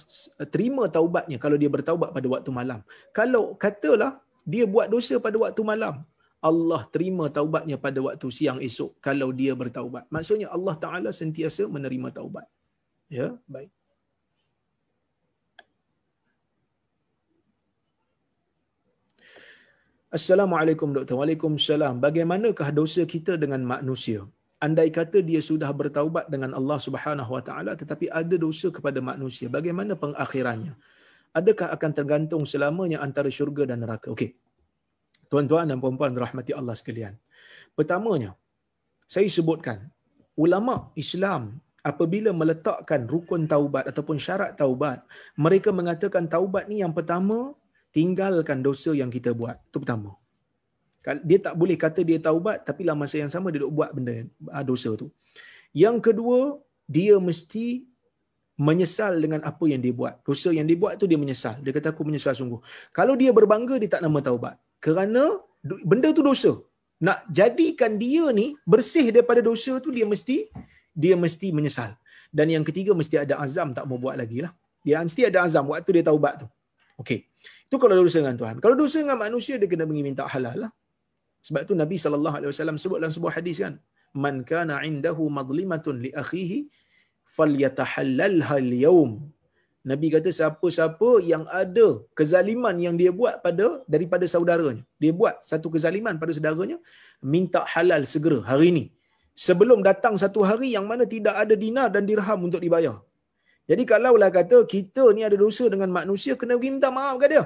terima 0.55 0.83
taubatnya 0.89 1.37
kalau 1.43 1.57
dia 1.61 1.69
bertaubat 1.69 2.09
pada 2.17 2.27
waktu 2.33 2.49
malam. 2.59 2.79
Kalau 3.13 3.53
katalah 3.63 4.11
dia 4.53 4.65
buat 4.65 4.89
dosa 4.89 5.15
pada 5.25 5.37
waktu 5.37 5.61
malam, 5.61 6.01
Allah 6.49 6.81
terima 6.93 7.25
taubatnya 7.37 7.77
pada 7.85 7.99
waktu 8.07 8.27
siang 8.37 8.59
esok 8.67 8.91
kalau 9.07 9.29
dia 9.39 9.53
bertaubat. 9.61 10.09
Maksudnya 10.15 10.49
Allah 10.57 10.75
Taala 10.83 11.09
sentiasa 11.21 11.65
menerima 11.69 12.09
taubat. 12.17 12.45
Ya, 13.07 13.37
baik. 13.47 13.71
Assalamualaikum 20.07 20.95
doktor. 20.95 21.19
Waalaikumsalam. 21.19 21.99
Bagaimanakah 21.99 22.71
dosa 22.71 23.03
kita 23.03 23.35
dengan 23.35 23.59
manusia? 23.59 24.23
Andai 24.63 24.87
kata 24.87 25.19
dia 25.19 25.43
sudah 25.43 25.67
bertaubat 25.67 26.31
dengan 26.31 26.55
Allah 26.55 26.79
Subhanahu 26.79 27.27
Wa 27.35 27.43
Taala 27.43 27.75
tetapi 27.75 28.07
ada 28.07 28.35
dosa 28.39 28.71
kepada 28.71 29.03
manusia, 29.03 29.51
bagaimana 29.51 29.99
pengakhirannya? 29.99 30.79
Adakah 31.35 31.75
akan 31.75 31.91
tergantung 31.91 32.43
selamanya 32.47 33.03
antara 33.03 33.27
syurga 33.27 33.67
dan 33.67 33.83
neraka? 33.83 34.07
Okey. 34.15 34.31
Tuan-tuan 35.27 35.67
dan 35.67 35.83
puan-puan 35.83 36.15
rahmati 36.15 36.55
Allah 36.55 36.73
sekalian. 36.79 37.19
Pertamanya, 37.75 38.31
saya 39.03 39.27
sebutkan 39.27 39.91
ulama 40.39 40.87
Islam 40.95 41.59
apabila 41.83 42.31
meletakkan 42.31 43.03
rukun 43.11 43.43
taubat 43.43 43.91
ataupun 43.91 44.15
syarat 44.15 44.55
taubat, 44.55 45.03
mereka 45.35 45.75
mengatakan 45.75 46.31
taubat 46.31 46.71
ni 46.71 46.79
yang 46.79 46.95
pertama 46.95 47.51
tinggalkan 47.97 48.61
dosa 48.67 48.91
yang 49.01 49.09
kita 49.15 49.33
buat. 49.39 49.57
Itu 49.69 49.81
pertama. 49.83 50.13
Dia 51.29 51.39
tak 51.45 51.53
boleh 51.59 51.77
kata 51.83 52.01
dia 52.09 52.17
taubat 52.27 52.57
tapi 52.67 52.81
dalam 52.85 52.99
masa 53.03 53.15
yang 53.23 53.31
sama 53.33 53.47
dia 53.53 53.59
duk 53.63 53.73
buat 53.79 53.89
benda 53.95 54.15
ah, 54.53 54.63
dosa 54.71 54.89
tu. 55.01 55.07
Yang 55.83 55.97
kedua, 56.07 56.39
dia 56.95 57.15
mesti 57.27 57.65
menyesal 58.67 59.13
dengan 59.23 59.41
apa 59.49 59.65
yang 59.71 59.81
dia 59.85 59.93
buat. 59.99 60.13
Dosa 60.27 60.49
yang 60.57 60.67
dia 60.69 60.77
buat 60.83 60.93
tu 61.01 61.05
dia 61.11 61.19
menyesal. 61.23 61.55
Dia 61.65 61.71
kata 61.77 61.87
aku 61.93 62.03
menyesal 62.09 62.33
sungguh. 62.39 62.59
Kalau 62.97 63.13
dia 63.21 63.31
berbangga 63.37 63.75
dia 63.81 63.89
tak 63.95 64.03
nama 64.05 64.19
taubat. 64.27 64.55
Kerana 64.85 65.23
benda 65.89 66.09
tu 66.17 66.21
dosa. 66.29 66.51
Nak 67.07 67.29
jadikan 67.39 67.91
dia 68.03 68.25
ni 68.39 68.57
bersih 68.73 69.07
daripada 69.15 69.41
dosa 69.49 69.73
tu 69.85 69.89
dia 69.97 70.05
mesti 70.13 70.37
dia 71.03 71.15
mesti 71.23 71.47
menyesal. 71.57 71.93
Dan 72.37 72.49
yang 72.53 72.65
ketiga 72.69 72.91
mesti 73.01 73.15
ada 73.23 73.37
azam 73.45 73.71
tak 73.77 73.85
mau 73.89 74.01
buat 74.05 74.17
lagi 74.21 74.39
lah. 74.45 74.51
Dia 74.85 75.01
mesti 75.07 75.23
ada 75.29 75.45
azam 75.45 75.65
waktu 75.73 76.01
dia 76.01 76.05
taubat 76.09 76.35
tu. 76.41 76.47
Okey. 77.01 77.19
Itu 77.67 77.77
kalau 77.81 77.93
dosa 78.01 78.19
dengan 78.21 78.37
Tuhan. 78.41 78.55
Kalau 78.63 78.75
dosa 78.81 78.97
dengan 79.03 79.19
manusia 79.25 79.55
dia 79.61 79.69
kena 79.71 79.85
pergi 79.89 80.03
minta 80.09 80.25
halal 80.33 80.57
lah. 80.65 80.71
Sebab 81.47 81.61
tu 81.69 81.73
Nabi 81.83 81.97
sallallahu 82.03 82.35
alaihi 82.37 82.51
wasallam 82.51 82.77
sebut 82.83 82.97
dalam 83.01 83.13
sebuah 83.15 83.33
hadis 83.37 83.57
kan, 83.63 83.73
"Man 84.25 84.35
kana 84.51 84.75
'indahu 84.87 85.23
madlimatun 85.39 85.95
li 86.05 86.11
akhihi 86.23 86.57
falyatahallalha 87.37 88.55
al-yawm." 88.63 89.11
Nabi 89.89 90.07
kata 90.15 90.29
siapa-siapa 90.37 91.09
yang 91.31 91.43
ada 91.61 91.87
kezaliman 92.19 92.75
yang 92.85 92.95
dia 93.01 93.11
buat 93.19 93.35
pada 93.45 93.67
daripada 93.93 94.25
saudaranya. 94.33 94.83
Dia 95.03 95.11
buat 95.19 95.35
satu 95.49 95.67
kezaliman 95.75 96.19
pada 96.21 96.31
saudaranya, 96.35 96.77
minta 97.33 97.61
halal 97.73 98.03
segera 98.13 98.39
hari 98.49 98.67
ini. 98.73 98.85
Sebelum 99.47 99.79
datang 99.89 100.15
satu 100.23 100.41
hari 100.49 100.75
yang 100.75 100.85
mana 100.91 101.05
tidak 101.15 101.35
ada 101.43 101.55
dinar 101.63 101.87
dan 101.95 102.03
dirham 102.09 102.39
untuk 102.47 102.59
dibayar. 102.65 102.97
Jadi 103.69 103.83
kalaulah 103.91 104.29
kata 104.37 104.57
kita 104.73 105.03
ni 105.15 105.21
ada 105.27 105.35
dosa 105.35 105.65
dengan 105.73 105.89
manusia, 105.99 106.33
kena 106.39 106.55
pergi 106.59 106.71
minta 106.75 106.89
maaf 106.97 107.15
ke 107.21 107.27
dia. 107.33 107.43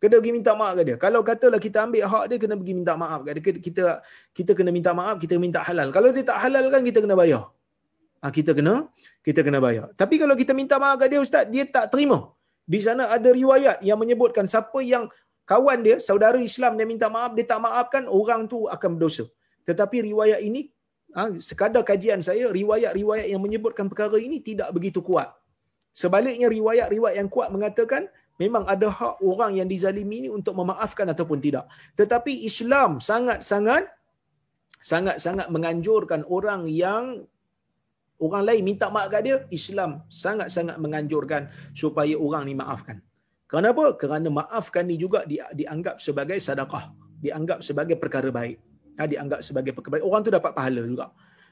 Kena 0.00 0.16
pergi 0.20 0.32
minta 0.36 0.52
maaf 0.60 0.74
ke 0.78 0.82
dia. 0.88 0.96
Kalau 1.04 1.20
katalah 1.28 1.60
kita 1.66 1.78
ambil 1.86 2.04
hak 2.12 2.24
dia, 2.30 2.36
kena 2.42 2.54
pergi 2.60 2.74
minta 2.78 2.94
maaf 3.02 3.20
ke 3.24 3.30
dia. 3.36 3.42
Kita, 3.66 3.84
kita 4.36 4.52
kena 4.58 4.70
minta 4.76 4.92
maaf, 5.00 5.16
kita 5.22 5.40
minta 5.44 5.60
halal. 5.68 5.88
Kalau 5.96 6.08
dia 6.16 6.24
tak 6.30 6.38
halal 6.44 6.64
kan, 6.74 6.82
kita 6.88 7.00
kena 7.04 7.16
bayar. 7.22 7.42
Ha, 8.20 8.28
kita 8.36 8.52
kena 8.58 8.74
kita 9.24 9.40
kena 9.46 9.58
bayar. 9.64 9.86
Tapi 10.00 10.14
kalau 10.20 10.36
kita 10.36 10.52
minta 10.60 10.76
maaf 10.76 10.96
ke 11.00 11.08
dia, 11.12 11.20
Ustaz, 11.24 11.48
dia 11.48 11.64
tak 11.76 11.88
terima. 11.92 12.18
Di 12.72 12.80
sana 12.86 13.08
ada 13.16 13.28
riwayat 13.40 13.80
yang 13.88 13.98
menyebutkan 14.02 14.44
siapa 14.44 14.78
yang 14.84 15.08
kawan 15.48 15.80
dia, 15.86 15.96
saudara 16.08 16.36
Islam 16.36 16.76
dia 16.78 16.86
minta 16.92 17.08
maaf, 17.08 17.32
dia 17.32 17.48
tak 17.52 17.60
maafkan, 17.64 18.04
orang 18.20 18.44
tu 18.52 18.68
akan 18.74 18.90
berdosa. 19.00 19.24
Tetapi 19.68 19.96
riwayat 20.12 20.40
ini 20.48 20.68
ha, 21.16 21.30
sekadar 21.42 21.82
kajian 21.86 22.20
saya, 22.22 22.50
riwayat-riwayat 22.50 23.26
yang 23.30 23.42
menyebutkan 23.42 23.86
perkara 23.90 24.16
ini 24.18 24.38
tidak 24.42 24.70
begitu 24.76 25.02
kuat. 25.02 25.30
Sebaliknya 25.90 26.46
riwayat-riwayat 26.46 27.18
yang 27.18 27.30
kuat 27.30 27.50
mengatakan 27.50 28.06
memang 28.38 28.64
ada 28.64 28.88
hak 28.88 29.20
orang 29.20 29.58
yang 29.58 29.68
dizalimi 29.68 30.26
ini 30.26 30.28
untuk 30.30 30.54
memaafkan 30.54 31.06
ataupun 31.10 31.42
tidak. 31.42 31.66
Tetapi 31.98 32.46
Islam 32.46 33.02
sangat-sangat 33.02 33.90
sangat-sangat 34.80 35.52
menganjurkan 35.52 36.24
orang 36.24 36.64
yang 36.70 37.28
orang 38.16 38.42
lain 38.48 38.62
minta 38.64 38.88
maaf 38.88 39.12
kat 39.12 39.22
dia, 39.28 39.36
Islam 39.52 40.06
sangat-sangat 40.08 40.80
menganjurkan 40.80 41.52
supaya 41.76 42.16
orang 42.16 42.48
ni 42.48 42.54
maafkan. 42.56 43.04
Kenapa? 43.50 43.98
Kerana 43.98 44.30
maafkan 44.30 44.86
ni 44.86 44.96
juga 44.96 45.26
dianggap 45.28 45.98
sebagai 45.98 46.38
sedekah, 46.38 46.94
dianggap 47.18 47.66
sebagai 47.66 47.98
perkara 47.98 48.30
baik 48.30 48.69
ha, 48.98 49.06
dianggap 49.12 49.40
sebagai 49.46 49.72
perkara 49.76 50.02
orang 50.08 50.22
tu 50.26 50.32
dapat 50.38 50.52
pahala 50.58 50.82
juga. 50.86 51.06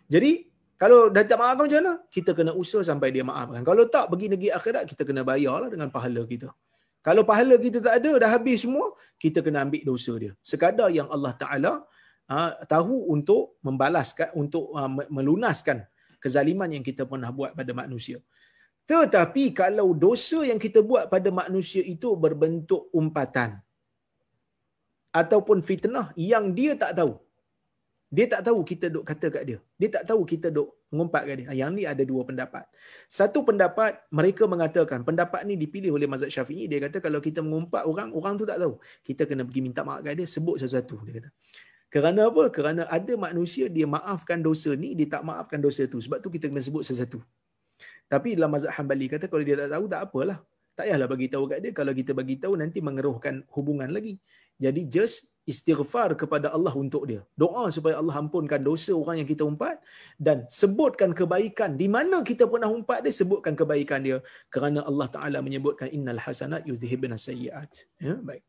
Jadi 0.08 0.32
kalau 0.78 1.10
dah 1.14 1.22
tak 1.26 1.38
maafkan 1.42 1.64
macam 1.66 1.80
mana? 1.82 1.94
Kita 2.16 2.30
kena 2.38 2.52
usaha 2.62 2.82
sampai 2.90 3.08
dia 3.14 3.24
maafkan. 3.26 3.62
Kalau 3.66 3.84
tak 3.94 4.04
pergi 4.10 4.26
negeri 4.32 4.50
akhirat 4.58 4.82
kita 4.90 5.02
kena 5.08 5.22
bayarlah 5.26 5.70
dengan 5.74 5.90
pahala 5.90 6.22
kita. 6.32 6.48
Kalau 7.06 7.22
pahala 7.30 7.54
kita 7.66 7.78
tak 7.86 7.94
ada 7.98 8.12
dah 8.22 8.30
habis 8.30 8.62
semua, 8.64 8.86
kita 9.22 9.38
kena 9.46 9.66
ambil 9.66 9.82
dosa 9.90 10.12
dia. 10.22 10.32
Sekadar 10.50 10.88
yang 10.98 11.08
Allah 11.14 11.32
Taala 11.42 11.72
ha, 12.30 12.54
tahu 12.74 13.10
untuk 13.14 13.58
membalaskan 13.66 14.30
untuk 14.42 14.70
ha, 14.78 14.86
melunaskan 15.16 15.82
kezaliman 16.22 16.70
yang 16.74 16.84
kita 16.86 17.02
pernah 17.10 17.30
buat 17.38 17.54
pada 17.58 17.72
manusia. 17.74 18.18
Tetapi 18.88 19.44
kalau 19.60 19.92
dosa 19.92 20.38
yang 20.50 20.60
kita 20.64 20.80
buat 20.80 21.12
pada 21.12 21.28
manusia 21.28 21.82
itu 21.94 22.16
berbentuk 22.24 22.88
umpatan 23.00 23.60
ataupun 25.20 25.58
fitnah 25.68 26.06
yang 26.16 26.56
dia 26.58 26.72
tak 26.82 26.92
tahu, 26.98 27.12
dia 28.08 28.24
tak 28.24 28.40
tahu 28.40 28.64
kita 28.64 28.88
duk 28.88 29.04
kata 29.04 29.26
kat 29.28 29.42
dia. 29.44 29.58
Dia 29.76 29.88
tak 30.00 30.08
tahu 30.08 30.24
kita 30.24 30.48
duk 30.48 30.72
mengumpat 30.88 31.28
kat 31.28 31.34
dia. 31.44 31.46
Ah, 31.52 31.56
yang 31.56 31.76
ni 31.76 31.84
ada 31.84 32.00
dua 32.00 32.24
pendapat. 32.24 32.64
Satu 33.04 33.44
pendapat 33.44 34.00
mereka 34.08 34.48
mengatakan 34.48 35.04
pendapat 35.04 35.44
ni 35.44 35.60
dipilih 35.60 35.92
oleh 35.92 36.08
mazhab 36.08 36.32
Syafi'i. 36.32 36.64
Dia 36.64 36.88
kata 36.88 37.04
kalau 37.04 37.20
kita 37.20 37.44
mengumpat 37.44 37.84
orang, 37.84 38.08
orang 38.16 38.40
tu 38.40 38.48
tak 38.48 38.56
tahu. 38.64 38.80
Kita 39.04 39.28
kena 39.28 39.44
pergi 39.44 39.60
minta 39.60 39.84
maaf 39.84 40.00
kat 40.00 40.16
dia, 40.16 40.24
sebut 40.24 40.56
sesuatu 40.56 40.96
dia 41.04 41.20
kata. 41.20 41.28
Kerana 41.88 42.32
apa? 42.32 42.44
Kerana 42.48 42.82
ada 42.88 43.12
manusia 43.16 43.68
dia 43.68 43.84
maafkan 43.84 44.40
dosa 44.40 44.72
ni, 44.72 44.96
dia 44.96 45.08
tak 45.08 45.24
maafkan 45.28 45.60
dosa 45.60 45.84
tu. 45.84 46.00
Sebab 46.00 46.24
tu 46.24 46.32
kita 46.32 46.48
kena 46.48 46.64
sebut 46.64 46.88
sesuatu. 46.88 47.20
Tapi 48.08 48.40
dalam 48.40 48.56
mazhab 48.56 48.72
Hambali 48.72 49.12
kata 49.12 49.28
kalau 49.28 49.44
dia 49.44 49.56
tak 49.60 49.68
tahu 49.76 49.84
tak 49.84 50.00
apalah. 50.00 50.40
Tak 50.78 50.86
payahlah 50.86 51.08
bagi 51.10 51.26
tahu 51.26 51.44
kat 51.50 51.58
dia. 51.64 51.72
Kalau 51.74 51.92
kita 52.00 52.14
bagi 52.14 52.38
tahu 52.42 52.54
nanti 52.62 52.78
mengeruhkan 52.78 53.42
hubungan 53.50 53.90
lagi. 53.90 54.14
Jadi 54.62 54.86
just 54.86 55.34
istighfar 55.42 56.14
kepada 56.20 56.54
Allah 56.56 56.70
untuk 56.82 57.02
dia. 57.10 57.26
Doa 57.42 57.66
supaya 57.74 57.98
Allah 57.98 58.14
ampunkan 58.22 58.62
dosa 58.62 58.94
orang 58.94 59.16
yang 59.20 59.28
kita 59.32 59.42
umpat 59.42 59.82
dan 60.22 60.46
sebutkan 60.46 61.10
kebaikan 61.18 61.74
di 61.74 61.90
mana 61.90 62.22
kita 62.30 62.46
pernah 62.52 62.70
umpat 62.70 63.02
dia 63.02 63.10
sebutkan 63.10 63.58
kebaikan 63.58 64.06
dia 64.06 64.18
kerana 64.54 64.86
Allah 64.86 65.08
Taala 65.10 65.38
menyebutkan 65.42 65.90
innal 65.90 66.22
hasanat 66.22 66.62
yuzhibun 66.70 67.10
sayyiat. 67.26 67.70
Ya, 67.98 68.14
baik. 68.28 68.46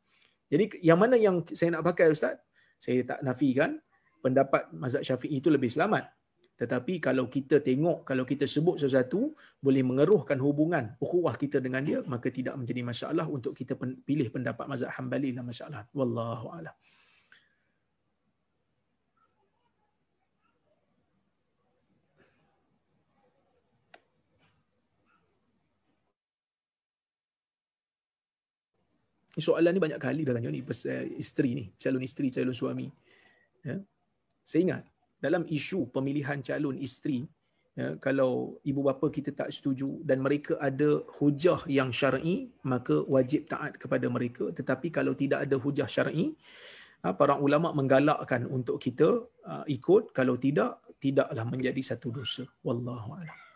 Jadi 0.53 0.63
yang 0.85 1.01
mana 1.01 1.17
yang 1.17 1.41
saya 1.49 1.73
nak 1.73 1.85
pakai 1.89 2.13
ustaz? 2.13 2.37
Saya 2.77 3.01
tak 3.09 3.25
nafikan 3.25 3.81
pendapat 4.21 4.69
mazhab 4.75 5.01
Syafi'i 5.01 5.41
itu 5.41 5.49
lebih 5.49 5.73
selamat. 5.73 6.13
Tetapi 6.59 6.99
kalau 6.99 7.31
kita 7.31 7.63
tengok, 7.63 8.03
kalau 8.03 8.27
kita 8.27 8.43
sebut 8.43 8.75
sesuatu, 8.83 9.31
boleh 9.63 9.79
mengeruhkan 9.79 10.35
hubungan 10.43 10.91
ukhuwah 10.99 11.39
kita 11.39 11.63
dengan 11.63 11.79
dia, 11.87 12.03
maka 12.03 12.27
tidak 12.27 12.59
menjadi 12.59 12.83
masalah 12.83 13.31
untuk 13.31 13.55
kita 13.55 13.79
pilih 13.79 14.27
pendapat 14.27 14.67
mazhab 14.67 14.91
Hambali 14.91 15.31
dan 15.31 15.47
masalah. 15.47 15.87
Wallahu 15.95 16.51
a'lam. 16.51 16.75
Soalan 29.39 29.71
ni 29.71 29.79
banyak 29.79 30.03
kali 30.03 30.27
dah 30.27 30.35
tanya 30.35 30.51
ni 30.51 30.59
pasal 30.59 31.07
isteri 31.15 31.55
ni, 31.55 31.65
calon 31.79 32.03
isteri, 32.03 32.27
calon 32.27 32.51
suami. 32.51 32.91
Ya. 33.63 33.79
Saya 34.43 34.59
ingat 34.67 34.83
dalam 35.19 35.43
isu 35.47 35.91
pemilihan 35.95 36.39
calon 36.39 36.79
isteri 36.79 37.27
ya, 37.75 37.99
kalau 37.99 38.59
ibu 38.63 38.81
bapa 38.83 39.11
kita 39.11 39.35
tak 39.35 39.51
setuju 39.51 39.99
dan 40.07 40.23
mereka 40.23 40.55
ada 40.59 41.03
hujah 41.19 41.63
yang 41.67 41.91
syar'i 41.91 42.51
maka 42.63 43.03
wajib 43.03 43.47
taat 43.51 43.75
kepada 43.75 44.07
mereka. 44.07 44.51
Tetapi 44.51 44.87
kalau 44.91 45.13
tidak 45.15 45.47
ada 45.47 45.55
hujah 45.59 45.87
syar'i 45.87 46.35
Ha, 46.99 47.15
para 47.15 47.39
ulama 47.39 47.71
menggalakkan 47.71 48.43
untuk 48.43 48.75
kita 48.75 49.23
uh, 49.47 49.63
ikut. 49.71 50.11
Kalau 50.11 50.35
tidak 50.35 50.83
tidaklah 50.99 51.47
menjadi 51.47 51.79
satu 51.79 52.11
dosa. 52.11 52.43
Wallahu 52.59 53.15
a'lam 53.15 53.48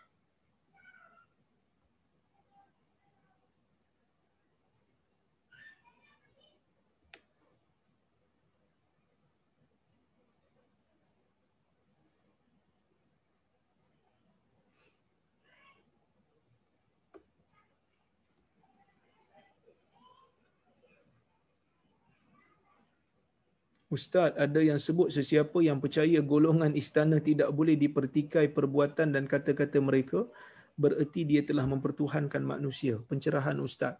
Ustaz, 23.94 24.34
ada 24.34 24.58
yang 24.58 24.74
sebut 24.86 25.14
sesiapa 25.14 25.58
yang 25.62 25.78
percaya 25.78 26.18
golongan 26.18 26.74
istana 26.74 27.22
tidak 27.22 27.54
boleh 27.54 27.78
dipertikai 27.78 28.50
perbuatan 28.50 29.14
dan 29.14 29.24
kata-kata 29.30 29.78
mereka, 29.78 30.26
bererti 30.74 31.22
dia 31.22 31.46
telah 31.46 31.62
mempertuhankan 31.70 32.42
manusia. 32.42 32.98
Pencerahan 33.06 33.54
Ustaz. 33.62 33.94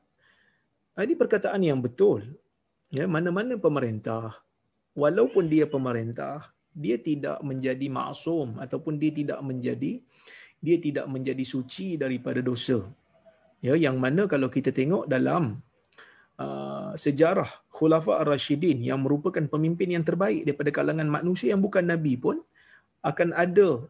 Ah, 0.99 1.03
ini 1.07 1.15
perkataan 1.15 1.63
yang 1.63 1.79
betul. 1.79 2.27
Ya, 2.91 3.07
mana-mana 3.07 3.55
pemerintah, 3.55 4.43
walaupun 4.99 5.47
dia 5.47 5.67
pemerintah, 5.71 6.51
dia 6.75 6.99
tidak 6.99 7.39
menjadi 7.47 7.87
maksum 7.87 8.59
ataupun 8.59 8.99
dia 8.99 9.15
tidak 9.15 9.39
menjadi 9.47 10.03
dia 10.65 10.77
tidak 10.81 11.07
menjadi 11.07 11.45
suci 11.45 11.95
daripada 12.01 12.41
dosa. 12.43 12.83
Ya, 13.63 13.79
yang 13.79 14.01
mana 14.01 14.27
kalau 14.27 14.51
kita 14.51 14.75
tengok 14.75 15.07
dalam 15.07 15.63
Uh, 16.35 16.91
sejarah 16.99 17.47
Khulafa 17.71 18.27
Ar-Rashidin 18.27 18.83
yang 18.83 19.07
merupakan 19.07 19.39
pemimpin 19.47 19.95
yang 19.95 20.03
terbaik 20.03 20.43
daripada 20.43 20.75
kalangan 20.75 21.07
manusia 21.07 21.55
yang 21.55 21.63
bukan 21.63 21.87
Nabi 21.87 22.19
pun 22.19 22.43
akan 23.07 23.31
ada 23.31 23.87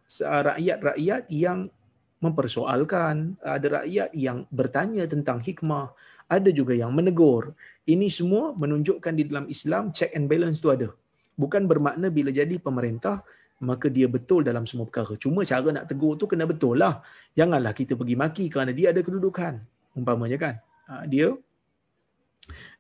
rakyat-rakyat 0.53 1.25
yang 1.33 1.73
mempersoalkan, 2.21 3.41
ada 3.41 3.81
rakyat 3.81 4.13
yang 4.13 4.45
bertanya 4.53 5.09
tentang 5.09 5.41
hikmah, 5.41 5.97
ada 6.29 6.51
juga 6.53 6.77
yang 6.77 6.93
menegur. 6.93 7.57
Ini 7.89 8.13
semua 8.13 8.53
menunjukkan 8.53 9.13
di 9.17 9.25
dalam 9.25 9.49
Islam 9.49 9.93
check 9.97 10.13
and 10.13 10.29
balance 10.29 10.61
tu 10.61 10.69
ada. 10.69 10.93
Bukan 11.41 11.65
bermakna 11.65 12.13
bila 12.13 12.29
jadi 12.29 12.61
pemerintah 12.61 13.25
maka 13.63 13.89
dia 13.89 14.05
betul 14.11 14.45
dalam 14.45 14.69
semua 14.69 14.85
perkara. 14.89 15.17
Cuma 15.17 15.47
cara 15.49 15.69
nak 15.73 15.89
tegur 15.89 16.19
tu 16.21 16.29
kena 16.29 16.45
betul 16.45 16.77
lah. 16.77 17.01
Janganlah 17.33 17.73
kita 17.73 17.97
pergi 17.97 18.17
maki 18.19 18.45
kerana 18.53 18.73
dia 18.77 18.93
ada 18.93 19.01
kedudukan. 19.01 19.57
Umpamanya 19.95 20.37
kan. 20.37 20.55
Ha, 20.91 21.09
dia 21.09 21.33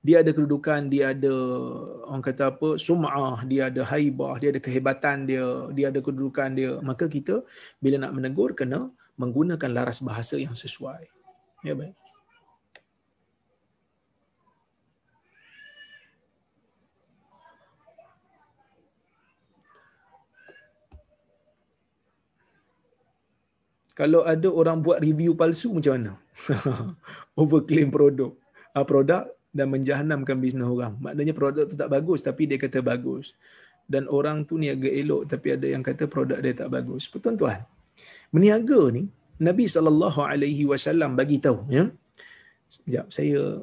dia 0.05 0.21
ada 0.21 0.31
kedudukan, 0.37 0.93
dia 0.93 1.17
ada 1.17 1.35
orang 2.09 2.25
kata 2.25 2.53
apa, 2.53 2.69
sum'ah, 2.77 3.45
dia 3.49 3.73
ada 3.73 3.83
haibah, 3.89 4.37
dia 4.37 4.53
ada 4.53 4.61
kehebatan 4.61 5.25
dia, 5.25 5.45
dia 5.73 5.89
ada 5.89 6.01
kedudukan 6.05 6.49
dia. 6.53 6.73
Maka 6.85 7.09
kita 7.09 7.41
bila 7.81 7.97
nak 8.05 8.13
menegur 8.13 8.53
kena 8.53 8.93
menggunakan 9.17 9.71
laras 9.73 10.05
bahasa 10.05 10.37
yang 10.37 10.53
sesuai. 10.53 11.09
Ya 11.65 11.73
baik. 11.73 11.97
Kalau 23.95 24.27
ada 24.27 24.51
orang 24.51 24.83
buat 24.83 24.99
review 24.99 25.39
palsu 25.39 25.71
macam 25.71 25.95
mana? 25.95 26.13
Overclaim 27.41 27.95
produk. 27.95 28.35
Ah, 28.75 28.83
produk 28.83 29.31
dan 29.55 29.71
menjahanamkan 29.71 30.37
bisnes 30.43 30.67
orang. 30.67 30.99
Maknanya 30.99 31.33
produk 31.33 31.65
tu 31.71 31.79
tak 31.79 31.89
bagus 31.95 32.21
tapi 32.27 32.51
dia 32.51 32.59
kata 32.59 32.83
bagus. 32.83 33.39
Dan 33.87 34.11
orang 34.11 34.43
tu 34.49 34.59
niaga 34.59 34.91
elok 34.91 35.31
tapi 35.31 35.55
ada 35.55 35.67
yang 35.71 35.81
kata 35.87 36.11
produk 36.11 36.43
dia 36.43 36.53
tak 36.53 36.75
bagus. 36.75 37.07
Tuan-tuan, 37.07 37.63
meniaga 38.35 38.91
ni 38.91 39.07
Nabi 39.39 39.71
sallallahu 39.71 40.21
alaihi 40.27 40.67
wasallam 40.67 41.15
bagi 41.15 41.39
tahu 41.39 41.71
ya. 41.71 41.87
Sekejap 42.67 43.07
saya 43.15 43.63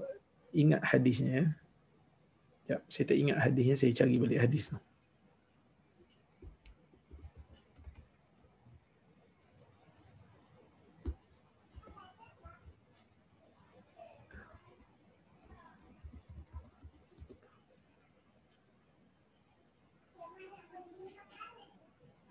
ingat 0.56 0.82
hadisnya 0.88 1.32
ya. 1.32 1.46
Sekejap, 2.64 2.82
saya 2.88 3.06
tak 3.12 3.18
ingat 3.20 3.38
hadisnya 3.44 3.76
saya 3.76 3.92
cari 3.92 4.16
balik 4.16 4.40
hadis 4.40 4.64
tu. 4.72 4.80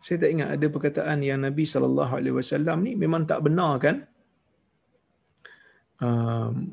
Saya 0.01 0.17
tak 0.17 0.31
ingat 0.33 0.49
ada 0.57 0.67
perkataan 0.73 1.21
yang 1.21 1.45
Nabi 1.45 1.69
sallallahu 1.69 2.13
alaihi 2.17 2.35
wasallam 2.41 2.81
ni 2.81 2.97
memang 2.97 3.29
tak 3.29 3.45
benar 3.45 3.77
kan? 3.77 3.97
Um, 6.01 6.73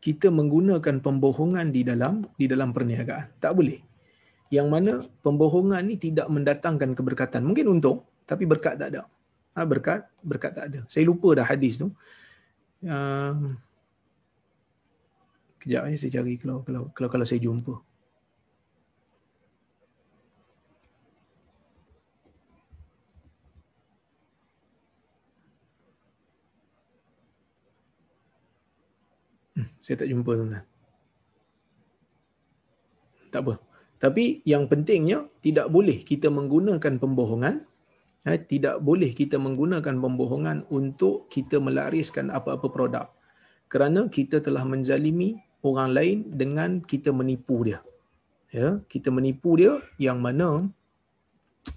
kita 0.00 0.32
menggunakan 0.32 1.04
pembohongan 1.04 1.68
di 1.68 1.84
dalam 1.84 2.24
di 2.40 2.48
dalam 2.48 2.72
perniagaan. 2.72 3.36
Tak 3.36 3.52
boleh. 3.52 3.76
Yang 4.48 4.68
mana 4.72 4.92
pembohongan 5.20 5.84
ni 5.84 6.00
tidak 6.00 6.32
mendatangkan 6.32 6.96
keberkatan. 6.96 7.44
Mungkin 7.44 7.68
untung 7.68 8.00
tapi 8.24 8.48
berkat 8.48 8.80
tak 8.80 8.88
ada. 8.96 9.04
Ha, 9.56 9.68
berkat 9.68 10.08
berkat 10.24 10.52
tak 10.56 10.64
ada. 10.72 10.80
Saya 10.88 11.04
lupa 11.04 11.36
dah 11.36 11.44
hadis 11.44 11.76
tu. 11.76 11.92
Um, 12.84 13.60
kejap 15.60 15.88
ya 15.88 15.96
saya 15.96 16.12
cari 16.20 16.36
kalau 16.36 16.60
kalau 16.64 16.82
kalau, 16.92 17.08
kalau 17.08 17.24
saya 17.28 17.40
jumpa 17.40 17.80
saya 29.84 30.00
tak 30.00 30.08
jumpa 30.08 30.32
tuan-tuan. 30.32 30.64
Tak 33.28 33.40
apa. 33.44 33.54
Tapi 34.00 34.40
yang 34.48 34.64
pentingnya 34.64 35.28
tidak 35.44 35.68
boleh 35.68 36.00
kita 36.00 36.32
menggunakan 36.32 36.96
pembohongan 36.96 37.68
eh, 38.24 38.40
tidak 38.40 38.80
boleh 38.80 39.12
kita 39.12 39.36
menggunakan 39.36 40.00
pembohongan 40.00 40.64
untuk 40.72 41.28
kita 41.28 41.60
melariskan 41.60 42.32
apa-apa 42.32 42.66
produk. 42.72 43.06
Kerana 43.68 44.08
kita 44.08 44.40
telah 44.40 44.64
menzalimi 44.64 45.36
orang 45.60 45.90
lain 45.92 46.16
dengan 46.32 46.80
kita 46.80 47.12
menipu 47.12 47.64
dia. 47.68 47.84
Ya, 48.54 48.80
kita 48.88 49.10
menipu 49.10 49.58
dia 49.58 49.82
yang 49.98 50.22
mana 50.22 50.70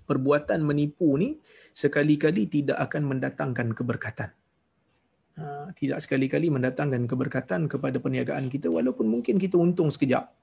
perbuatan 0.06 0.62
menipu 0.62 1.18
ni 1.18 1.42
sekali-kali 1.74 2.46
tidak 2.46 2.78
akan 2.78 3.18
mendatangkan 3.18 3.74
keberkatan. 3.74 4.37
Ha, 5.38 5.70
tidak 5.78 6.02
sekali-kali 6.02 6.50
mendatangkan 6.50 7.06
keberkatan 7.06 7.70
kepada 7.70 8.02
perniagaan 8.02 8.50
kita 8.50 8.74
walaupun 8.74 9.06
mungkin 9.06 9.38
kita 9.38 9.54
untung 9.54 9.94
sekejap 9.94 10.34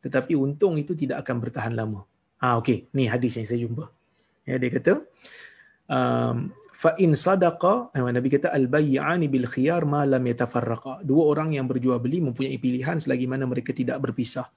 tetapi 0.00 0.32
untung 0.34 0.80
itu 0.80 0.96
tidak 0.96 1.22
akan 1.22 1.36
bertahan 1.44 1.72
lama. 1.76 2.02
Ha 2.40 2.56
okey, 2.58 2.88
ni 2.96 3.04
hadis 3.04 3.36
yang 3.36 3.46
saya 3.46 3.60
jumpa. 3.68 3.84
Ya 4.48 4.56
dia 4.56 4.70
kata 4.72 4.92
um, 5.92 6.48
fa 6.72 6.96
in 6.96 7.12
sadaqa 7.12 7.92
eh, 7.92 8.00
Nabi 8.00 8.28
kata 8.32 8.48
al 8.48 8.64
bay'ani 8.64 9.28
bil 9.28 9.44
khiyar 9.44 9.84
ma 9.84 10.08
lam 10.08 10.24
yatafarraqa. 10.24 11.04
Dua 11.04 11.28
orang 11.28 11.52
yang 11.52 11.68
berjual 11.68 12.00
beli 12.00 12.24
mempunyai 12.24 12.56
pilihan 12.56 12.96
selagi 12.96 13.28
mana 13.28 13.44
mereka 13.44 13.76
tidak 13.76 14.00
berpisah. 14.00 14.48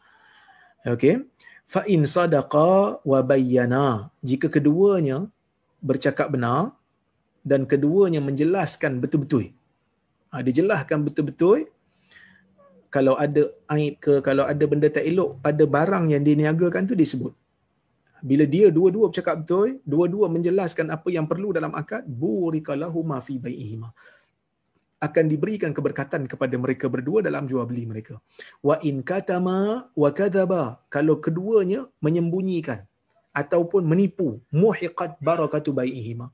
Okey. 0.88 1.28
Fa 1.68 1.84
in 1.91 2.07
sadaqa 2.07 3.03
wa 3.03 3.20
bayyana. 3.20 4.07
Jika 4.24 4.48
keduanya 4.48 5.28
bercakap 5.84 6.32
benar 6.32 6.72
dan 7.44 7.68
keduanya 7.68 8.24
menjelaskan 8.24 9.03
betul-betul 9.03 9.52
Ha, 10.34 10.42
dia 10.42 10.54
jelaskan 10.60 11.06
betul-betul 11.06 11.70
kalau 12.96 13.14
ada 13.24 13.42
aib 13.74 13.94
ke, 14.06 14.14
kalau 14.28 14.44
ada 14.52 14.66
benda 14.72 14.90
tak 14.96 15.06
elok 15.10 15.38
pada 15.46 15.64
barang 15.76 16.06
yang 16.14 16.22
dia 16.26 16.36
niagakan 16.42 16.90
tu 16.90 16.98
disebut. 16.98 17.34
Bila 18.30 18.46
dia 18.54 18.68
dua-dua 18.78 19.06
bercakap 19.10 19.36
betul, 19.42 19.70
dua-dua 19.94 20.26
menjelaskan 20.36 20.90
apa 20.96 21.10
yang 21.16 21.26
perlu 21.32 21.50
dalam 21.58 21.74
akad, 21.82 22.02
burikalahu 22.24 23.00
ma 23.12 23.18
fi 23.26 23.36
bai'ihima. 23.46 23.90
Akan 25.08 25.26
diberikan 25.32 25.72
keberkatan 25.78 26.26
kepada 26.32 26.56
mereka 26.64 26.88
berdua 26.94 27.20
dalam 27.28 27.44
jual 27.50 27.66
beli 27.70 27.84
mereka. 27.92 28.16
Wa 28.68 28.80
in 28.90 29.04
katama 29.10 29.92
wa 30.04 30.10
kadaba. 30.20 30.64
Kalau 30.96 31.20
keduanya 31.26 31.82
menyembunyikan 32.06 32.80
ataupun 33.42 33.84
menipu, 33.92 34.40
muhiqat 34.64 35.20
barakatu 35.30 35.76
bai'ihima. 35.80 36.32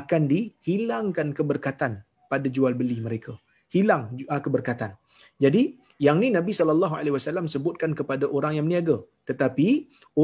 Akan 0.00 0.30
dihilangkan 0.32 1.34
keberkatan 1.34 2.06
pada 2.32 2.48
jual 2.56 2.72
beli 2.80 2.98
mereka. 3.06 3.32
Hilang 3.74 4.02
uh, 4.32 4.40
keberkatan. 4.44 4.92
Jadi, 5.44 5.62
yang 6.06 6.16
ni 6.22 6.28
Nabi 6.38 6.52
sallallahu 6.58 6.94
alaihi 6.98 7.14
wasallam 7.16 7.46
sebutkan 7.54 7.92
kepada 7.98 8.24
orang 8.36 8.52
yang 8.56 8.64
berniaga. 8.66 8.96
Tetapi 9.28 9.68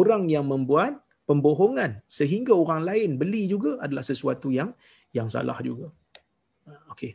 orang 0.00 0.22
yang 0.34 0.44
membuat 0.52 0.92
pembohongan 1.28 2.00
sehingga 2.18 2.52
orang 2.62 2.82
lain 2.88 3.10
beli 3.20 3.42
juga 3.52 3.76
adalah 3.84 4.04
sesuatu 4.10 4.48
yang 4.58 4.70
yang 5.18 5.28
salah 5.34 5.58
juga. 5.68 5.86
Uh, 6.66 6.82
okey. 6.96 7.12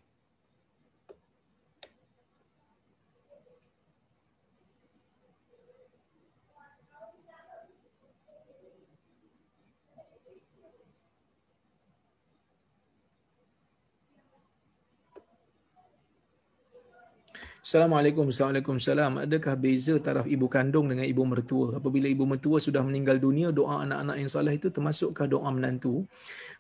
Assalamualaikum, 17.63 18.27
Assalamualaikum, 18.27 18.75
salam. 18.75 19.23
Adakah 19.23 19.55
beza 19.55 19.95
taraf 19.95 20.27
ibu 20.27 20.51
kandung 20.51 20.91
dengan 20.91 21.07
ibu 21.07 21.23
mertua? 21.23 21.79
Apabila 21.79 22.11
ibu 22.11 22.27
mertua 22.27 22.59
sudah 22.59 22.83
meninggal 22.83 23.23
dunia, 23.23 23.55
doa 23.55 23.87
anak-anak 23.87 24.19
yang 24.19 24.27
salah 24.27 24.51
itu 24.51 24.67
termasukkah 24.67 25.31
doa 25.31 25.47
menantu? 25.47 26.03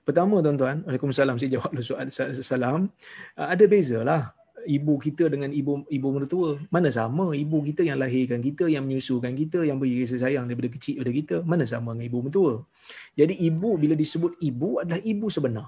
Pertama, 0.07 0.39
tuan-tuan, 0.39 0.79
Waalaikumsalam, 0.87 1.35
saya 1.35 1.59
jawab 1.59 1.75
dulu 1.75 1.83
soal 1.83 2.07
salam. 2.39 2.87
Ah, 3.35 3.51
ada 3.51 3.67
beza 3.67 3.99
lah 3.99 4.31
ibu 4.63 4.95
kita 4.95 5.27
dengan 5.27 5.51
ibu 5.51 5.83
ibu 5.91 6.07
mertua. 6.07 6.55
Mana 6.71 6.87
sama 6.87 7.35
ibu 7.35 7.59
kita 7.67 7.83
yang 7.83 7.99
lahirkan 7.99 8.39
kita, 8.39 8.71
yang 8.71 8.87
menyusukan 8.87 9.35
kita, 9.35 9.67
yang 9.67 9.83
beri 9.83 10.07
kasih 10.07 10.23
sayang 10.23 10.47
daripada 10.47 10.71
kecil 10.71 11.03
pada 11.03 11.11
kita. 11.11 11.35
Mana 11.43 11.67
sama 11.67 11.91
dengan 11.99 12.07
ibu 12.07 12.23
mertua. 12.23 12.63
Jadi 13.19 13.43
ibu 13.43 13.75
bila 13.75 13.99
disebut 13.99 14.39
ibu 14.39 14.79
adalah 14.79 15.03
ibu 15.03 15.27
sebenar. 15.27 15.67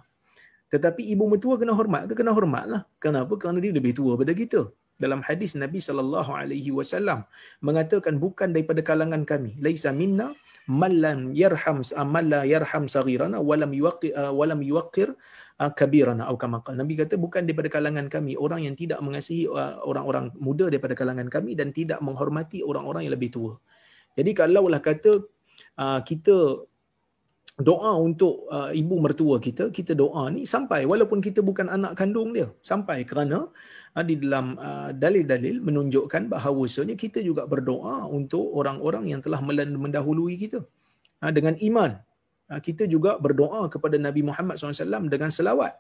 Tetapi 0.71 1.11
ibu 1.11 1.27
mertua 1.27 1.59
kena 1.59 1.75
hormat 1.75 2.07
ke 2.07 2.23
kena 2.23 2.31
hormat 2.31 2.63
lah. 2.71 2.81
Kenapa? 3.03 3.35
Kerana 3.35 3.59
dia 3.59 3.75
lebih 3.75 3.91
tua 3.91 4.15
daripada 4.15 4.31
kita. 4.31 4.61
Dalam 4.95 5.19
hadis 5.27 5.53
Nabi 5.59 5.79
sallallahu 5.83 6.31
alaihi 6.31 6.71
wasallam 6.71 7.27
mengatakan 7.59 8.15
bukan 8.15 8.55
daripada 8.55 8.79
kalangan 8.79 9.27
kami. 9.27 9.59
Laisa 9.59 9.91
minna 9.91 10.31
man 10.65 10.93
lam 11.03 11.19
yarham 11.41 11.79
man 12.09 12.25
la 12.33 12.41
yarham 12.47 12.89
saghirana 12.89 13.37
wa 13.37 13.55
lam 13.61 13.71
yuqir 13.75 14.15
wa 14.15 14.45
lam 14.49 14.61
yuqir 14.65 15.13
kabirana 15.55 16.27
atau 16.27 16.37
kama 16.41 16.59
Nabi 16.73 16.93
kata 16.99 17.15
bukan 17.15 17.47
daripada 17.47 17.69
kalangan 17.71 18.07
kami 18.11 18.33
orang 18.35 18.67
yang 18.67 18.75
tidak 18.75 18.99
mengasihi 18.99 19.45
orang-orang 19.89 20.33
muda 20.35 20.67
daripada 20.67 20.97
kalangan 20.99 21.27
kami 21.31 21.55
dan 21.59 21.71
tidak 21.71 21.99
menghormati 22.03 22.59
orang-orang 22.59 23.07
yang 23.07 23.13
lebih 23.15 23.31
tua. 23.35 23.53
Jadi 24.17 24.31
kalaulah 24.35 24.81
kata 24.83 25.11
kita 26.03 26.35
doa 27.55 27.91
untuk 28.07 28.51
ibu 28.75 28.95
mertua 28.99 29.39
kita 29.39 29.71
kita 29.71 29.95
doa 29.95 30.27
ni 30.27 30.43
sampai 30.43 30.83
walaupun 30.83 31.23
kita 31.23 31.39
bukan 31.39 31.71
anak 31.71 31.95
kandung 31.95 32.35
dia 32.35 32.51
sampai 32.59 33.07
kerana 33.07 33.47
di 34.03 34.19
dalam 34.19 34.59
uh, 34.59 34.91
dalil-dalil 34.91 35.63
menunjukkan 35.63 36.27
bahawasanya 36.27 36.99
kita 36.99 37.23
juga 37.23 37.47
berdoa 37.47 38.03
untuk 38.11 38.43
orang-orang 38.51 39.15
yang 39.15 39.21
telah 39.23 39.39
mendahului 39.39 40.35
kita. 40.35 40.59
Uh, 41.23 41.31
dengan 41.31 41.55
iman. 41.69 41.93
Kita 42.45 42.85
juga 42.85 43.17
berdoa 43.17 43.65
kepada 43.73 43.97
Nabi 43.97 44.21
Muhammad 44.21 44.61
SAW 44.61 45.09
dengan 45.09 45.33
selawat. 45.33 45.73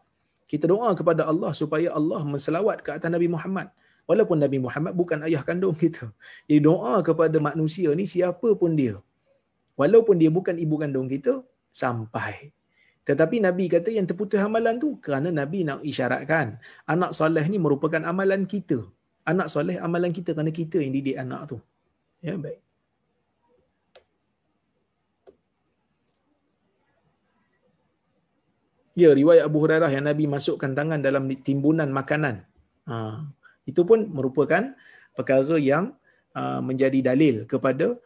Kita 0.49 0.65
doa 0.65 0.89
kepada 0.97 1.21
Allah 1.29 1.53
supaya 1.53 1.93
Allah 1.93 2.25
menselawat 2.25 2.81
ke 2.81 2.89
atas 2.97 3.05
Nabi 3.05 3.29
Muhammad. 3.29 3.69
Walaupun 4.09 4.37
Nabi 4.41 4.57
Muhammad 4.61 4.93
bukan 4.97 5.19
ayah 5.29 5.41
kandung 5.45 5.77
kita. 5.77 6.09
Jadi 6.49 6.61
doa 6.61 7.05
kepada 7.05 7.37
manusia 7.37 7.89
ni 7.93 8.05
siapa 8.09 8.49
pun 8.57 8.73
dia. 8.77 8.97
Walaupun 9.77 10.15
dia 10.21 10.31
bukan 10.33 10.57
ibu 10.57 10.75
kandung 10.81 11.05
kita 11.05 11.41
sampai. 11.73 12.54
Tetapi 13.05 13.37
Nabi 13.37 13.69
kata 13.69 13.93
yang 13.93 14.09
terputus 14.09 14.41
amalan 14.41 14.81
tu 14.81 14.97
kerana 14.97 15.29
Nabi 15.29 15.61
nak 15.61 15.85
isyaratkan 15.85 16.57
anak 16.89 17.11
soleh 17.13 17.45
ni 17.45 17.61
merupakan 17.61 18.01
amalan 18.01 18.49
kita. 18.49 18.81
Anak 19.29 19.47
soleh 19.53 19.77
amalan 19.77 20.09
kita 20.09 20.33
kerana 20.33 20.49
kita 20.49 20.81
yang 20.81 20.93
didik 20.97 21.17
anak 21.21 21.41
tu. 21.53 21.57
Ya, 22.25 22.33
baik. 22.33 22.65
Ya, 28.95 29.11
riwayat 29.11 29.43
Abu 29.43 29.59
Hurairah 29.59 29.91
yang 29.91 30.07
Nabi 30.07 30.25
masukkan 30.25 30.71
tangan 30.71 31.03
dalam 31.03 31.27
timbunan 31.43 31.91
makanan. 31.91 32.47
Ha, 32.87 33.27
itu 33.67 33.81
pun 33.83 34.07
merupakan 34.07 34.71
perkara 35.11 35.59
yang 35.59 35.93
uh, 36.31 36.63
menjadi 36.63 37.11
dalil 37.11 37.43
kepada 37.43 37.99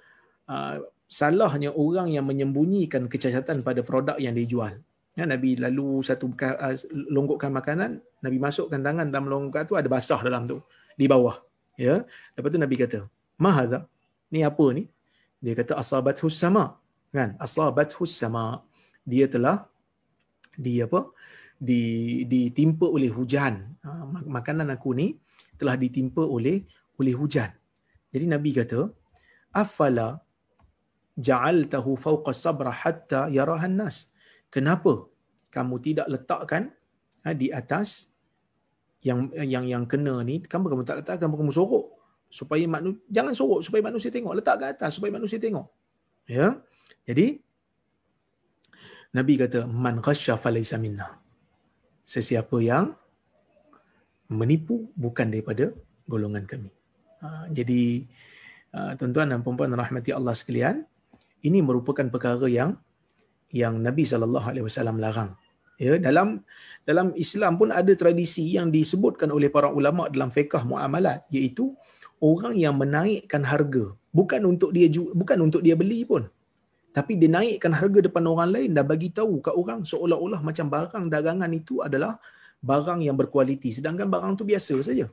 uh, 0.49 0.75
salahnya 1.05 1.69
orang 1.77 2.09
yang 2.09 2.25
menyembunyikan 2.25 3.05
kecacatan 3.05 3.61
pada 3.61 3.85
produk 3.85 4.17
yang 4.17 4.33
dijual. 4.33 4.81
Ya, 5.17 5.25
Nabi 5.25 5.57
lalu 5.57 6.05
satu 6.05 6.31
uh, 6.31 6.75
longgokkan 7.11 7.51
makanan, 7.51 7.99
Nabi 8.23 8.37
masukkan 8.37 8.79
tangan 8.79 9.09
dalam 9.09 9.27
longgok 9.27 9.63
tu 9.69 9.73
ada 9.79 9.89
basah 9.89 10.21
dalam 10.21 10.45
tu 10.45 10.61
di 10.95 11.05
bawah. 11.09 11.37
Ya. 11.75 12.05
Lepas 12.35 12.49
tu 12.53 12.59
Nabi 12.61 12.75
kata, 12.77 12.99
"Mahadha? 13.39 13.87
Ni 14.29 14.45
apa 14.45 14.65
ni?" 14.75 14.87
Dia 15.39 15.55
kata 15.55 15.79
asabathus 15.79 16.35
sama. 16.35 16.75
Kan? 17.15 17.39
Asabathus 17.39 18.11
sama. 18.15 18.61
Dia 19.07 19.25
telah 19.31 19.65
di 20.59 20.83
apa? 20.83 21.09
di 21.59 22.23
ditimpa 22.23 22.87
oleh 22.87 23.11
hujan. 23.11 23.59
Ha, 23.83 24.07
makanan 24.07 24.71
aku 24.71 24.95
ni 24.95 25.19
telah 25.59 25.75
ditimpa 25.75 26.23
oleh 26.23 26.63
oleh 26.95 27.13
hujan. 27.19 27.51
Jadi 28.09 28.25
Nabi 28.31 28.55
kata, 28.55 28.87
"Afala 29.51 30.23
ja'altahu 31.19 31.99
fawqa 31.99 32.31
sabra 32.31 32.71
hatta 32.71 33.27
yarahan 33.27 33.75
nas. 33.75 34.07
Kenapa 34.49 35.05
kamu 35.53 35.75
tidak 35.81 36.07
letakkan 36.09 36.73
ha, 37.21 37.33
di 37.37 37.53
atas 37.53 38.09
yang 39.05 39.29
yang 39.33 39.65
yang 39.65 39.83
kena 39.85 40.25
ni? 40.25 40.41
Kamu 40.41 40.65
kamu 40.69 40.83
tak 40.85 41.05
letakkan? 41.05 41.29
Kamu, 41.29 41.37
kamu 41.45 41.53
sorok? 41.53 41.85
Supaya 42.29 42.65
manusia 42.65 43.01
jangan 43.09 43.33
sorok 43.33 43.61
supaya 43.65 43.81
manusia 43.85 44.09
tengok. 44.09 44.33
Letak 44.37 44.55
ke 44.61 44.65
atas 44.73 44.97
supaya 44.97 45.13
manusia 45.13 45.37
tengok. 45.37 45.69
Ya? 46.29 46.57
Jadi 47.05 47.41
nabi 49.13 49.33
kata 49.37 49.65
man 49.69 50.01
ghasya 50.01 50.37
falaysa 50.37 50.77
minna. 50.81 51.17
Sesiapa 52.05 52.57
yang 52.61 52.97
menipu 54.29 54.89
bukan 54.93 55.29
daripada 55.29 55.73
golongan 56.05 56.45
kami. 56.45 56.69
Ha, 57.21 57.49
jadi 57.53 58.05
uh, 58.73 58.93
tuan-tuan 58.97 59.29
dan 59.29 59.41
puan-puan 59.41 59.73
rahmati 59.73 60.13
Allah 60.13 60.33
sekalian 60.33 60.85
ini 61.41 61.59
merupakan 61.61 62.05
perkara 62.09 62.45
yang 62.49 62.77
yang 63.61 63.81
Nabi 63.85 64.03
sallallahu 64.11 64.47
alaihi 64.51 64.65
wasallam 64.67 64.97
larang. 65.03 65.31
Ya, 65.79 65.95
dalam 65.95 66.43
dalam 66.83 67.07
Islam 67.23 67.55
pun 67.55 67.69
ada 67.71 67.93
tradisi 68.01 68.43
yang 68.57 68.67
disebutkan 68.67 69.31
oleh 69.31 69.47
para 69.47 69.71
ulama 69.71 70.11
dalam 70.11 70.27
fiqh 70.27 70.59
muamalat 70.67 71.23
iaitu 71.31 71.71
orang 72.19 72.55
yang 72.59 72.75
menaikkan 72.75 73.47
harga 73.47 73.95
bukan 74.11 74.41
untuk 74.51 74.75
dia 74.75 74.91
bukan 74.91 75.39
untuk 75.47 75.63
dia 75.63 75.79
beli 75.79 76.03
pun 76.03 76.27
tapi 76.91 77.15
dia 77.21 77.31
naikkan 77.31 77.71
harga 77.71 77.99
depan 78.07 78.27
orang 78.27 78.51
lain 78.55 78.69
dan 78.75 78.83
bagi 78.91 79.07
tahu 79.19 79.39
kat 79.39 79.55
orang 79.55 79.79
seolah-olah 79.87 80.41
macam 80.43 80.67
barang 80.67 81.05
dagangan 81.07 81.51
itu 81.55 81.79
adalah 81.87 82.19
barang 82.59 82.99
yang 83.07 83.15
berkualiti 83.15 83.71
sedangkan 83.71 84.11
barang 84.11 84.35
tu 84.35 84.43
biasa 84.43 84.75
saja. 84.83 85.07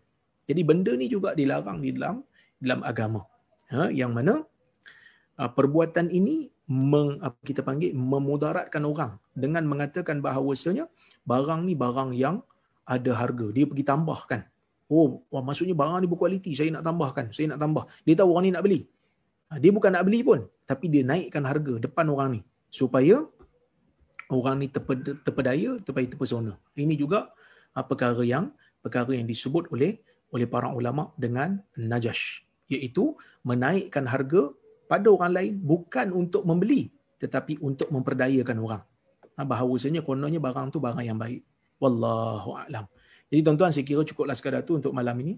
Jadi 0.51 0.61
benda 0.67 0.93
ni 0.99 1.07
juga 1.07 1.31
dilarang 1.39 1.79
di 1.79 1.95
dalam 1.95 2.27
dalam 2.59 2.81
agama. 2.83 3.23
Ha, 3.71 3.91
yang 3.95 4.11
mana 4.19 4.43
Ah, 5.37 5.53
perbuatan 5.53 6.09
ini 6.09 6.49
meng, 6.67 7.23
apa 7.23 7.39
kita 7.47 7.63
panggil 7.63 7.95
memudaratkan 7.95 8.83
orang 8.83 9.23
dengan 9.39 9.63
mengatakan 9.71 10.19
bahawasanya 10.19 10.91
barang 11.23 11.63
ni 11.63 11.79
barang 11.79 12.11
yang 12.15 12.43
ada 12.87 13.13
harga. 13.15 13.51
Dia 13.55 13.67
pergi 13.67 13.87
tambahkan. 13.87 14.41
Oh 14.87 15.23
wah, 15.31 15.43
maksudnya 15.43 15.75
barang 15.75 16.03
ni 16.03 16.09
berkualiti 16.11 16.55
saya 16.55 16.71
nak 16.75 16.87
tambahkan 16.87 17.31
saya 17.35 17.55
nak 17.55 17.61
tambah. 17.63 17.85
Dia 18.07 18.15
tahu 18.19 18.29
orang 18.35 18.45
ni 18.47 18.53
nak 18.55 18.65
beli. 18.67 18.81
Ah, 19.47 19.59
dia 19.63 19.71
bukan 19.71 19.95
nak 19.95 20.05
beli 20.07 20.27
pun 20.27 20.43
tapi 20.67 20.91
dia 20.91 21.07
naikkan 21.07 21.47
harga 21.47 21.79
depan 21.79 22.07
orang 22.11 22.39
ni 22.39 22.41
supaya 22.71 23.23
orang 24.31 24.63
ni 24.63 24.67
terpedaya 24.71 25.79
supaya 25.83 26.07
terpesona. 26.07 26.59
Ini 26.75 26.95
juga 26.99 27.31
ah, 27.75 27.87
perkara 27.87 28.23
yang 28.27 28.55
perkara 28.83 29.15
yang 29.15 29.27
disebut 29.27 29.71
oleh 29.71 30.03
oleh 30.35 30.47
para 30.51 30.71
ulama 30.75 31.15
dengan 31.15 31.63
najash 31.79 32.43
iaitu 32.67 33.15
menaikkan 33.47 34.07
harga 34.11 34.51
pada 34.87 35.07
orang 35.11 35.33
lain 35.35 35.53
bukan 35.59 36.15
untuk 36.15 36.43
membeli 36.47 36.91
tetapi 37.17 37.59
untuk 37.65 37.89
memperdayakan 37.93 38.57
orang. 38.61 38.83
Ha, 39.37 39.45
bahawasanya 39.45 40.01
kononnya 40.01 40.41
barang 40.41 40.73
tu 40.73 40.81
barang 40.81 41.05
yang 41.05 41.21
baik. 41.21 41.45
Wallahu 41.77 42.57
a'lam. 42.57 42.89
Jadi 43.29 43.41
tuan-tuan 43.45 43.71
saya 43.75 43.85
kira 43.85 44.01
cukuplah 44.01 44.33
sekadar 44.33 44.65
tu 44.65 44.79
untuk 44.79 44.97
malam 44.97 45.17
ini. 45.21 45.37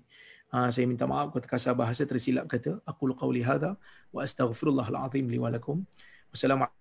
Ha, 0.55 0.70
saya 0.70 0.87
minta 0.87 1.09
maaf 1.09 1.35
kalau 1.35 1.43
terkasar 1.43 1.75
bahasa 1.75 2.07
tersilap 2.07 2.47
kata. 2.47 2.79
Aku 2.87 3.11
qauli 3.15 3.43
hadha 3.43 3.75
wa 4.15 4.20
astaghfirullahalazim 4.23 5.27
li 5.27 5.39
wa 5.41 5.51
lakum. 5.51 5.83
Wassalamualaikum 6.31 6.77